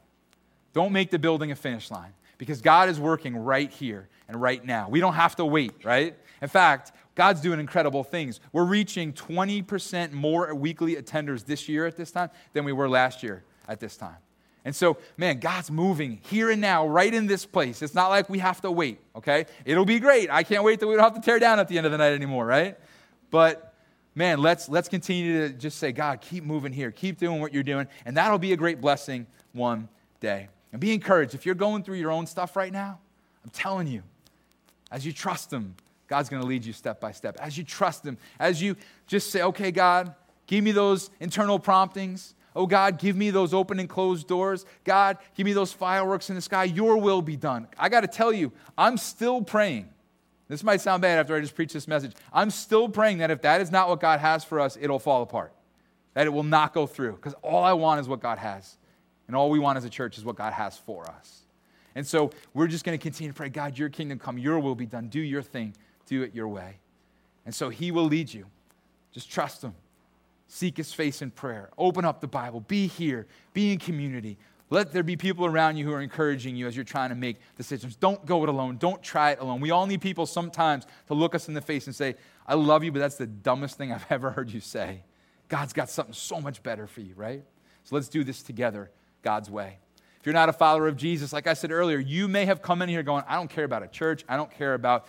Don't 0.73 0.93
make 0.93 1.11
the 1.11 1.19
building 1.19 1.53
a 1.53 1.57
finish 1.57 1.91
line 1.91 2.13
because 2.39 2.61
God 2.61 2.89
is 2.89 2.99
working 2.99 3.37
right 3.37 3.71
here 3.71 4.09
and 4.29 4.41
right 4.41 4.65
now. 4.65 4.89
We 4.89 5.01
don't 5.01 5.15
have 5.15 5.37
to 5.37 5.45
wait, 5.45 5.85
right? 5.85 6.17
In 6.43 6.49
fact, 6.49 6.93
God's 7.15 7.41
doing 7.41 7.61
incredible 7.61 8.03
things. 8.03 8.41
We're 8.53 8.65
reaching 8.65 9.13
20% 9.13 10.13
more 10.13 10.55
weekly 10.55 10.97
attenders 10.97 11.45
this 11.45 11.69
year 11.69 11.87
at 11.87 11.97
this 11.97 12.11
time 12.11 12.31
than 12.53 12.65
we 12.65 12.73
were 12.73 12.89
last 12.89 13.23
year 13.23 13.45
at 13.69 13.81
this 13.81 13.97
time. 13.97 14.17
And 14.65 14.75
so, 14.75 14.97
man, 15.17 15.41
God's 15.41 15.71
moving 15.71 16.21
here 16.23 16.51
and 16.51 16.61
now, 16.61 16.87
right 16.89 17.13
in 17.13 17.27
this 17.27 17.45
place. 17.45 17.83
It's 17.83 17.95
not 17.95 18.09
like 18.09 18.31
we 18.31 18.39
have 18.39 18.63
to 18.63 18.71
wait, 18.71 18.99
okay? 19.15 19.45
It'll 19.67 19.85
be 19.85 20.01
great. 20.01 20.31
I 20.31 20.43
can't 20.43 20.65
wait 20.65 20.81
that 20.81 20.87
we 20.87 20.95
don't 20.95 21.05
have 21.05 21.15
to 21.15 21.21
tear 21.21 21.39
down 21.39 21.61
at 21.61 21.69
the 21.69 21.77
end 21.77 21.85
of 21.85 21.93
the 21.93 21.99
night 21.99 22.15
anymore, 22.15 22.47
right? 22.47 22.79
But 23.31 23.74
man, 24.15 24.39
let's, 24.39 24.69
let's 24.69 24.89
continue 24.89 25.49
to 25.49 25.55
just 25.55 25.79
say, 25.79 25.93
God, 25.93 26.21
keep 26.21 26.45
moving 26.45 26.73
here, 26.73 26.91
keep 26.91 27.19
doing 27.19 27.41
what 27.41 27.53
you're 27.53 27.63
doing, 27.63 27.89
and 28.05 28.17
that'll 28.17 28.39
be 28.39 28.53
a 28.53 28.57
great 28.57 28.81
blessing 28.81 29.27
one 29.53 29.89
day. 30.21 30.49
And 30.73 30.81
be 30.81 30.93
encouraged. 30.93 31.35
If 31.35 31.47
you're 31.47 31.55
going 31.55 31.85
through 31.85 31.97
your 31.97 32.11
own 32.11 32.27
stuff 32.27 32.57
right 32.57 32.73
now, 32.73 32.99
I'm 33.45 33.51
telling 33.51 33.87
you, 33.87 34.03
as 34.91 35.07
you 35.07 35.13
trust 35.13 35.53
Him, 35.53 35.75
God's 36.09 36.29
going 36.29 36.43
to 36.43 36.49
lead 36.49 36.65
you 36.65 36.73
step 36.73 37.01
by 37.01 37.13
step. 37.13 37.37
As 37.41 37.57
you 37.57 37.65
trust 37.65 38.05
Him, 38.05 38.19
as 38.39 38.61
you 38.61 38.77
just 39.07 39.31
say, 39.31 39.43
okay, 39.43 39.71
God, 39.71 40.15
give 40.47 40.65
me 40.65 40.73
those 40.73 41.11
internal 41.21 41.59
promptings. 41.59 42.35
Oh, 42.57 42.67
God, 42.67 42.99
give 42.99 43.17
me 43.17 43.31
those 43.31 43.55
open 43.55 43.81
and 43.81 43.89
closed 43.89 44.27
doors. 44.27 44.65
God, 44.85 45.19
give 45.37 45.45
me 45.45 45.53
those 45.53 45.73
fireworks 45.73 46.29
in 46.29 46.37
the 46.37 46.43
sky. 46.43 46.65
Your 46.65 46.97
will 46.97 47.23
be 47.23 47.37
done. 47.37 47.69
I 47.79 47.89
got 47.89 48.01
to 48.01 48.09
tell 48.09 48.33
you, 48.33 48.53
I'm 48.77 48.97
still 48.97 49.43
praying 49.43 49.89
this 50.49 50.63
might 50.63 50.81
sound 50.81 51.03
bad 51.03 51.19
after 51.19 51.35
I 51.35 51.41
just 51.41 51.55
preached 51.55 51.73
this 51.73 51.89
message. 51.89 52.13
I'm 52.33 52.51
still 52.51 52.89
praying 52.89 53.19
that 53.19 53.31
if 53.31 53.43
that 53.43 53.61
is 53.61 53.71
not 53.71 53.89
what 53.89 54.01
God 54.01 54.21
has 54.21 54.45
for 54.45 54.61
us, 54.61 54.77
it'll 54.81 54.99
fall 54.99 55.23
apart, 55.23 55.53
that 56.15 56.27
it 56.27 56.31
will 56.31 56.43
not 56.43 56.75
go 56.75 56.87
through, 56.87 57.13
because 57.13 57.35
all 57.43 57.65
I 57.65 57.73
want 57.73 58.01
is 58.01 58.09
what 58.09 58.21
God 58.21 58.39
has. 58.39 58.77
And 59.27 59.35
all 59.35 59.49
we 59.49 59.59
want 59.59 59.79
as 59.79 59.85
a 59.85 59.91
church 59.91 60.19
is 60.19 60.25
what 60.25 60.37
God 60.37 60.53
has 60.53 60.77
for 60.77 61.09
us. 61.09 61.41
And 61.95 62.07
so 62.07 62.31
we're 62.53 62.67
just 62.67 62.85
going 62.85 62.99
to 62.99 63.03
continue 63.03 63.33
to 63.33 63.37
pray, 63.37 63.49
God, 63.49 63.79
your 63.79 63.89
kingdom 63.89 64.19
come, 64.19 64.37
your 64.37 64.59
will 64.59 64.75
be 64.75 64.85
done. 64.85 65.09
Do 65.09 65.21
your 65.21 65.43
thing, 65.43 65.75
do 66.07 66.23
it 66.23 66.35
your 66.35 66.49
way. 66.49 66.77
And 67.47 67.55
so 67.55 67.71
he 67.71 67.91
will 67.91 68.05
lead 68.05 68.33
you. 68.33 68.47
Just 69.13 69.31
trust 69.31 69.63
him. 69.63 69.75
Seek 70.49 70.77
his 70.77 70.93
face 70.93 71.23
in 71.23 71.31
prayer. 71.31 71.71
Open 71.79 72.05
up 72.05 72.21
the 72.21 72.27
Bible. 72.27 72.61
Be 72.61 72.87
here. 72.87 73.27
Be 73.55 73.73
in 73.73 73.79
community. 73.79 74.37
Let 74.75 74.91
there 74.91 75.05
be 75.05 75.15
people 75.15 75.47
around 75.47 75.77
you 75.77 75.85
who 75.85 75.93
are 75.93 76.01
encouraging 76.01 76.57
you 76.57 76.67
as 76.67 76.75
you're 76.75 76.85
trying 76.85 77.11
to 77.11 77.15
make 77.15 77.37
decisions. 77.57 77.95
Don't 77.95 78.27
go 78.27 78.43
it 78.43 78.49
alone. 78.49 78.77
Don't 78.77 79.01
try 79.01 79.31
it 79.31 79.39
alone. 79.39 79.61
We 79.61 79.71
all 79.71 79.87
need 79.87 80.01
people 80.01 80.27
sometimes 80.27 80.85
to 81.07 81.15
look 81.15 81.37
us 81.37 81.47
in 81.47 81.55
the 81.55 81.61
face 81.61 81.87
and 81.87 81.95
say, 81.95 82.17
I 82.45 82.55
love 82.55 82.83
you, 82.83 82.91
but 82.91 82.99
that's 82.99 83.15
the 83.15 83.29
dumbest 83.29 83.79
thing 83.79 83.93
I've 83.93 84.05
ever 84.11 84.33
heard 84.33 84.51
you 84.51 84.59
say. 84.59 85.05
God's 85.49 85.73
got 85.73 85.91
something 85.91 86.13
so 86.13 86.41
much 86.41 86.61
better 86.65 86.89
for 86.89 87.03
you, 87.03 87.15
right? 87.15 87.45
So 87.85 87.95
let's 87.95 88.09
do 88.09 88.25
this 88.25 88.43
together, 88.43 88.91
God's 89.23 89.49
way. 89.49 89.79
If 90.19 90.27
you're 90.27 90.33
not 90.33 90.49
a 90.49 90.53
follower 90.53 90.89
of 90.89 90.97
Jesus, 90.97 91.33
like 91.33 91.47
I 91.47 91.55
said 91.55 91.71
earlier, 91.71 92.01
you 92.01 92.27
may 92.27 92.45
have 92.45 92.61
come 92.61 92.83
in 92.83 92.89
here 92.89 93.05
going, 93.05 93.23
I 93.29 93.37
don't 93.37 93.51
care 93.51 93.65
about 93.65 93.85
a 93.85 93.89
church. 93.89 94.25
I 94.29 94.37
don't 94.37 94.51
care 94.51 94.75
about 94.75 95.07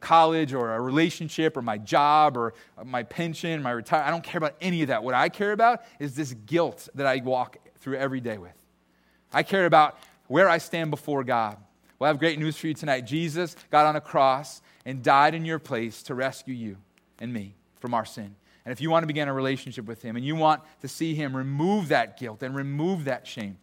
college 0.00 0.52
or 0.52 0.74
a 0.74 0.80
relationship 0.82 1.56
or 1.56 1.62
my 1.62 1.78
job 1.78 2.36
or 2.36 2.52
my 2.84 3.04
pension, 3.04 3.62
my 3.62 3.70
retirement. 3.70 4.06
I 4.06 4.10
don't 4.10 4.22
care 4.22 4.36
about 4.36 4.56
any 4.60 4.82
of 4.82 4.88
that. 4.88 5.02
What 5.02 5.14
I 5.14 5.30
care 5.30 5.52
about 5.52 5.80
is 5.98 6.14
this 6.14 6.34
guilt 6.44 6.90
that 6.94 7.06
I 7.06 7.22
walk 7.24 7.56
through 7.78 7.96
every 7.96 8.20
day 8.20 8.36
with. 8.36 8.52
I 9.32 9.42
care 9.42 9.66
about 9.66 9.98
where 10.26 10.48
I 10.48 10.58
stand 10.58 10.90
before 10.90 11.24
God. 11.24 11.56
Well, 11.98 12.06
I 12.06 12.10
have 12.10 12.18
great 12.18 12.38
news 12.38 12.56
for 12.56 12.68
you 12.68 12.74
tonight. 12.74 13.02
Jesus 13.02 13.56
got 13.70 13.86
on 13.86 13.96
a 13.96 14.00
cross 14.00 14.62
and 14.84 15.02
died 15.02 15.34
in 15.34 15.44
your 15.44 15.58
place 15.58 16.02
to 16.04 16.14
rescue 16.14 16.54
you 16.54 16.76
and 17.18 17.32
me 17.32 17.54
from 17.80 17.94
our 17.94 18.04
sin. 18.04 18.36
And 18.64 18.72
if 18.72 18.80
you 18.80 18.90
want 18.90 19.02
to 19.02 19.06
begin 19.06 19.28
a 19.28 19.32
relationship 19.32 19.86
with 19.86 20.02
Him 20.02 20.16
and 20.16 20.24
you 20.24 20.36
want 20.36 20.62
to 20.82 20.88
see 20.88 21.14
Him 21.14 21.36
remove 21.36 21.88
that 21.88 22.18
guilt 22.18 22.42
and 22.42 22.54
remove 22.54 23.06
that 23.06 23.26
shame, 23.26 23.58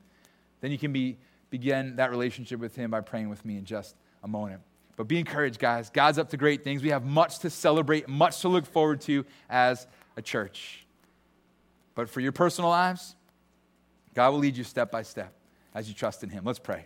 then 0.61 0.71
you 0.71 0.77
can 0.77 0.91
be, 0.91 1.17
begin 1.49 1.95
that 1.97 2.09
relationship 2.09 2.59
with 2.59 2.75
Him 2.75 2.91
by 2.91 3.01
praying 3.01 3.29
with 3.29 3.45
me 3.45 3.57
in 3.57 3.65
just 3.65 3.95
a 4.23 4.27
moment. 4.27 4.61
But 4.97 5.07
be 5.07 5.19
encouraged, 5.19 5.59
guys. 5.59 5.89
God's 5.89 6.17
up 6.17 6.29
to 6.31 6.37
great 6.37 6.63
things. 6.63 6.81
We 6.81 6.89
have 6.89 7.05
much 7.05 7.39
to 7.39 7.49
celebrate, 7.49 8.07
much 8.07 8.41
to 8.41 8.49
look 8.49 8.65
forward 8.65 9.01
to 9.01 9.25
as 9.49 9.87
a 10.17 10.21
church. 10.21 10.85
But 11.93 12.09
for 12.09 12.19
your 12.19 12.31
personal 12.31 12.69
lives, 12.69 13.15
God 14.13 14.31
will 14.31 14.39
lead 14.39 14.57
you 14.57 14.63
step 14.63 14.91
by 14.91 15.03
step 15.03 15.33
as 15.75 15.87
you 15.87 15.93
trust 15.93 16.23
in 16.23 16.29
Him. 16.29 16.43
Let's 16.45 16.57
pray. 16.57 16.85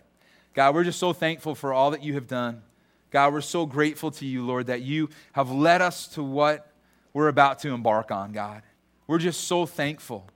God, 0.52 0.74
we're 0.74 0.84
just 0.84 0.98
so 0.98 1.12
thankful 1.12 1.54
for 1.54 1.72
all 1.72 1.92
that 1.92 2.02
you 2.02 2.14
have 2.14 2.26
done. 2.26 2.62
God, 3.10 3.32
we're 3.32 3.40
so 3.40 3.64
grateful 3.64 4.10
to 4.12 4.26
you, 4.26 4.44
Lord, 4.44 4.66
that 4.66 4.82
you 4.82 5.08
have 5.32 5.50
led 5.50 5.80
us 5.80 6.08
to 6.08 6.22
what 6.22 6.70
we're 7.12 7.28
about 7.28 7.60
to 7.60 7.70
embark 7.70 8.10
on, 8.10 8.32
God. 8.32 8.62
We're 9.06 9.18
just 9.18 9.44
so 9.44 9.64
thankful. 9.66 10.28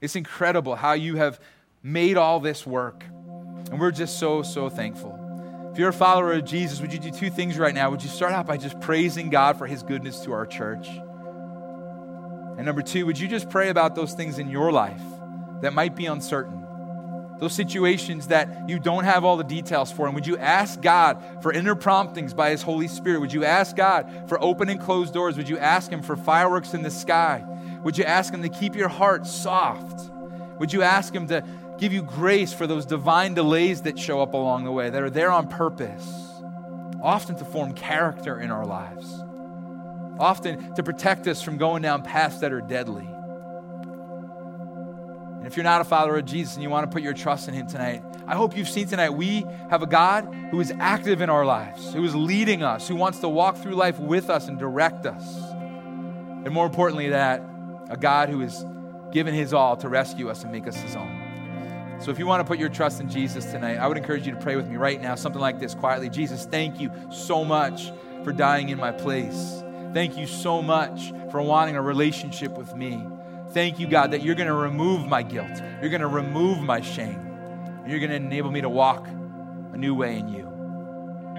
It's 0.00 0.16
incredible 0.16 0.76
how 0.76 0.92
you 0.92 1.16
have 1.16 1.40
made 1.82 2.16
all 2.16 2.40
this 2.40 2.66
work. 2.66 3.04
And 3.70 3.80
we're 3.80 3.90
just 3.90 4.18
so, 4.18 4.42
so 4.42 4.68
thankful. 4.68 5.18
If 5.72 5.78
you're 5.78 5.88
a 5.88 5.92
follower 5.92 6.34
of 6.34 6.44
Jesus, 6.44 6.80
would 6.80 6.92
you 6.92 6.98
do 6.98 7.10
two 7.10 7.30
things 7.30 7.58
right 7.58 7.74
now? 7.74 7.90
Would 7.90 8.02
you 8.02 8.08
start 8.08 8.32
out 8.32 8.46
by 8.46 8.56
just 8.56 8.78
praising 8.80 9.30
God 9.30 9.56
for 9.56 9.66
his 9.66 9.82
goodness 9.82 10.20
to 10.20 10.32
our 10.32 10.44
church? 10.44 10.86
And 10.86 12.66
number 12.66 12.82
two, 12.82 13.06
would 13.06 13.18
you 13.18 13.26
just 13.26 13.48
pray 13.48 13.70
about 13.70 13.94
those 13.94 14.12
things 14.12 14.38
in 14.38 14.50
your 14.50 14.70
life 14.70 15.02
that 15.62 15.72
might 15.72 15.96
be 15.96 16.06
uncertain? 16.06 16.61
Those 17.42 17.54
situations 17.54 18.28
that 18.28 18.68
you 18.68 18.78
don't 18.78 19.02
have 19.02 19.24
all 19.24 19.36
the 19.36 19.42
details 19.42 19.90
for. 19.90 20.06
And 20.06 20.14
would 20.14 20.28
you 20.28 20.38
ask 20.38 20.80
God 20.80 21.20
for 21.42 21.52
inner 21.52 21.74
promptings 21.74 22.32
by 22.32 22.50
His 22.50 22.62
Holy 22.62 22.86
Spirit? 22.86 23.18
Would 23.18 23.32
you 23.32 23.44
ask 23.44 23.74
God 23.74 24.28
for 24.28 24.40
open 24.40 24.68
and 24.68 24.80
closed 24.80 25.12
doors? 25.12 25.36
Would 25.36 25.48
you 25.48 25.58
ask 25.58 25.90
Him 25.90 26.02
for 26.02 26.14
fireworks 26.14 26.72
in 26.72 26.82
the 26.82 26.90
sky? 26.90 27.44
Would 27.82 27.98
you 27.98 28.04
ask 28.04 28.32
Him 28.32 28.42
to 28.42 28.48
keep 28.48 28.76
your 28.76 28.88
heart 28.88 29.26
soft? 29.26 30.08
Would 30.60 30.72
you 30.72 30.82
ask 30.82 31.12
Him 31.12 31.26
to 31.26 31.44
give 31.80 31.92
you 31.92 32.02
grace 32.02 32.52
for 32.52 32.68
those 32.68 32.86
divine 32.86 33.34
delays 33.34 33.82
that 33.82 33.98
show 33.98 34.22
up 34.22 34.34
along 34.34 34.62
the 34.62 34.70
way, 34.70 34.88
that 34.88 35.02
are 35.02 35.10
there 35.10 35.32
on 35.32 35.48
purpose, 35.48 36.06
often 37.02 37.34
to 37.34 37.44
form 37.44 37.72
character 37.72 38.38
in 38.38 38.52
our 38.52 38.64
lives, 38.64 39.20
often 40.20 40.72
to 40.76 40.82
protect 40.84 41.26
us 41.26 41.42
from 41.42 41.56
going 41.56 41.82
down 41.82 42.02
paths 42.02 42.38
that 42.38 42.52
are 42.52 42.60
deadly? 42.60 43.11
If 45.52 45.56
you're 45.58 45.64
not 45.64 45.82
a 45.82 45.84
follower 45.84 46.16
of 46.16 46.24
Jesus 46.24 46.54
and 46.54 46.62
you 46.62 46.70
want 46.70 46.90
to 46.90 46.94
put 46.94 47.02
your 47.02 47.12
trust 47.12 47.46
in 47.46 47.52
Him 47.52 47.66
tonight, 47.66 48.02
I 48.26 48.34
hope 48.34 48.56
you've 48.56 48.70
seen 48.70 48.86
tonight 48.86 49.10
we 49.10 49.44
have 49.68 49.82
a 49.82 49.86
God 49.86 50.34
who 50.50 50.58
is 50.60 50.72
active 50.80 51.20
in 51.20 51.28
our 51.28 51.44
lives, 51.44 51.92
who 51.92 52.02
is 52.04 52.14
leading 52.14 52.62
us, 52.62 52.88
who 52.88 52.96
wants 52.96 53.18
to 53.18 53.28
walk 53.28 53.58
through 53.58 53.74
life 53.74 53.98
with 53.98 54.30
us 54.30 54.48
and 54.48 54.58
direct 54.58 55.04
us. 55.04 55.22
And 55.52 56.52
more 56.52 56.64
importantly, 56.64 57.10
that 57.10 57.44
a 57.90 57.98
God 57.98 58.30
who 58.30 58.40
has 58.40 58.64
given 59.12 59.34
His 59.34 59.52
all 59.52 59.76
to 59.76 59.90
rescue 59.90 60.30
us 60.30 60.42
and 60.42 60.50
make 60.50 60.66
us 60.66 60.74
His 60.74 60.96
own. 60.96 61.98
So 62.00 62.10
if 62.10 62.18
you 62.18 62.24
want 62.26 62.40
to 62.40 62.44
put 62.48 62.58
your 62.58 62.70
trust 62.70 63.02
in 63.02 63.10
Jesus 63.10 63.44
tonight, 63.44 63.76
I 63.76 63.86
would 63.86 63.98
encourage 63.98 64.26
you 64.26 64.32
to 64.32 64.40
pray 64.40 64.56
with 64.56 64.68
me 64.68 64.76
right 64.76 65.02
now, 65.02 65.16
something 65.16 65.42
like 65.42 65.60
this 65.60 65.74
quietly 65.74 66.08
Jesus, 66.08 66.46
thank 66.46 66.80
you 66.80 66.90
so 67.10 67.44
much 67.44 67.92
for 68.24 68.32
dying 68.32 68.70
in 68.70 68.78
my 68.78 68.90
place. 68.90 69.62
Thank 69.92 70.16
you 70.16 70.26
so 70.26 70.62
much 70.62 71.12
for 71.30 71.42
wanting 71.42 71.76
a 71.76 71.82
relationship 71.82 72.56
with 72.56 72.74
me. 72.74 73.06
Thank 73.52 73.78
you, 73.78 73.86
God, 73.86 74.12
that 74.12 74.22
you're 74.22 74.34
going 74.34 74.48
to 74.48 74.54
remove 74.54 75.06
my 75.06 75.22
guilt. 75.22 75.60
You're 75.80 75.90
going 75.90 76.00
to 76.00 76.06
remove 76.06 76.60
my 76.60 76.80
shame. 76.80 77.20
You're 77.86 77.98
going 77.98 78.10
to 78.10 78.16
enable 78.16 78.50
me 78.50 78.62
to 78.62 78.68
walk 78.70 79.06
a 79.06 79.76
new 79.76 79.94
way 79.94 80.18
in 80.18 80.28
you. 80.28 80.48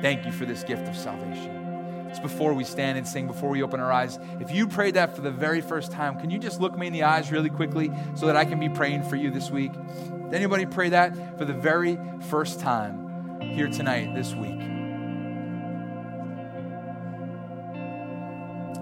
Thank 0.01 0.25
you 0.25 0.31
for 0.31 0.45
this 0.45 0.63
gift 0.63 0.87
of 0.87 0.95
salvation. 0.95 1.63
It's 2.09 2.19
before 2.19 2.53
we 2.53 2.63
stand 2.63 2.99
and 2.99 3.07
sing, 3.07 3.25
before 3.25 3.49
we 3.49 3.63
open 3.63 3.79
our 3.79 3.91
eyes. 3.91 4.19
If 4.39 4.51
you 4.51 4.67
prayed 4.67 4.93
that 4.93 5.15
for 5.15 5.21
the 5.21 5.31
very 5.31 5.61
first 5.61 5.91
time, 5.91 6.19
can 6.19 6.29
you 6.29 6.37
just 6.37 6.61
look 6.61 6.77
me 6.77 6.85
in 6.85 6.93
the 6.93 7.01
eyes 7.01 7.31
really 7.31 7.49
quickly 7.49 7.91
so 8.13 8.27
that 8.27 8.35
I 8.35 8.45
can 8.45 8.59
be 8.59 8.69
praying 8.69 9.03
for 9.03 9.15
you 9.15 9.31
this 9.31 9.49
week? 9.49 9.71
Did 9.73 10.35
anybody 10.35 10.67
pray 10.67 10.89
that 10.89 11.39
for 11.39 11.45
the 11.45 11.53
very 11.53 11.97
first 12.29 12.59
time 12.59 13.41
here 13.41 13.67
tonight, 13.67 14.13
this 14.13 14.35
week? 14.35 14.61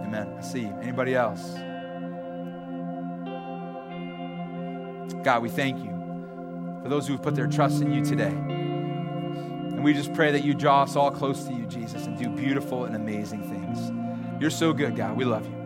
Amen. 0.03 0.35
I 0.37 0.41
see. 0.41 0.65
Anybody 0.81 1.15
else? 1.15 1.55
God, 5.23 5.41
we 5.41 5.49
thank 5.49 5.77
you 5.83 5.91
for 6.83 6.89
those 6.89 7.07
who 7.07 7.13
have 7.13 7.21
put 7.21 7.35
their 7.35 7.47
trust 7.47 7.81
in 7.81 7.93
you 7.93 8.03
today. 8.03 8.27
And 8.27 9.83
we 9.83 9.93
just 9.93 10.13
pray 10.13 10.31
that 10.31 10.43
you 10.43 10.53
draw 10.53 10.83
us 10.83 10.95
all 10.95 11.11
close 11.11 11.43
to 11.45 11.53
you, 11.53 11.65
Jesus, 11.65 12.05
and 12.05 12.17
do 12.17 12.29
beautiful 12.29 12.85
and 12.85 12.95
amazing 12.95 13.43
things. 13.49 13.91
You're 14.41 14.49
so 14.49 14.73
good, 14.73 14.95
God. 14.95 15.15
We 15.15 15.25
love 15.25 15.45
you. 15.45 15.60